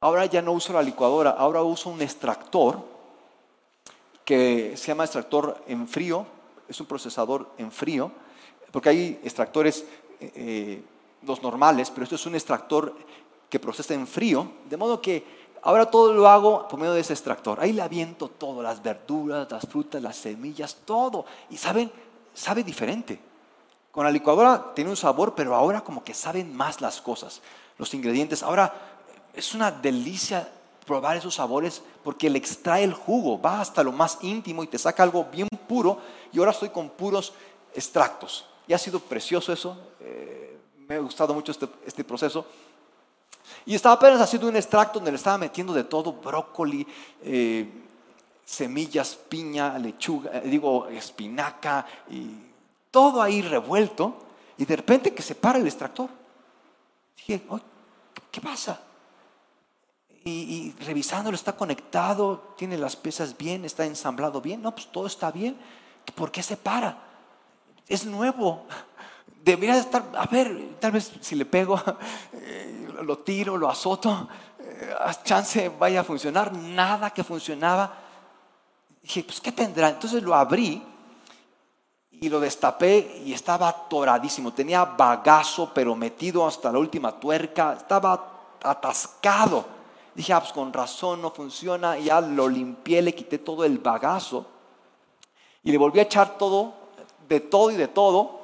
Ahora 0.00 0.26
ya 0.26 0.40
no 0.42 0.52
uso 0.52 0.72
la 0.72 0.82
licuadora, 0.82 1.30
ahora 1.30 1.62
uso 1.62 1.90
un 1.90 2.00
extractor 2.00 2.84
que 4.24 4.76
se 4.76 4.86
llama 4.86 5.02
extractor 5.02 5.60
en 5.66 5.88
frío, 5.88 6.24
es 6.68 6.78
un 6.78 6.86
procesador 6.86 7.48
en 7.58 7.72
frío, 7.72 8.12
porque 8.70 8.90
hay 8.90 9.20
extractores, 9.24 9.84
eh, 10.20 10.82
los 11.22 11.42
normales, 11.42 11.90
pero 11.90 12.04
esto 12.04 12.14
es 12.14 12.26
un 12.26 12.36
extractor 12.36 12.94
que 13.50 13.58
procesa 13.58 13.92
en 13.94 14.06
frío, 14.06 14.48
de 14.70 14.76
modo 14.76 15.02
que 15.02 15.24
ahora 15.62 15.90
todo 15.90 16.12
lo 16.12 16.28
hago 16.28 16.68
por 16.68 16.78
medio 16.78 16.92
de 16.92 17.00
ese 17.00 17.14
extractor. 17.14 17.58
Ahí 17.60 17.72
le 17.72 17.82
aviento 17.82 18.28
todo, 18.28 18.62
las 18.62 18.80
verduras, 18.80 19.50
las 19.50 19.66
frutas, 19.66 20.00
las 20.00 20.14
semillas, 20.14 20.76
todo. 20.84 21.24
Y 21.50 21.56
saben, 21.56 21.90
sabe 22.32 22.62
diferente. 22.62 23.18
Con 23.90 24.04
la 24.04 24.10
licuadora 24.10 24.72
tiene 24.74 24.90
un 24.90 24.96
sabor, 24.96 25.34
pero 25.34 25.54
ahora 25.54 25.80
como 25.80 26.04
que 26.04 26.14
saben 26.14 26.54
más 26.54 26.80
las 26.80 27.00
cosas, 27.00 27.40
los 27.78 27.92
ingredientes. 27.94 28.42
Ahora 28.42 28.72
es 29.34 29.54
una 29.54 29.70
delicia 29.70 30.48
probar 30.84 31.16
esos 31.16 31.34
sabores 31.34 31.82
porque 32.02 32.30
le 32.30 32.38
extrae 32.38 32.84
el 32.84 32.94
jugo, 32.94 33.40
va 33.40 33.60
hasta 33.60 33.82
lo 33.82 33.92
más 33.92 34.18
íntimo 34.22 34.64
y 34.64 34.66
te 34.66 34.78
saca 34.78 35.02
algo 35.02 35.24
bien 35.24 35.48
puro. 35.66 35.98
Y 36.32 36.38
ahora 36.38 36.52
estoy 36.52 36.70
con 36.70 36.90
puros 36.90 37.32
extractos. 37.74 38.46
Y 38.66 38.72
ha 38.72 38.78
sido 38.78 39.00
precioso 39.00 39.52
eso. 39.52 39.76
Eh, 40.00 40.58
me 40.86 40.96
ha 40.96 40.98
gustado 40.98 41.34
mucho 41.34 41.52
este, 41.52 41.68
este, 41.86 42.04
proceso. 42.04 42.46
Y 43.66 43.74
estaba 43.74 43.94
apenas 43.94 44.20
haciendo 44.20 44.48
un 44.48 44.56
extracto 44.56 44.98
donde 44.98 45.10
le 45.12 45.16
estaba 45.16 45.38
metiendo 45.38 45.72
de 45.72 45.84
todo, 45.84 46.12
brócoli, 46.12 46.86
eh, 47.22 47.68
semillas, 48.44 49.14
piña, 49.14 49.78
lechuga, 49.78 50.30
eh, 50.34 50.42
digo, 50.44 50.86
espinaca, 50.88 51.86
y 52.10 52.47
todo 52.90 53.22
ahí 53.22 53.42
revuelto. 53.42 54.24
Y 54.56 54.64
de 54.64 54.76
repente 54.76 55.14
que 55.14 55.22
se 55.22 55.34
para 55.34 55.58
el 55.58 55.66
extractor. 55.66 56.08
Dije, 57.16 57.42
¿qué 58.30 58.40
pasa? 58.40 58.80
y, 60.28 60.74
revisándolo, 60.84 61.34
está 61.34 61.56
conectado, 61.56 62.54
tiene 62.56 62.76
las 62.76 62.96
piezas 62.96 63.36
bien, 63.36 63.64
está 63.64 63.84
ensamblado 63.84 64.40
bien. 64.40 64.62
No, 64.62 64.74
pues 64.74 64.88
todo 64.88 65.06
está 65.06 65.30
bien. 65.30 65.56
¿Por 66.14 66.30
qué 66.30 66.42
se 66.42 66.56
para? 66.56 66.98
Es 67.86 68.04
nuevo. 68.04 68.66
Debería 69.42 69.78
estar, 69.78 70.04
a 70.16 70.26
ver, 70.26 70.76
tal 70.80 70.92
vez 70.92 71.12
si 71.20 71.34
le 71.34 71.44
pego, 71.44 71.80
eh, 72.32 72.88
lo 73.02 73.18
tiro, 73.18 73.56
lo 73.56 73.70
azoto, 73.70 74.28
eh, 74.58 74.94
chance 75.24 75.68
vaya 75.70 76.00
a 76.00 76.04
funcionar. 76.04 76.52
Nada 76.52 77.10
que 77.10 77.24
funcionaba. 77.24 77.94
Dije, 79.02 79.24
pues 79.24 79.40
¿qué 79.40 79.52
tendrá? 79.52 79.88
Entonces 79.88 80.22
lo 80.22 80.34
abrí 80.34 80.82
y 82.20 82.28
lo 82.28 82.40
destapé 82.40 83.22
y 83.24 83.32
estaba 83.32 83.68
atoradísimo. 83.68 84.52
Tenía 84.52 84.84
bagazo, 84.84 85.70
pero 85.72 85.94
metido 85.94 86.46
hasta 86.46 86.72
la 86.72 86.78
última 86.78 87.18
tuerca. 87.18 87.74
Estaba 87.74 88.56
atascado. 88.62 89.64
Dije, 90.14 90.32
ah, 90.32 90.40
pues 90.40 90.52
con 90.52 90.72
razón 90.72 91.22
no 91.22 91.30
funciona. 91.30 91.98
Y 91.98 92.04
ya 92.04 92.20
lo 92.20 92.48
limpié, 92.48 93.02
le 93.02 93.14
quité 93.14 93.38
todo 93.38 93.64
el 93.64 93.78
bagazo. 93.78 94.46
Y 95.62 95.70
le 95.70 95.78
volví 95.78 96.00
a 96.00 96.02
echar 96.02 96.36
todo, 96.38 96.74
de 97.28 97.40
todo 97.40 97.70
y 97.70 97.76
de 97.76 97.88
todo. 97.88 98.40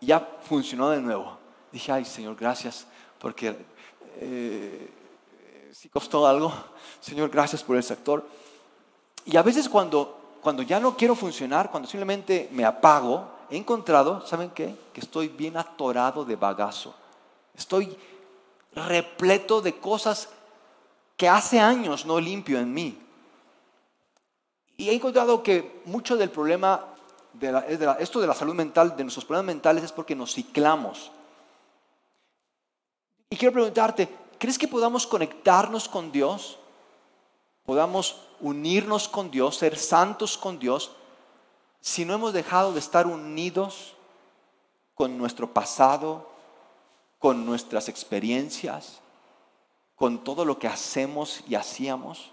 Y 0.00 0.06
ya 0.06 0.28
funcionó 0.42 0.90
de 0.90 1.00
nuevo. 1.00 1.38
Dije, 1.70 1.92
ay 1.92 2.04
Señor, 2.04 2.34
gracias. 2.34 2.86
Porque 3.20 3.56
eh, 4.16 4.90
si 5.72 5.88
costó 5.88 6.26
algo. 6.26 6.52
Señor, 7.00 7.30
gracias 7.30 7.62
por 7.62 7.76
el 7.76 7.84
sector. 7.84 8.26
Y 9.24 9.36
a 9.36 9.42
veces 9.42 9.68
cuando, 9.68 10.21
cuando 10.42 10.62
ya 10.62 10.80
no 10.80 10.96
quiero 10.96 11.14
funcionar, 11.14 11.70
cuando 11.70 11.88
simplemente 11.88 12.48
me 12.50 12.64
apago, 12.64 13.30
he 13.48 13.56
encontrado, 13.56 14.26
¿saben 14.26 14.50
qué? 14.50 14.74
Que 14.92 15.00
estoy 15.00 15.28
bien 15.28 15.56
atorado 15.56 16.24
de 16.24 16.34
bagazo. 16.34 16.94
Estoy 17.56 17.96
repleto 18.74 19.62
de 19.62 19.76
cosas 19.78 20.30
que 21.16 21.28
hace 21.28 21.60
años 21.60 22.04
no 22.04 22.18
limpio 22.18 22.58
en 22.58 22.74
mí. 22.74 22.98
Y 24.76 24.88
he 24.88 24.94
encontrado 24.94 25.44
que 25.44 25.80
mucho 25.84 26.16
del 26.16 26.30
problema, 26.30 26.86
de, 27.34 27.96
esto 28.00 28.20
de 28.20 28.26
la 28.26 28.34
salud 28.34 28.54
mental, 28.54 28.96
de 28.96 29.04
nuestros 29.04 29.24
problemas 29.24 29.54
mentales, 29.54 29.84
es 29.84 29.92
porque 29.92 30.16
nos 30.16 30.34
ciclamos. 30.34 31.12
Y 33.30 33.36
quiero 33.36 33.52
preguntarte, 33.52 34.08
¿crees 34.38 34.58
que 34.58 34.66
podamos 34.66 35.06
conectarnos 35.06 35.88
con 35.88 36.10
Dios? 36.10 36.58
¿Podamos 37.64 38.16
unirnos 38.40 39.08
con 39.08 39.30
Dios, 39.30 39.56
ser 39.56 39.78
santos 39.78 40.36
con 40.36 40.58
Dios, 40.58 40.92
si 41.80 42.04
no 42.04 42.14
hemos 42.14 42.32
dejado 42.32 42.72
de 42.72 42.78
estar 42.78 43.06
unidos 43.06 43.94
con 44.94 45.16
nuestro 45.18 45.52
pasado, 45.52 46.28
con 47.18 47.46
nuestras 47.46 47.88
experiencias? 47.88 49.02
con 50.02 50.24
todo 50.24 50.44
lo 50.44 50.58
que 50.58 50.66
hacemos 50.66 51.44
y 51.46 51.54
hacíamos? 51.54 52.32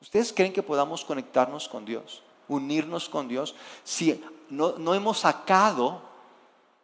¿Ustedes 0.00 0.32
creen 0.32 0.54
que 0.54 0.62
podamos 0.62 1.04
conectarnos 1.04 1.68
con 1.68 1.84
Dios, 1.84 2.22
unirnos 2.48 3.10
con 3.10 3.28
Dios, 3.28 3.54
si 3.84 4.24
no, 4.48 4.78
no 4.78 4.94
hemos 4.94 5.18
sacado, 5.18 6.00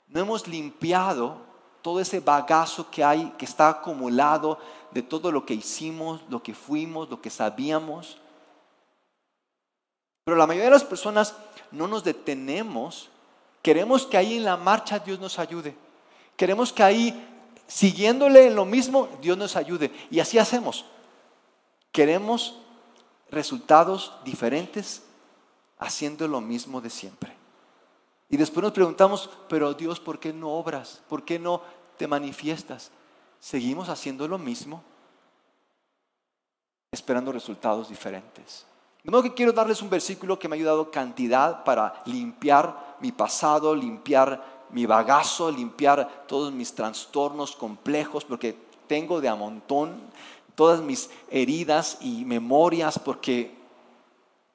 no 0.09 0.21
hemos 0.21 0.47
limpiado 0.47 1.39
todo 1.87 2.01
ese 2.01 2.19
bagazo 2.19 2.91
que 2.91 3.05
hay, 3.05 3.33
que 3.39 3.45
está 3.45 3.69
acumulado 3.69 4.59
de 4.91 5.03
todo 5.03 5.31
lo 5.31 5.47
que 5.47 5.55
hicimos, 5.55 6.21
lo 6.29 6.43
que 6.43 6.53
fuimos, 6.53 7.09
lo 7.09 7.23
que 7.23 7.31
sabíamos? 7.31 8.19
Pero 10.25 10.37
la 10.37 10.49
mayoría 10.49 10.65
de 10.65 10.73
las 10.73 10.83
personas 10.83 11.37
no 11.71 11.87
nos 11.87 12.03
detenemos. 12.03 13.09
Queremos 13.63 14.05
que 14.05 14.17
ahí 14.17 14.39
en 14.39 14.45
la 14.45 14.57
marcha 14.57 14.99
Dios 14.99 15.21
nos 15.21 15.39
ayude. 15.39 15.77
Queremos 16.37 16.73
que 16.73 16.83
ahí, 16.83 17.53
siguiéndole 17.69 18.49
en 18.49 18.57
lo 18.57 18.65
mismo, 18.65 19.09
Dios 19.23 19.39
nos 19.39 19.55
ayude. 19.55 19.93
Y 20.11 20.19
así 20.19 20.41
hacemos. 20.41 20.87
Queremos 21.93 22.59
resultados 23.31 24.13
diferentes 24.25 25.05
haciendo 25.79 26.27
lo 26.27 26.41
mismo 26.41 26.81
de 26.81 26.91
siempre. 26.91 27.37
Y 28.29 28.37
después 28.37 28.63
nos 28.63 28.73
preguntamos, 28.73 29.31
pero 29.49 29.75
Dios, 29.75 30.01
¿por 30.01 30.19
qué 30.19 30.33
no 30.33 30.51
obras? 30.51 31.01
¿Por 31.09 31.25
qué 31.25 31.39
no 31.39 31.63
te 31.97 32.07
manifiestas? 32.07 32.91
Seguimos 33.41 33.89
haciendo 33.89 34.27
lo 34.27 34.39
mismo, 34.39 34.83
esperando 36.93 37.33
resultados 37.33 37.89
diferentes. 37.89 38.67
De 39.03 39.11
modo 39.11 39.23
que 39.23 39.35
quiero 39.35 39.53
darles 39.53 39.83
un 39.83 39.91
versículo 39.91 40.39
que 40.39 40.49
me 40.49 40.57
ha 40.57 40.59
ayudado 40.59 40.91
cantidad 40.91 41.63
para 41.63 42.03
limpiar 42.07 42.97
mi 43.01 43.13
pasado, 43.13 43.75
limpiar 43.75 44.65
mi 44.71 44.85
bagazo, 44.85 45.51
limpiar 45.51 46.25
todos 46.27 46.53
mis 46.53 46.75
trastornos 46.75 47.55
complejos, 47.55 48.25
porque 48.25 48.57
tengo 48.89 49.21
de 49.21 49.29
a 49.29 49.35
montón 49.35 50.01
todas 50.57 50.81
mis 50.81 51.11
heridas 51.31 51.99
y 52.01 52.25
memorias, 52.25 52.99
porque 52.99 53.55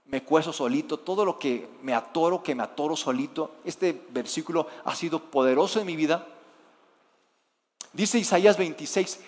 me 0.05 0.23
cueso 0.23 0.51
solito, 0.51 0.97
todo 0.97 1.23
lo 1.23 1.39
que 1.39 1.69
me 1.83 1.93
atoro, 1.93 2.43
que 2.43 2.55
me 2.55 2.63
atoro 2.63 2.97
solito. 2.97 3.51
Este 3.63 4.07
versículo 4.09 4.67
ha 4.83 4.93
sido 4.95 5.19
poderoso 5.19 5.79
en 5.79 5.85
mi 5.85 5.95
vida. 5.95 6.27
Dice 7.93 8.19
Isaías 8.19 8.57
26, 8.57 9.19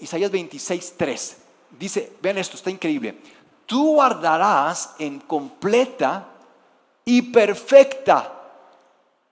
Isaías 0.00 0.30
26, 0.30 0.94
3. 0.96 1.36
Dice, 1.78 2.12
vean 2.20 2.38
esto, 2.38 2.56
está 2.56 2.70
increíble 2.70 3.18
tú 3.68 3.92
guardarás 3.96 4.94
en 4.98 5.20
completa 5.20 6.24
y 7.04 7.20
perfecta 7.20 8.32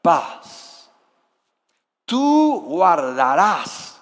paz. 0.03 0.91
Tú 2.05 2.63
guardarás. 2.67 3.99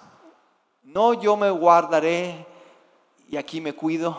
No 0.83 1.13
yo 1.13 1.37
me 1.37 1.49
guardaré 1.49 2.45
y 3.29 3.37
aquí 3.37 3.61
me 3.61 3.73
cuido. 3.73 4.17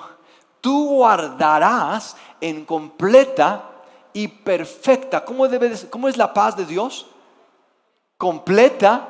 Tú 0.63 0.97
guardarás 0.97 2.17
en 2.41 2.65
completa 2.65 3.71
y 4.15 4.27
perfecta. 4.27 5.23
¿Cómo, 5.23 5.47
debe 5.47 5.79
¿Cómo 5.91 6.09
es 6.09 6.17
la 6.17 6.33
paz 6.33 6.57
de 6.57 6.65
Dios? 6.65 7.07
Completa 8.17 9.07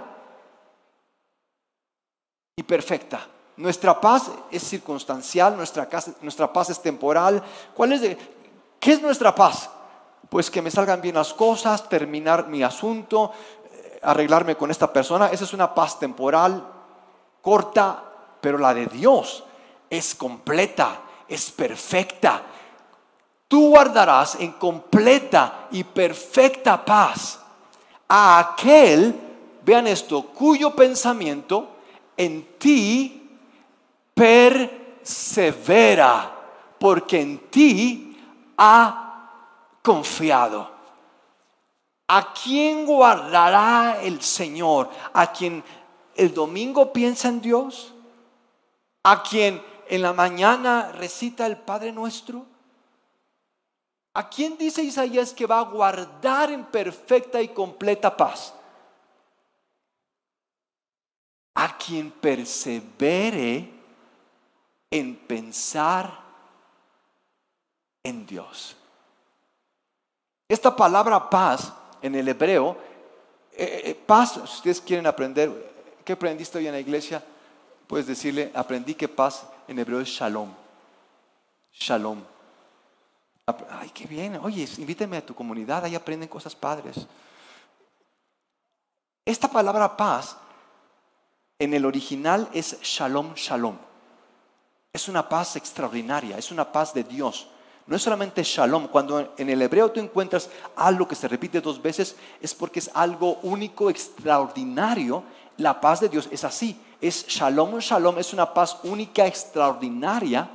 y 2.59 2.63
perfecta. 2.63 3.21
Nuestra 3.59 4.01
paz 4.01 4.31
es 4.51 4.63
circunstancial, 4.63 5.55
nuestra, 5.59 5.87
nuestra 6.23 6.51
paz 6.51 6.71
es 6.71 6.81
temporal. 6.81 7.43
¿Cuál 7.75 7.93
es 7.93 8.17
¿Qué 8.81 8.93
es 8.93 9.03
nuestra 9.03 9.35
paz? 9.35 9.69
Pues 10.31 10.51
que 10.51 10.63
me 10.63 10.71
salgan 10.71 11.03
bien 11.03 11.17
las 11.17 11.35
cosas, 11.35 11.87
terminar 11.87 12.49
mi 12.49 12.63
asunto, 12.63 13.31
eh, 13.71 14.01
arreglarme 14.03 14.57
con 14.57 14.71
esta 14.71 14.91
persona. 14.91 15.29
Esa 15.29 15.45
es 15.45 15.53
una 15.53 15.75
paz 15.75 15.99
temporal, 15.99 16.67
corta, 17.43 18.03
pero 18.41 18.57
la 18.57 18.73
de 18.73 18.87
Dios 18.87 19.45
es 19.91 20.15
completa, 20.15 21.03
es 21.29 21.51
perfecta. 21.51 22.41
Tú 23.49 23.69
guardarás 23.69 24.37
en 24.37 24.53
completa 24.53 25.69
y 25.73 25.85
perfecta 25.85 26.83
paz 26.83 27.39
a 28.09 28.39
aquel, 28.39 29.15
vean 29.63 29.87
esto, 29.87 30.29
cuyo 30.29 30.75
pensamiento 30.75 31.76
en 32.17 32.59
ti 32.59 33.29
persevera, 34.15 35.75
porque 36.79 37.21
en 37.21 37.39
ti 37.51 38.17
ha 38.57 39.31
confiado. 39.83 40.71
¿A 42.09 42.33
quién 42.33 42.87
guardará 42.87 44.01
el 44.03 44.23
Señor? 44.23 44.89
¿A 45.13 45.33
quien 45.33 45.63
el 46.15 46.33
domingo 46.33 46.93
piensa 46.93 47.29
en 47.29 47.41
Dios? 47.41 47.93
¿A 49.03 49.23
quien 49.23 49.63
en 49.89 50.03
la 50.03 50.13
mañana 50.13 50.93
recita 50.93 51.47
el 51.47 51.57
Padre 51.57 51.93
Nuestro? 51.93 52.47
¿A 54.15 54.29
quién 54.31 54.57
dice 54.57 54.83
Isaías 54.83 55.35
que 55.35 55.47
va 55.47 55.59
a 55.59 55.65
guardar 55.65 56.51
en 56.51 56.65
perfecta 56.65 57.43
y 57.43 57.49
completa 57.49 58.17
paz? 58.17 58.55
A 61.57 61.77
quien 61.77 62.11
persevere 62.11 63.69
en 64.91 65.17
pensar 65.17 66.21
en 68.03 68.25
Dios. 68.25 68.77
Esta 70.49 70.75
palabra 70.75 71.29
paz 71.29 71.73
en 72.01 72.15
el 72.15 72.29
hebreo, 72.29 72.77
eh, 73.53 73.83
eh, 73.85 73.95
paz, 73.95 74.35
si 74.35 74.41
ustedes 74.41 74.81
quieren 74.81 75.07
aprender, 75.07 75.51
¿qué 76.05 76.13
aprendiste 76.13 76.59
hoy 76.59 76.67
en 76.67 76.73
la 76.73 76.81
iglesia? 76.81 77.23
Puedes 77.87 78.07
decirle, 78.07 78.53
aprendí 78.55 78.95
que 78.95 79.09
paz 79.09 79.47
en 79.67 79.79
hebreo 79.79 80.01
es 80.01 80.09
shalom. 80.09 80.53
Shalom. 81.73 82.23
Ay, 83.71 83.91
qué 83.91 84.07
bien. 84.07 84.37
Oye, 84.43 84.69
invíteme 84.79 85.17
a 85.17 85.27
tu 85.27 85.35
comunidad, 85.35 85.85
ahí 85.85 85.95
aprenden 85.95 86.29
cosas 86.29 86.55
padres. 86.55 87.07
Esta 89.25 89.49
palabra 89.49 89.97
paz 89.97 90.37
en 91.59 91.75
el 91.75 91.85
original 91.85 92.49
es 92.53 92.81
shalom, 92.83 93.35
shalom. 93.35 93.77
Es 94.93 95.09
una 95.09 95.29
paz 95.29 95.57
extraordinaria, 95.57 96.39
es 96.39 96.51
una 96.51 96.71
paz 96.71 96.93
de 96.95 97.05
Dios. 97.05 97.49
No 97.87 97.97
es 97.97 98.03
solamente 98.03 98.43
shalom, 98.43 98.89
cuando 98.89 99.35
en 99.37 99.49
el 99.49 99.63
hebreo 99.63 99.93
tú 99.93 100.01
encuentras 100.01 100.51
algo 100.75 101.07
que 101.07 101.15
se 101.15 101.29
repite 101.29 101.61
dos 101.61 101.81
veces, 101.81 102.17
es 102.41 102.55
porque 102.55 102.81
es 102.81 102.91
algo 102.95 103.35
único, 103.43 103.91
extraordinario. 103.91 105.23
La 105.59 105.81
paz 105.81 106.01
de 106.01 106.09
Dios 106.09 106.29
es 106.31 106.45
así, 106.45 106.81
es 107.01 107.27
shalom, 107.27 107.79
shalom, 107.79 108.19
es 108.19 108.33
una 108.33 108.53
paz 108.53 108.79
única, 108.83 109.27
extraordinaria. 109.27 110.51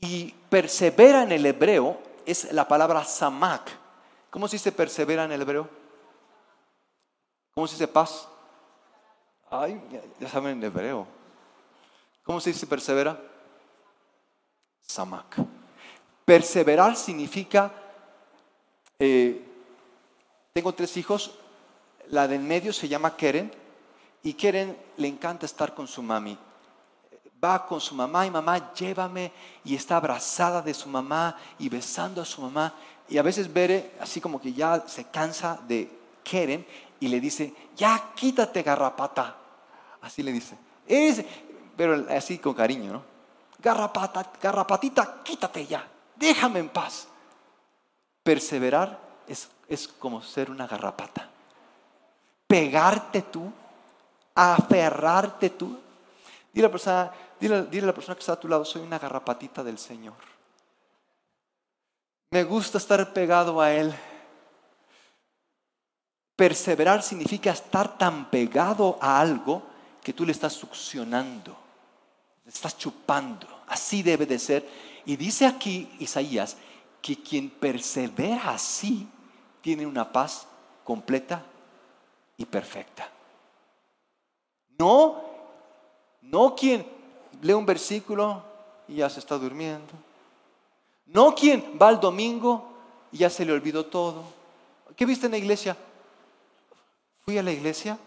Y 0.00 0.34
persevera 0.50 1.22
en 1.22 1.32
el 1.32 1.46
hebreo 1.46 1.96
es 2.26 2.52
la 2.52 2.66
palabra 2.66 3.04
samak. 3.04 3.70
¿Cómo 4.30 4.48
se 4.48 4.56
dice 4.56 4.72
persevera 4.72 5.24
en 5.24 5.32
el 5.32 5.42
hebreo? 5.42 5.68
¿Cómo 7.54 7.68
se 7.68 7.74
dice 7.74 7.86
paz? 7.86 8.28
Ay, 9.54 9.78
ya 10.18 10.28
saben 10.30 10.56
en 10.56 10.64
hebreo. 10.64 11.06
¿Cómo 12.24 12.40
se 12.40 12.48
dice 12.48 12.66
persevera? 12.66 13.20
Samak. 14.80 15.36
Perseverar 16.24 16.96
significa, 16.96 17.70
eh, 18.98 19.44
tengo 20.54 20.72
tres 20.72 20.96
hijos, 20.96 21.38
la 22.08 22.26
del 22.26 22.40
medio 22.40 22.72
se 22.72 22.88
llama 22.88 23.14
Keren 23.14 23.52
y 24.22 24.32
Keren 24.32 24.74
le 24.96 25.08
encanta 25.08 25.44
estar 25.44 25.74
con 25.74 25.86
su 25.86 26.02
mami. 26.02 26.38
Va 27.44 27.66
con 27.66 27.78
su 27.78 27.94
mamá 27.94 28.24
y 28.24 28.30
mamá, 28.30 28.72
llévame 28.72 29.32
y 29.66 29.74
está 29.74 29.98
abrazada 29.98 30.62
de 30.62 30.72
su 30.72 30.88
mamá 30.88 31.36
y 31.58 31.68
besando 31.68 32.22
a 32.22 32.24
su 32.24 32.40
mamá. 32.40 32.72
Y 33.06 33.18
a 33.18 33.22
veces 33.22 33.52
Bere, 33.52 33.92
así 34.00 34.18
como 34.18 34.40
que 34.40 34.54
ya 34.54 34.88
se 34.88 35.10
cansa 35.10 35.60
de 35.68 35.90
Keren 36.24 36.64
y 37.00 37.08
le 37.08 37.20
dice, 37.20 37.52
ya 37.76 38.12
quítate 38.14 38.62
garrapata. 38.62 39.40
Así 40.02 40.22
le 40.22 40.32
dice. 40.32 40.56
Pero 41.76 42.06
así 42.10 42.38
con 42.38 42.54
cariño, 42.54 42.92
¿no? 42.92 43.02
Garrapata, 43.58 44.30
garrapatita, 44.40 45.22
quítate 45.22 45.64
ya, 45.64 45.88
déjame 46.16 46.58
en 46.58 46.68
paz. 46.68 47.08
Perseverar 48.22 48.98
es, 49.26 49.48
es 49.68 49.86
como 49.88 50.20
ser 50.20 50.50
una 50.50 50.66
garrapata. 50.66 51.28
Pegarte 52.46 53.22
tú, 53.22 53.50
aferrarte 54.34 55.50
tú. 55.50 55.78
Dile 56.52 56.66
la 56.66 56.70
persona, 56.70 57.12
dile, 57.40 57.62
dile 57.64 57.84
a 57.84 57.86
la 57.86 57.94
persona 57.94 58.14
que 58.16 58.20
está 58.20 58.32
a 58.32 58.40
tu 58.40 58.48
lado, 58.48 58.64
soy 58.64 58.82
una 58.82 58.98
garrapatita 58.98 59.62
del 59.62 59.78
Señor. 59.78 60.14
Me 62.30 62.44
gusta 62.44 62.78
estar 62.78 63.12
pegado 63.12 63.60
a 63.60 63.72
Él. 63.72 63.94
Perseverar 66.34 67.02
significa 67.02 67.52
estar 67.52 67.96
tan 67.96 68.28
pegado 68.28 68.98
a 69.00 69.20
algo 69.20 69.71
que 70.02 70.12
tú 70.12 70.24
le 70.24 70.32
estás 70.32 70.52
succionando 70.52 71.56
estás 72.46 72.76
chupando. 72.76 73.46
Así 73.66 74.02
debe 74.02 74.26
de 74.26 74.38
ser. 74.38 74.68
Y 75.04 75.16
dice 75.16 75.46
aquí 75.46 75.88
Isaías 75.98 76.56
que 77.00 77.16
quien 77.16 77.50
persevera 77.50 78.50
así 78.50 79.08
tiene 79.60 79.86
una 79.86 80.10
paz 80.10 80.46
completa 80.84 81.44
y 82.36 82.44
perfecta. 82.44 83.08
No 84.78 85.30
No 86.20 86.54
quien 86.54 86.86
lee 87.40 87.52
un 87.52 87.66
versículo 87.66 88.44
y 88.86 88.96
ya 88.96 89.10
se 89.10 89.20
está 89.20 89.36
durmiendo. 89.36 89.92
No 91.06 91.34
quien 91.34 91.76
va 91.80 91.88
al 91.88 92.00
domingo 92.00 92.72
y 93.10 93.18
ya 93.18 93.30
se 93.30 93.44
le 93.44 93.52
olvidó 93.52 93.86
todo. 93.86 94.22
¿Qué 94.96 95.04
viste 95.04 95.26
en 95.26 95.32
la 95.32 95.38
iglesia? 95.38 95.76
Fui 97.24 97.36
a 97.38 97.42
la 97.42 97.52
iglesia. 97.52 97.98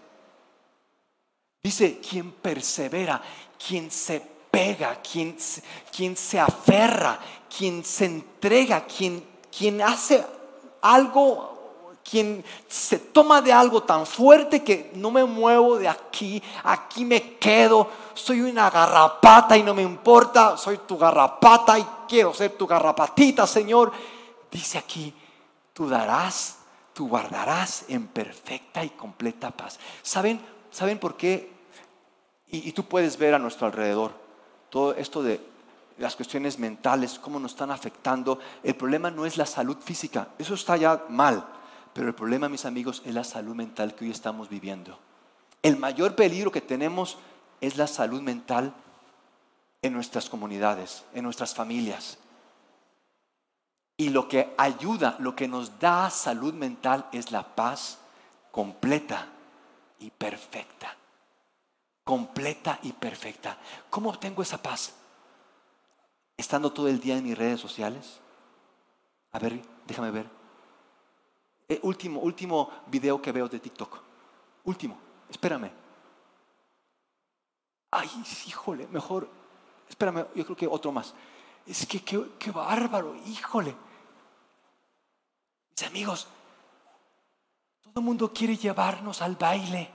Dice, 1.66 1.98
quien 1.98 2.32
persevera, 2.32 3.20
quien 3.58 3.90
se 3.90 4.22
pega, 4.52 5.02
quien, 5.02 5.36
se 6.16 6.40
aferra, 6.40 7.20
quien 7.58 7.84
se 7.84 8.06
entrega, 8.06 8.86
quien, 8.86 9.26
quien 9.50 9.82
hace 9.82 10.24
algo 10.84 11.98
quien 12.08 12.46
se 12.68 13.00
toma 13.00 13.42
de 13.42 13.52
algo 13.52 13.82
tan 13.82 14.06
fuerte 14.06 14.64
que 14.64 14.92
no 14.94 15.10
me 15.10 15.26
muevo 15.26 15.80
de 15.80 15.88
aquí, 15.88 16.40
aquí 16.66 17.04
me 17.04 17.38
quedo, 17.38 17.90
soy 18.14 18.42
una 18.42 18.70
garrapata 18.70 19.58
y 19.58 19.64
no 19.64 19.74
me 19.74 19.82
importa, 19.82 20.56
soy 20.58 20.78
tu 20.88 21.00
garrapata 21.00 21.80
y 21.80 21.88
quiero 22.08 22.32
ser 22.32 22.52
tu 22.52 22.68
garrapatita, 22.68 23.48
Señor. 23.48 23.92
Dice 24.52 24.78
aquí, 24.78 25.12
tú 25.74 25.90
darás, 25.90 26.60
tú 26.94 27.08
guardarás 27.08 27.86
en 27.88 28.06
perfecta 28.06 28.84
y 28.84 28.90
completa 28.90 29.50
paz. 29.50 29.80
¿Saben, 30.04 30.40
¿saben 30.70 31.00
por 31.00 31.18
qué? 31.18 31.55
Y, 32.64 32.72
tú 32.72 32.86
puedes 32.86 33.18
ver 33.18 33.34
a 33.34 33.40
nuestro 33.40 33.68
alrededor 33.68 34.14
todo 34.70 34.94
esto 34.96 35.22
de 35.22 35.42
las 35.98 36.16
cuestiones 36.16 36.58
mentales, 36.58 37.20
cómo 37.20 37.40
nos 37.40 37.52
están 37.52 37.72
afectando. 37.72 38.40
El 38.64 38.76
problema 38.76 39.12
no 39.12 39.26
es 39.26 39.38
la 39.38 39.46
salud 39.46 39.78
física, 39.78 40.30
eso 40.38 40.54
está 40.54 40.78
ya 40.78 41.06
mal. 41.10 41.46
Pero 41.94 42.08
el 42.08 42.16
problema, 42.16 42.50
mis 42.50 42.66
amigos, 42.66 43.02
es 43.06 43.14
la 43.14 43.24
salud 43.24 43.56
mental 43.56 43.96
que 43.96 44.06
hoy 44.06 44.12
estamos 44.12 44.50
viviendo. 44.50 44.98
El 45.62 45.78
mayor 45.78 46.16
peligro 46.16 46.52
que 46.52 46.62
tenemos 46.62 47.18
es 47.60 47.78
la 47.78 47.88
salud 47.88 48.22
mental 48.22 48.74
en 49.82 49.94
nuestras 49.94 50.30
comunidades, 50.30 51.04
en 51.14 51.24
nuestras 51.24 51.54
familias. 51.54 52.18
Y 53.98 54.10
lo 54.10 54.28
que 54.28 54.54
ayuda, 54.58 55.16
lo 55.20 55.36
que 55.36 55.48
nos 55.48 55.80
da 55.80 56.10
salud 56.10 56.54
mental 56.54 57.08
es 57.12 57.32
la 57.32 57.56
paz 57.56 58.00
completa 58.52 59.28
y 60.00 60.10
perfecta. 60.10 60.96
Completa 62.06 62.80
y 62.84 62.94
perfecta. 62.94 63.58
¿Cómo 63.90 64.12
obtengo 64.12 64.42
esa 64.42 64.62
paz? 64.62 64.94
Estando 66.38 66.72
todo 66.72 66.88
el 66.88 67.02
día 67.02 67.18
en 67.18 67.24
mis 67.24 67.38
redes 67.38 67.60
sociales. 67.60 68.22
A 69.34 69.40
ver, 69.40 69.62
déjame 69.86 70.12
ver. 70.12 70.30
Eh, 71.68 71.80
último, 71.84 72.22
último 72.22 72.70
video 72.88 73.22
que 73.22 73.32
veo 73.32 73.50
de 73.50 73.60
TikTok. 73.60 74.00
Último, 74.66 74.98
espérame. 75.30 75.72
Ay, 77.92 78.10
híjole, 78.48 78.88
mejor, 78.88 79.28
espérame, 79.90 80.28
yo 80.36 80.44
creo 80.46 80.56
que 80.56 80.68
otro 80.68 80.92
más. 80.92 81.14
Es 81.66 81.88
que 81.88 82.04
qué, 82.04 82.52
bárbaro, 82.52 83.16
híjole. 83.26 83.76
Mis 85.72 85.88
amigos, 85.88 86.28
todo 87.82 87.94
el 87.96 88.06
mundo 88.06 88.32
quiere 88.32 88.56
llevarnos 88.56 89.22
al 89.22 89.36
baile. 89.36 89.90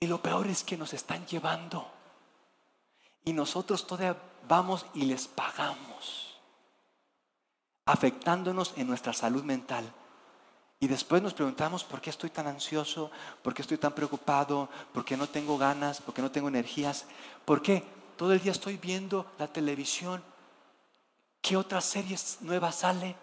Y 0.00 0.06
lo 0.06 0.20
peor 0.22 0.46
es 0.46 0.64
que 0.64 0.76
nos 0.76 0.92
están 0.92 1.26
llevando. 1.26 1.90
Y 3.24 3.32
nosotros 3.32 3.86
todavía 3.86 4.20
vamos 4.46 4.84
y 4.94 5.04
les 5.06 5.26
pagamos 5.28 6.34
afectándonos 7.86 8.74
en 8.76 8.86
nuestra 8.86 9.12
salud 9.12 9.42
mental. 9.42 9.92
Y 10.80 10.88
después 10.88 11.22
nos 11.22 11.34
preguntamos 11.34 11.84
por 11.84 12.00
qué 12.00 12.10
estoy 12.10 12.30
tan 12.30 12.46
ansioso, 12.46 13.10
por 13.42 13.54
qué 13.54 13.62
estoy 13.62 13.78
tan 13.78 13.94
preocupado, 13.94 14.68
por 14.92 15.04
qué 15.04 15.16
no 15.16 15.28
tengo 15.28 15.56
ganas, 15.56 16.00
por 16.00 16.14
qué 16.14 16.22
no 16.22 16.30
tengo 16.30 16.48
energías, 16.48 17.06
por 17.44 17.62
qué 17.62 17.82
todo 18.16 18.32
el 18.32 18.40
día 18.40 18.52
estoy 18.52 18.76
viendo 18.76 19.26
la 19.38 19.46
televisión, 19.46 20.22
qué 21.40 21.56
otra 21.56 21.80
serie 21.80 22.16
nueva 22.40 22.72
sale 22.72 23.16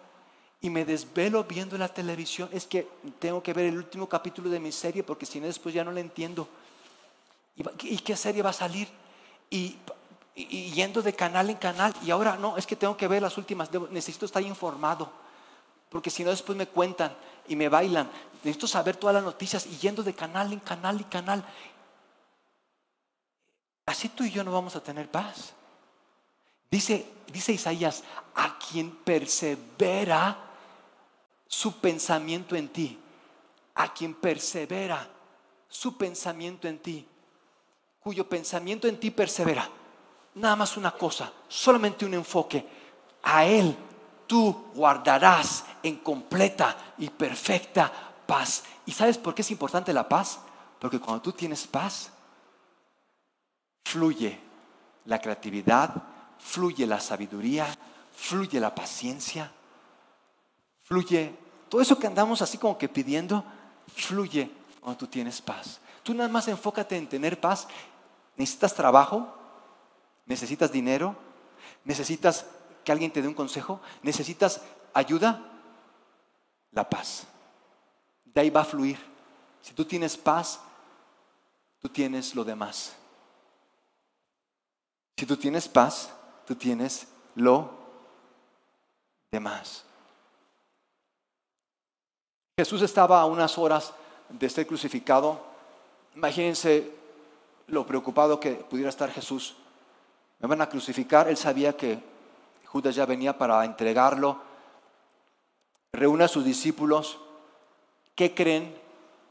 y 0.60 0.70
me 0.70 0.84
desvelo 0.84 1.44
viendo 1.44 1.76
la 1.76 1.88
televisión. 1.88 2.48
Es 2.52 2.66
que 2.66 2.88
tengo 3.18 3.42
que 3.42 3.52
ver 3.52 3.66
el 3.66 3.76
último 3.76 4.08
capítulo 4.08 4.48
de 4.48 4.60
mi 4.60 4.72
serie 4.72 5.02
porque 5.02 5.26
si 5.26 5.40
no 5.40 5.46
después 5.46 5.74
ya 5.74 5.84
no 5.84 5.92
la 5.92 6.00
entiendo. 6.00 6.48
¿Y 7.56 7.98
qué 7.98 8.16
serie 8.16 8.42
va 8.42 8.50
a 8.50 8.54
salir? 8.54 8.88
Y 9.50 9.76
yendo 10.34 11.02
de 11.02 11.14
canal 11.14 11.50
en 11.50 11.56
canal 11.56 11.94
y 12.04 12.10
ahora 12.10 12.36
no, 12.36 12.56
es 12.56 12.66
que 12.66 12.76
tengo 12.76 12.96
que 12.96 13.06
ver 13.08 13.20
las 13.20 13.36
últimas, 13.36 13.70
necesito 13.90 14.24
estar 14.24 14.42
informado, 14.42 15.12
porque 15.90 16.08
si 16.08 16.24
no 16.24 16.30
después 16.30 16.56
me 16.56 16.66
cuentan 16.66 17.14
y 17.46 17.54
me 17.54 17.68
bailan, 17.68 18.10
necesito 18.42 18.66
saber 18.66 18.96
todas 18.96 19.14
las 19.14 19.24
noticias 19.24 19.66
y 19.66 19.76
yendo 19.76 20.02
de 20.02 20.14
canal 20.14 20.52
en 20.52 20.60
canal 20.60 21.00
y 21.00 21.04
canal. 21.04 21.44
Así 23.84 24.08
tú 24.08 24.24
y 24.24 24.30
yo 24.30 24.42
no 24.42 24.52
vamos 24.52 24.74
a 24.74 24.82
tener 24.82 25.10
paz. 25.10 25.52
Dice, 26.70 27.04
dice 27.30 27.52
Isaías, 27.52 28.02
a 28.34 28.58
quien 28.58 28.90
persevera 28.90 30.38
su 31.46 31.78
pensamiento 31.78 32.56
en 32.56 32.70
ti, 32.70 32.98
a 33.74 33.92
quien 33.92 34.14
persevera 34.14 35.06
su 35.68 35.98
pensamiento 35.98 36.68
en 36.68 36.78
ti, 36.78 37.06
cuyo 38.02 38.28
pensamiento 38.28 38.88
en 38.88 38.98
ti 38.98 39.10
persevera 39.10 39.68
nada 40.34 40.56
más 40.56 40.76
una 40.76 40.92
cosa, 40.92 41.32
solamente 41.48 42.04
un 42.04 42.14
enfoque. 42.14 42.66
A 43.22 43.44
Él 43.44 43.76
tú 44.26 44.66
guardarás 44.74 45.64
en 45.82 45.96
completa 45.96 46.94
y 46.98 47.10
perfecta 47.10 47.92
paz. 48.26 48.64
¿Y 48.86 48.92
sabes 48.92 49.18
por 49.18 49.34
qué 49.34 49.42
es 49.42 49.50
importante 49.50 49.92
la 49.92 50.08
paz? 50.08 50.40
Porque 50.78 50.98
cuando 50.98 51.22
tú 51.22 51.32
tienes 51.32 51.66
paz, 51.66 52.10
fluye 53.84 54.38
la 55.04 55.20
creatividad, 55.20 55.90
fluye 56.38 56.86
la 56.86 56.98
sabiduría, 56.98 57.66
fluye 58.14 58.58
la 58.58 58.74
paciencia, 58.74 59.52
fluye 60.82 61.34
todo 61.68 61.80
eso 61.80 61.98
que 61.98 62.06
andamos 62.06 62.42
así 62.42 62.58
como 62.58 62.76
que 62.76 62.88
pidiendo, 62.88 63.44
fluye 63.94 64.50
cuando 64.80 64.98
tú 64.98 65.06
tienes 65.06 65.40
paz. 65.40 65.80
Tú 66.02 66.14
nada 66.14 66.28
más 66.28 66.48
enfócate 66.48 66.96
en 66.96 67.08
tener 67.08 67.40
paz. 67.40 67.68
¿Necesitas 68.36 68.74
trabajo? 68.74 69.34
¿Necesitas 70.26 70.72
dinero? 70.72 71.16
¿Necesitas 71.84 72.46
que 72.84 72.92
alguien 72.92 73.12
te 73.12 73.22
dé 73.22 73.28
un 73.28 73.34
consejo? 73.34 73.80
¿Necesitas 74.02 74.60
ayuda? 74.94 75.48
La 76.72 76.88
paz. 76.88 77.26
De 78.24 78.40
ahí 78.40 78.50
va 78.50 78.62
a 78.62 78.64
fluir. 78.64 78.98
Si 79.60 79.74
tú 79.74 79.84
tienes 79.84 80.16
paz, 80.16 80.60
tú 81.80 81.88
tienes 81.88 82.34
lo 82.34 82.44
demás. 82.44 82.96
Si 85.16 85.26
tú 85.26 85.36
tienes 85.36 85.68
paz, 85.68 86.12
tú 86.46 86.54
tienes 86.54 87.06
lo 87.34 87.70
demás. 89.30 89.84
Jesús 92.56 92.82
estaba 92.82 93.20
a 93.20 93.26
unas 93.26 93.56
horas 93.58 93.92
de 94.28 94.48
ser 94.48 94.66
crucificado. 94.66 95.40
Imagínense 96.14 97.01
lo 97.66 97.86
preocupado 97.86 98.40
que 98.40 98.52
pudiera 98.52 98.90
estar 98.90 99.10
Jesús 99.10 99.56
me 100.40 100.48
van 100.48 100.60
a 100.60 100.68
crucificar. 100.68 101.28
Él 101.28 101.36
sabía 101.36 101.76
que 101.76 102.02
Judas 102.66 102.94
ya 102.94 103.06
venía 103.06 103.38
para 103.38 103.64
entregarlo. 103.64 104.40
Reúne 105.92 106.24
a 106.24 106.28
sus 106.28 106.44
discípulos. 106.44 107.18
¿Qué 108.14 108.34
creen 108.34 108.74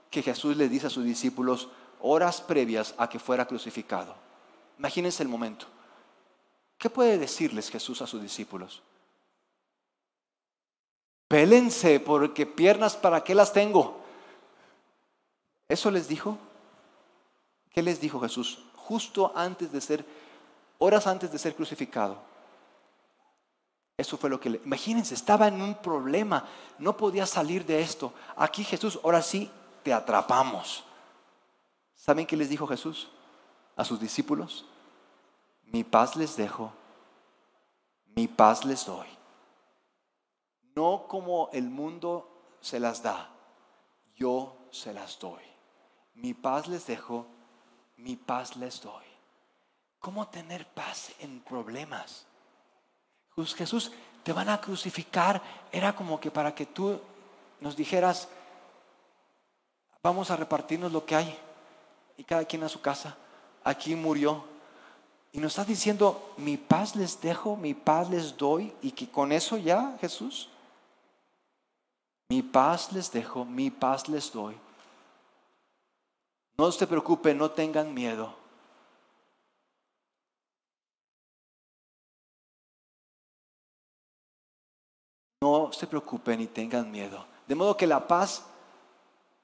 que 0.09 0.23
Jesús 0.23 0.57
le 0.57 0.69
dice 0.69 0.87
a 0.87 0.89
sus 0.89 1.03
discípulos 1.03 1.69
horas 1.99 2.41
previas 2.41 2.95
a 2.97 3.09
que 3.09 3.19
fuera 3.19 3.45
crucificado? 3.45 4.15
Imagínense 4.79 5.21
el 5.21 5.29
momento. 5.29 5.65
¿Qué 6.77 6.89
puede 6.89 7.17
decirles 7.17 7.69
Jesús 7.69 8.01
a 8.01 8.07
sus 8.07 8.21
discípulos? 8.21 8.81
Pélense 11.27 11.99
porque 11.99 12.45
piernas 12.45 12.95
para 12.95 13.23
qué 13.23 13.35
las 13.35 13.53
tengo. 13.53 14.01
¿Eso 15.69 15.91
les 15.91 16.07
dijo? 16.07 16.37
¿Qué 17.71 17.81
les 17.81 17.99
dijo 17.99 18.19
Jesús? 18.19 18.63
Justo 18.75 19.31
antes 19.35 19.71
de 19.71 19.81
ser 19.81 20.05
horas 20.81 21.05
antes 21.05 21.31
de 21.31 21.37
ser 21.37 21.55
crucificado. 21.55 22.17
Eso 23.95 24.17
fue 24.17 24.31
lo 24.31 24.39
que 24.39 24.49
le... 24.49 24.61
Imagínense, 24.65 25.13
estaba 25.13 25.47
en 25.47 25.61
un 25.61 25.75
problema, 25.75 26.47
no 26.79 26.97
podía 26.97 27.27
salir 27.27 27.63
de 27.65 27.79
esto. 27.81 28.13
Aquí 28.35 28.63
Jesús, 28.63 28.99
ahora 29.03 29.21
sí, 29.21 29.49
te 29.83 29.93
atrapamos. 29.93 30.83
¿Saben 31.95 32.25
qué 32.25 32.35
les 32.35 32.49
dijo 32.49 32.65
Jesús 32.65 33.09
a 33.75 33.85
sus 33.85 33.99
discípulos? 33.99 34.65
Mi 35.65 35.83
paz 35.83 36.15
les 36.15 36.35
dejo, 36.35 36.73
mi 38.15 38.27
paz 38.27 38.65
les 38.65 38.83
doy. 38.83 39.07
No 40.75 41.05
como 41.07 41.49
el 41.53 41.69
mundo 41.69 42.57
se 42.59 42.79
las 42.79 43.03
da, 43.03 43.29
yo 44.15 44.57
se 44.71 44.93
las 44.93 45.19
doy. 45.19 45.43
Mi 46.15 46.33
paz 46.33 46.67
les 46.67 46.87
dejo, 46.87 47.27
mi 48.01 48.15
paz 48.15 48.55
les 48.55 48.81
doy. 48.81 49.05
¿Cómo 49.99 50.27
tener 50.27 50.65
paz 50.67 51.11
en 51.19 51.41
problemas? 51.41 52.25
Jesús, 53.35 53.91
te 54.23 54.33
van 54.33 54.49
a 54.49 54.59
crucificar. 54.59 55.41
Era 55.71 55.95
como 55.95 56.19
que 56.19 56.31
para 56.31 56.53
que 56.53 56.65
tú 56.65 56.99
nos 57.59 57.75
dijeras, 57.75 58.27
vamos 60.03 60.31
a 60.31 60.35
repartirnos 60.35 60.91
lo 60.91 61.05
que 61.05 61.15
hay 61.15 61.39
y 62.17 62.23
cada 62.23 62.45
quien 62.45 62.63
a 62.63 62.69
su 62.69 62.81
casa. 62.81 63.17
aquí 63.63 63.95
murió. 63.95 64.43
Y 65.33 65.39
nos 65.39 65.53
está 65.53 65.63
diciendo, 65.63 66.33
mi 66.37 66.57
paz 66.57 66.95
les 66.95 67.21
dejo, 67.21 67.55
mi 67.55 67.73
paz 67.73 68.09
les 68.09 68.35
doy, 68.35 68.73
y 68.81 68.91
que 68.91 69.09
con 69.09 69.31
eso 69.31 69.55
ya, 69.55 69.97
Jesús, 70.01 70.49
mi 72.27 72.41
paz 72.41 72.91
les 72.91 73.11
dejo, 73.11 73.45
mi 73.45 73.69
paz 73.69 74.09
les 74.09 74.31
doy. 74.31 74.57
No 76.61 76.71
se 76.71 76.85
preocupen, 76.85 77.39
no 77.39 77.49
tengan 77.49 77.91
miedo. 77.91 78.35
No 85.41 85.71
se 85.73 85.87
preocupen 85.87 86.39
y 86.41 86.45
tengan 86.45 86.91
miedo. 86.91 87.25
De 87.47 87.55
modo 87.55 87.75
que 87.75 87.87
la 87.87 88.07
paz 88.07 88.43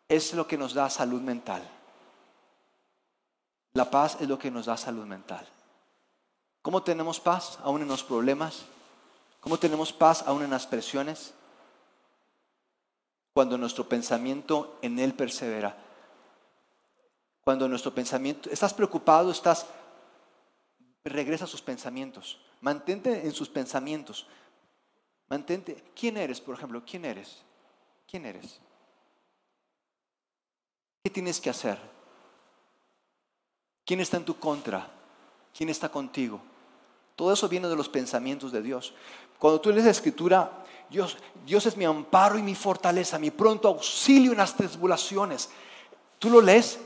es 0.08 0.36
lo 0.36 0.46
que 0.46 0.60
nos 0.60 0.76
da 0.76 0.92
salud 0.92 1.20
mental. 1.20 1.68
La 3.74 3.90
paz 3.90 4.18
es 4.22 4.28
lo 4.28 4.38
que 4.38 4.52
nos 4.52 4.68
da 4.68 4.78
salud 4.78 5.08
mental. 5.08 5.50
¿Cómo 6.62 6.84
tenemos 6.84 7.20
paz 7.20 7.58
aún 7.64 7.82
en 7.82 7.88
los 7.88 8.04
problemas? 8.04 8.66
¿Cómo 9.42 9.58
tenemos 9.58 9.92
paz 9.92 10.24
aún 10.28 10.44
en 10.44 10.52
las 10.52 10.68
presiones? 10.68 11.34
Cuando 13.34 13.58
nuestro 13.58 13.90
pensamiento 13.90 14.78
en 14.84 15.00
Él 15.00 15.16
persevera. 15.16 15.87
Cuando 17.48 17.70
nuestro 17.70 17.96
pensamiento, 17.96 18.50
estás 18.50 18.74
preocupado, 18.74 19.32
estás, 19.32 19.68
regresa 21.06 21.46
a 21.46 21.48
sus 21.48 21.62
pensamientos. 21.62 22.42
Mantente 22.60 23.26
en 23.26 23.32
sus 23.32 23.48
pensamientos. 23.48 24.28
Mantente. 25.30 25.82
¿Quién 25.98 26.18
eres, 26.18 26.42
por 26.42 26.56
ejemplo? 26.56 26.84
¿Quién 26.86 27.06
eres? 27.06 27.42
¿Quién 28.06 28.26
eres? 28.26 28.60
¿Qué 31.02 31.10
tienes 31.10 31.40
que 31.40 31.50
hacer? 31.50 31.80
¿Quién 33.86 34.02
está 34.02 34.18
en 34.18 34.26
tu 34.26 34.38
contra? 34.38 34.86
¿Quién 35.58 35.70
está 35.70 35.88
contigo? 35.88 36.42
Todo 37.16 37.32
eso 37.32 37.48
viene 37.48 37.70
de 37.70 37.78
los 37.78 37.88
pensamientos 37.88 38.52
de 38.52 38.62
Dios. 38.62 38.94
Cuando 39.40 39.62
tú 39.62 39.72
lees 39.72 39.86
la 39.86 39.92
escritura, 39.92 40.66
Dios, 40.90 41.16
Dios 41.46 41.66
es 41.66 41.78
mi 41.78 41.86
amparo 41.86 42.38
y 42.38 42.44
mi 42.44 42.56
fortaleza, 42.56 43.18
mi 43.18 43.32
pronto 43.32 43.70
auxilio 43.70 44.34
en 44.34 44.40
las 44.40 44.58
tribulaciones. 44.58 45.50
Tú 46.20 46.30
lo 46.30 46.42
lees 46.42 46.82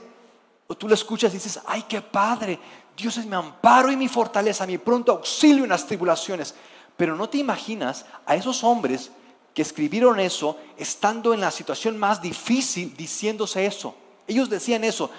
o 0.71 0.77
tú 0.77 0.87
lo 0.87 0.93
escuchas 0.93 1.33
y 1.33 1.33
dices, 1.33 1.59
ay, 1.65 1.83
qué 1.85 2.01
padre. 2.01 2.57
Dios 2.95 3.17
es 3.17 3.25
mi 3.25 3.35
amparo 3.35 3.91
y 3.91 3.97
mi 3.97 4.07
fortaleza, 4.07 4.65
mi 4.65 4.77
pronto 4.77 5.11
auxilio 5.11 5.65
en 5.65 5.69
las 5.69 5.85
tribulaciones. 5.85 6.55
Pero 6.95 7.13
no 7.13 7.27
te 7.27 7.39
imaginas 7.39 8.05
a 8.25 8.37
esos 8.37 8.63
hombres 8.63 9.11
que 9.53 9.63
escribieron 9.63 10.17
eso 10.21 10.57
estando 10.77 11.33
en 11.33 11.41
la 11.41 11.51
situación 11.51 11.97
más 11.97 12.21
difícil 12.21 12.95
diciéndose 12.95 13.65
eso. 13.65 13.93
Ellos 14.25 14.49
decían 14.49 14.85
eso. 14.85 15.11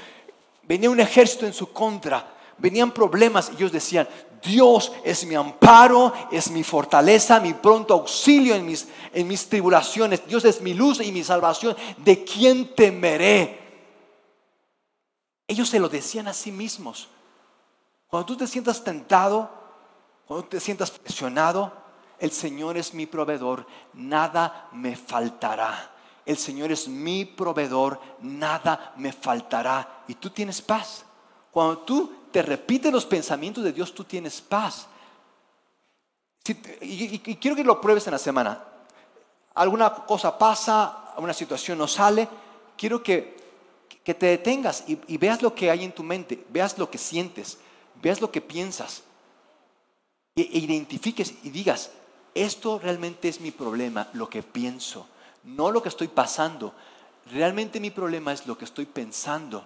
Venía 0.63 0.89
un 0.89 1.01
ejército 1.01 1.45
en 1.45 1.53
su 1.53 1.71
contra, 1.71 2.33
venían 2.57 2.91
problemas 2.91 3.51
y 3.53 3.57
ellos 3.57 3.73
decían, 3.73 4.09
Dios 4.43 4.91
es 5.05 5.27
mi 5.27 5.35
amparo, 5.35 6.15
es 6.33 6.51
mi 6.51 6.65
fortaleza, 6.65 7.41
mi 7.41 7.53
pronto 7.53 7.93
auxilio 7.93 8.55
en 8.55 8.65
mis, 8.65 8.89
en 9.13 9.29
mis 9.29 9.47
tribulaciones. 9.51 10.27
Dios 10.27 10.47
es 10.47 10.63
mi 10.63 10.73
luz 10.73 11.03
y 11.03 11.13
mi 11.13 11.23
salvación. 11.23 11.77
¿De 11.99 12.25
quién 12.25 12.75
temeré? 12.75 13.62
Ellos 15.53 15.69
se 15.69 15.79
lo 15.79 15.91
decían 15.91 16.29
a 16.29 16.33
sí 16.33 16.51
mismos. 16.51 17.11
Cuando 18.09 18.25
tú 18.25 18.39
te 18.39 18.47
sientas 18.47 18.83
tentado, 18.83 19.51
cuando 20.27 20.49
te 20.49 20.59
sientas 20.59 20.91
presionado, 20.91 21.71
el 22.19 22.33
Señor 22.33 22.79
es 22.79 22.95
mi 22.95 23.05
proveedor, 23.05 23.67
nada 23.93 24.71
me 24.73 24.97
faltará. 24.97 25.91
El 26.25 26.39
Señor 26.39 26.73
es 26.73 26.89
mi 26.89 27.27
proveedor, 27.27 28.01
nada 28.23 28.95
me 28.97 29.13
faltará. 29.13 30.05
Y 30.09 30.15
tú 30.15 30.31
tienes 30.31 30.63
paz. 30.63 31.05
Cuando 31.51 31.81
tú 31.81 32.11
te 32.31 32.41
repites 32.41 32.91
los 32.91 33.05
pensamientos 33.05 33.63
de 33.63 33.75
Dios, 33.75 33.93
tú 33.93 34.05
tienes 34.05 34.41
paz. 34.41 34.87
y, 36.81 37.19
quiero 37.19 37.55
que 37.55 37.63
lo 37.63 37.79
pruebes 37.79 38.07
en 38.07 38.13
la 38.13 38.19
semana. 38.19 38.59
Alguna 39.53 39.93
cosa 39.93 40.39
pasa, 40.39 41.13
una 41.19 41.35
situación 41.35 41.77
no 41.77 41.87
sale. 41.87 42.27
Quiero 42.75 43.03
que, 43.03 43.42
que 44.05 44.15
te 44.15 44.27
detengas 44.27 44.85
y, 44.87 45.17
veas 45.17 45.43
lo 45.43 45.55
que 45.55 45.71
hay 45.71 45.85
en 45.85 45.93
tu 45.93 46.03
mente, 46.03 46.45
veas 46.51 46.77
lo 46.79 46.91
que 46.91 46.99
sientes, 46.99 47.59
veas 48.03 48.21
lo 48.21 48.31
que 48.31 48.41
piensas. 48.41 49.03
E, 50.35 50.43
identifiques 50.43 51.35
y 51.45 51.51
digas, 51.51 51.91
esto 52.35 52.79
realmente 52.79 53.29
es 53.29 53.41
mi 53.41 53.51
problema, 53.51 54.09
lo 54.15 54.29
que 54.29 54.43
pienso, 54.43 55.07
no 55.45 55.71
lo 55.71 55.83
que 55.83 55.89
estoy 55.89 56.09
pasando. 56.09 56.75
Realmente 57.31 57.79
mi 57.79 57.91
problema 57.91 58.33
es 58.33 58.47
lo 58.47 58.59
que 58.59 58.65
estoy 58.65 58.87
pensando. 58.87 59.65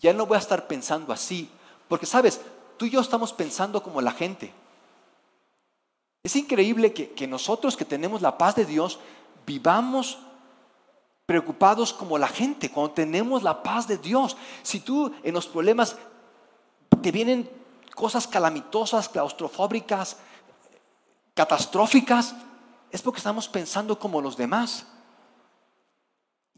Ya 0.00 0.12
no 0.12 0.26
voy 0.26 0.36
a 0.36 0.40
estar 0.40 0.66
pensando 0.66 1.12
así, 1.12 1.48
porque 1.88 2.06
sabes, 2.06 2.40
tú 2.76 2.84
y 2.84 2.90
yo 2.90 3.00
estamos 3.00 3.32
pensando 3.32 3.82
como 3.82 4.02
la 4.02 4.12
gente. 4.12 4.52
Es 6.22 6.36
increíble 6.36 6.92
que 6.92 7.26
nosotros 7.26 7.76
que 7.76 7.86
tenemos 7.86 8.20
la 8.20 8.36
paz 8.36 8.56
de 8.56 8.66
Dios 8.66 8.98
vivamos 9.46 10.18
preocupados 11.28 11.92
como 11.92 12.16
la 12.16 12.26
gente, 12.26 12.70
cuando 12.70 12.94
tenemos 12.94 13.42
la 13.42 13.62
paz 13.62 13.86
de 13.86 13.98
Dios. 13.98 14.34
Si 14.62 14.80
tú 14.80 15.14
en 15.22 15.34
los 15.34 15.46
problemas 15.46 15.94
te 17.02 17.12
vienen 17.12 17.50
cosas 17.94 18.26
calamitosas, 18.26 19.10
claustrofóbicas, 19.10 20.16
catastróficas, 21.34 22.34
es 22.90 23.02
porque 23.02 23.18
estamos 23.18 23.46
pensando 23.46 23.98
como 23.98 24.22
los 24.22 24.38
demás. 24.38 24.86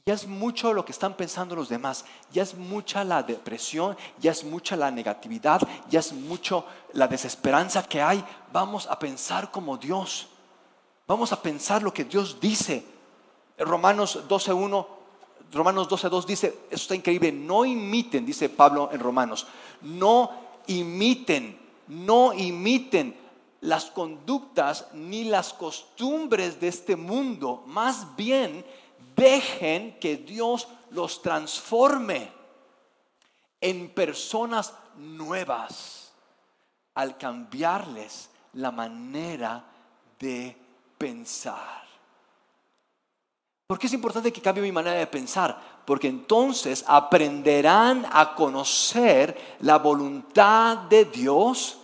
Ya 0.06 0.14
es 0.14 0.28
mucho 0.28 0.72
lo 0.72 0.84
que 0.84 0.92
están 0.92 1.14
pensando 1.14 1.56
los 1.56 1.68
demás, 1.68 2.04
ya 2.30 2.44
es 2.44 2.54
mucha 2.54 3.02
la 3.02 3.24
depresión, 3.24 3.96
ya 4.20 4.30
es 4.30 4.44
mucha 4.44 4.76
la 4.76 4.92
negatividad, 4.92 5.62
ya 5.88 5.98
es 5.98 6.12
mucho 6.12 6.64
la 6.92 7.08
desesperanza 7.08 7.82
que 7.82 8.00
hay. 8.00 8.24
Vamos 8.52 8.86
a 8.86 9.00
pensar 9.00 9.50
como 9.50 9.76
Dios, 9.76 10.28
vamos 11.08 11.32
a 11.32 11.42
pensar 11.42 11.82
lo 11.82 11.92
que 11.92 12.04
Dios 12.04 12.38
dice. 12.40 12.99
Romanos 13.60 14.20
12.1, 14.28 14.86
Romanos 15.52 15.88
12.2 15.88 16.24
dice, 16.24 16.46
eso 16.70 16.82
está 16.82 16.94
increíble, 16.94 17.30
no 17.32 17.64
imiten, 17.64 18.24
dice 18.24 18.48
Pablo 18.48 18.90
en 18.92 19.00
Romanos, 19.00 19.46
no 19.82 20.30
imiten, 20.66 21.58
no 21.88 22.32
imiten 22.32 23.16
las 23.60 23.86
conductas 23.86 24.88
ni 24.94 25.24
las 25.24 25.52
costumbres 25.52 26.60
de 26.60 26.68
este 26.68 26.96
mundo, 26.96 27.62
más 27.66 28.16
bien 28.16 28.64
dejen 29.14 29.98
que 30.00 30.16
Dios 30.16 30.66
los 30.90 31.20
transforme 31.20 32.32
en 33.60 33.90
personas 33.90 34.72
nuevas 34.96 36.12
al 36.94 37.18
cambiarles 37.18 38.30
la 38.54 38.70
manera 38.70 39.64
de 40.18 40.56
pensar. 40.96 41.89
¿Por 43.70 43.78
qué 43.78 43.86
es 43.86 43.92
importante 43.92 44.32
que 44.32 44.42
cambie 44.42 44.64
mi 44.64 44.72
manera 44.72 44.98
de 44.98 45.06
pensar? 45.06 45.56
Porque 45.84 46.08
entonces 46.08 46.84
aprenderán 46.88 48.04
a 48.10 48.34
conocer 48.34 49.56
la 49.60 49.78
voluntad 49.78 50.76
de 50.76 51.04
Dios 51.04 51.76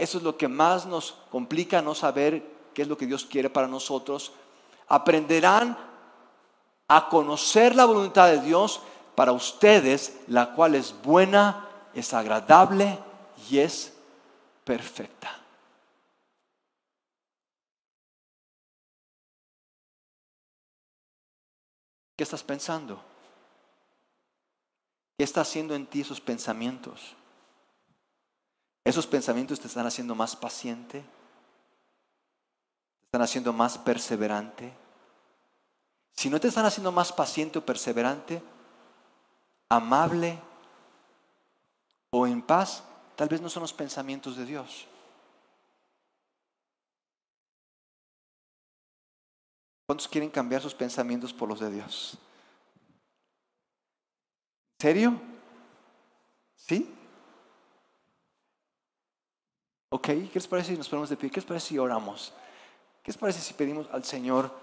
eso 0.00 0.16
es 0.16 0.24
lo 0.24 0.38
que 0.38 0.48
más 0.48 0.86
nos 0.86 1.14
complica, 1.30 1.82
no 1.82 1.94
saber 1.94 2.42
qué 2.72 2.80
es 2.80 2.88
lo 2.88 2.96
que 2.96 3.04
Dios 3.04 3.26
quiere 3.26 3.50
para 3.50 3.68
nosotros. 3.68 4.32
Aprenderán 4.88 5.76
a 6.88 7.08
conocer 7.10 7.76
la 7.76 7.84
voluntad 7.84 8.28
de 8.28 8.40
Dios 8.40 8.80
para 9.14 9.32
ustedes, 9.32 10.18
la 10.26 10.52
cual 10.54 10.74
es 10.74 10.94
buena, 11.02 11.68
es 11.92 12.14
agradable 12.14 12.98
y 13.50 13.58
es 13.58 13.92
perfecta. 14.64 15.39
¿Qué 22.20 22.24
estás 22.24 22.42
pensando? 22.42 23.02
¿Qué 25.16 25.24
está 25.24 25.40
haciendo 25.40 25.74
en 25.74 25.86
ti 25.86 26.02
esos 26.02 26.20
pensamientos? 26.20 27.16
Esos 28.84 29.06
pensamientos 29.06 29.58
te 29.58 29.68
están 29.68 29.86
haciendo 29.86 30.14
más 30.14 30.36
paciente, 30.36 31.00
te 31.00 33.04
están 33.06 33.22
haciendo 33.22 33.54
más 33.54 33.78
perseverante. 33.78 34.70
Si 36.12 36.28
no 36.28 36.38
te 36.38 36.48
están 36.48 36.66
haciendo 36.66 36.92
más 36.92 37.10
paciente 37.10 37.58
o 37.58 37.64
perseverante, 37.64 38.42
amable 39.70 40.38
o 42.10 42.26
en 42.26 42.42
paz, 42.42 42.82
tal 43.16 43.30
vez 43.30 43.40
no 43.40 43.48
son 43.48 43.62
los 43.62 43.72
pensamientos 43.72 44.36
de 44.36 44.44
Dios. 44.44 44.86
¿Cuántos 49.90 50.06
quieren 50.06 50.30
cambiar 50.30 50.62
sus 50.62 50.72
pensamientos 50.72 51.32
por 51.32 51.48
los 51.48 51.58
de 51.58 51.68
Dios? 51.68 52.16
¿En 54.78 54.82
serio? 54.82 55.20
¿Sí? 56.54 56.94
¿Ok? 59.88 60.06
¿Qué 60.06 60.30
les 60.32 60.46
parece 60.46 60.70
si 60.70 60.78
nos 60.78 60.88
ponemos 60.88 61.10
de 61.10 61.16
pie? 61.16 61.28
¿Qué 61.28 61.40
les 61.40 61.44
parece 61.44 61.66
si 61.66 61.78
oramos? 61.78 62.32
¿Qué 63.02 63.10
les 63.10 63.16
parece 63.16 63.40
si 63.40 63.52
pedimos 63.54 63.88
al 63.90 64.04
Señor 64.04 64.54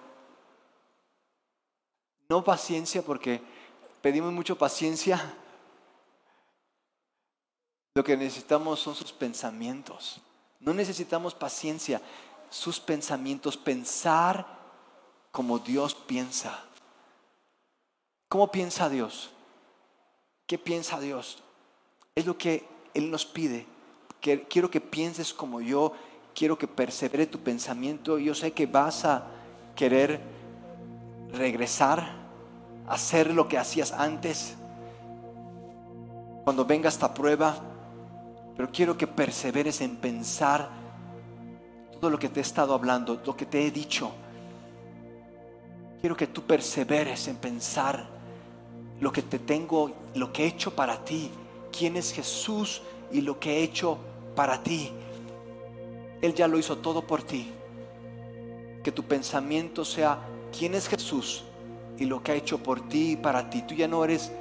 no 2.29 2.41
paciencia 2.41 3.01
porque 3.01 3.41
pedimos 4.01 4.31
mucho 4.31 4.57
paciencia? 4.57 5.35
Lo 7.95 8.03
que 8.05 8.15
necesitamos 8.15 8.79
son 8.79 8.95
sus 8.95 9.11
pensamientos. 9.11 10.21
No 10.61 10.73
necesitamos 10.73 11.35
paciencia, 11.35 12.01
sus 12.49 12.79
pensamientos, 12.79 13.57
pensar 13.57 14.56
como 15.31 15.59
Dios 15.59 15.95
piensa. 15.95 16.63
¿Cómo 18.29 18.51
piensa 18.51 18.89
Dios? 18.89 19.29
¿Qué 20.45 20.57
piensa 20.57 20.99
Dios? 20.99 21.43
Es 22.15 22.25
lo 22.25 22.37
que 22.37 22.67
Él 22.93 23.11
nos 23.11 23.25
pide. 23.25 23.65
Quiero 24.19 24.69
que 24.69 24.81
pienses 24.81 25.33
como 25.33 25.61
yo, 25.61 25.93
quiero 26.33 26.57
que 26.57 26.67
persevere 26.67 27.27
tu 27.27 27.39
pensamiento. 27.39 28.17
Yo 28.17 28.33
sé 28.33 28.51
que 28.51 28.65
vas 28.65 29.05
a 29.05 29.27
querer 29.75 30.19
regresar, 31.31 32.15
a 32.87 32.93
hacer 32.93 33.33
lo 33.33 33.47
que 33.47 33.57
hacías 33.57 33.91
antes. 33.91 34.55
Cuando 36.43 36.65
venga 36.65 36.89
esta 36.89 37.13
prueba, 37.13 37.55
pero 38.55 38.71
quiero 38.71 38.97
que 38.97 39.07
perseveres 39.07 39.81
en 39.81 39.97
pensar 39.97 40.69
todo 41.99 42.09
lo 42.09 42.17
que 42.19 42.29
te 42.29 42.39
he 42.39 42.43
estado 42.43 42.73
hablando, 42.73 43.21
lo 43.25 43.37
que 43.37 43.45
te 43.45 43.65
he 43.65 43.71
dicho. 43.71 44.11
Quiero 45.99 46.15
que 46.15 46.27
tú 46.27 46.43
perseveres 46.43 47.27
en 47.27 47.37
pensar 47.37 48.07
lo 48.99 49.11
que 49.11 49.21
te 49.21 49.39
tengo, 49.39 49.91
lo 50.15 50.31
que 50.31 50.43
he 50.43 50.47
hecho 50.47 50.75
para 50.75 51.03
ti, 51.03 51.31
quién 51.71 51.97
es 51.97 52.11
Jesús 52.11 52.81
y 53.11 53.21
lo 53.21 53.39
que 53.39 53.57
he 53.57 53.63
hecho 53.63 53.97
para 54.35 54.61
ti. 54.61 54.91
Él 56.21 56.33
ya 56.33 56.47
lo 56.47 56.57
hizo 56.57 56.77
todo 56.77 57.05
por 57.05 57.23
ti. 57.23 57.51
Que 58.83 58.91
tu 58.91 59.03
pensamiento 59.03 59.85
sea 59.85 60.19
quién 60.57 60.75
es 60.75 60.87
Jesús 60.87 61.43
y 61.97 62.05
lo 62.05 62.23
que 62.23 62.31
ha 62.31 62.35
hecho 62.35 62.57
por 62.57 62.87
ti 62.87 63.11
y 63.11 63.15
para 63.15 63.49
ti. 63.49 63.63
Tú 63.63 63.75
ya 63.75 63.87
no 63.87 64.03
eres 64.03 64.31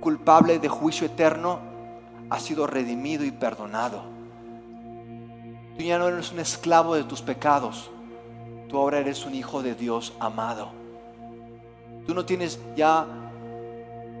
culpable 0.00 0.58
de 0.58 0.68
juicio 0.68 1.06
eterno, 1.06 1.60
has 2.28 2.42
sido 2.42 2.66
redimido 2.66 3.24
y 3.24 3.30
perdonado. 3.30 4.02
Tú 5.78 5.84
ya 5.84 5.96
no 5.96 6.08
eres 6.08 6.32
un 6.32 6.40
esclavo 6.40 6.96
de 6.96 7.04
tus 7.04 7.22
pecados, 7.22 7.90
tú 8.72 8.78
ahora 8.78 9.00
eres 9.00 9.26
un 9.26 9.34
hijo 9.34 9.62
de 9.62 9.74
Dios 9.74 10.14
amado. 10.18 10.70
Tú 12.06 12.14
no 12.14 12.24
tienes 12.24 12.58
ya 12.74 13.06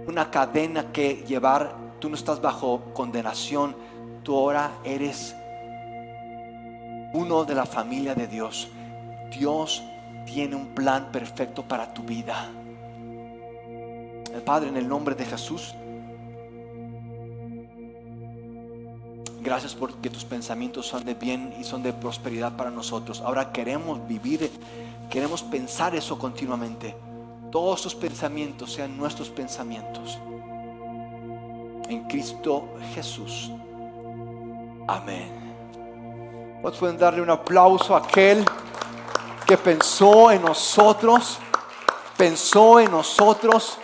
una 0.06 0.30
cadena 0.30 0.92
que 0.92 1.24
llevar, 1.26 1.74
tú 1.98 2.10
no 2.10 2.16
estás 2.16 2.38
bajo 2.42 2.82
condenación, 2.92 3.74
tú 4.22 4.36
ahora 4.36 4.72
eres 4.84 5.34
uno 7.14 7.46
de 7.46 7.54
la 7.54 7.64
familia 7.64 8.14
de 8.14 8.26
Dios. 8.26 8.68
Dios 9.34 9.82
tiene 10.26 10.54
un 10.54 10.74
plan 10.74 11.10
perfecto 11.10 11.62
para 11.62 11.94
tu 11.94 12.02
vida. 12.02 12.50
El 14.34 14.42
Padre, 14.42 14.68
en 14.68 14.76
el 14.76 14.86
nombre 14.86 15.14
de 15.14 15.24
Jesús, 15.24 15.74
gracias 19.42 19.74
porque 19.74 20.08
tus 20.08 20.24
pensamientos 20.24 20.86
son 20.86 21.04
de 21.04 21.14
bien 21.14 21.54
y 21.58 21.64
son 21.64 21.82
de 21.82 21.92
prosperidad 21.92 22.56
para 22.56 22.70
nosotros. 22.70 23.20
Ahora 23.20 23.52
queremos 23.52 24.06
vivir, 24.06 24.50
queremos 25.10 25.42
pensar 25.42 25.94
eso 25.94 26.18
continuamente. 26.18 26.96
Todos 27.50 27.82
tus 27.82 27.94
pensamientos 27.94 28.72
sean 28.72 28.96
nuestros 28.96 29.28
pensamientos. 29.28 30.18
En 31.88 32.04
Cristo 32.08 32.74
Jesús. 32.94 33.50
Amén. 34.86 35.30
Pueden 36.78 36.96
darle 36.96 37.20
un 37.20 37.30
aplauso 37.30 37.94
a 37.94 37.98
aquel 37.98 38.44
que 39.46 39.56
pensó 39.58 40.30
en 40.30 40.42
nosotros, 40.42 41.38
pensó 42.16 42.80
en 42.80 42.90
nosotros 42.90 43.78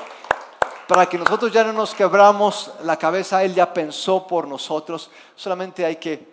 para 0.89 1.07
que 1.07 1.19
nosotros 1.19 1.53
ya 1.53 1.63
no 1.65 1.75
nos 1.75 1.95
quebramos 1.95 2.73
la 2.83 2.97
cabeza, 2.97 3.45
Él 3.45 3.55
ya 3.55 3.75
pensó 3.75 4.27
por 4.27 4.49
nosotros. 4.49 5.11
Solamente 5.37 5.85
hay 5.85 5.97
que 5.97 6.27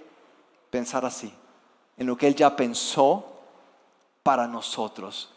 pensar 0.70 1.06
así, 1.06 1.32
en 1.98 2.08
lo 2.08 2.16
que 2.16 2.26
Él 2.26 2.36
ya 2.36 2.56
pensó 2.56 3.26
para 4.24 4.48
nosotros. 4.48 5.30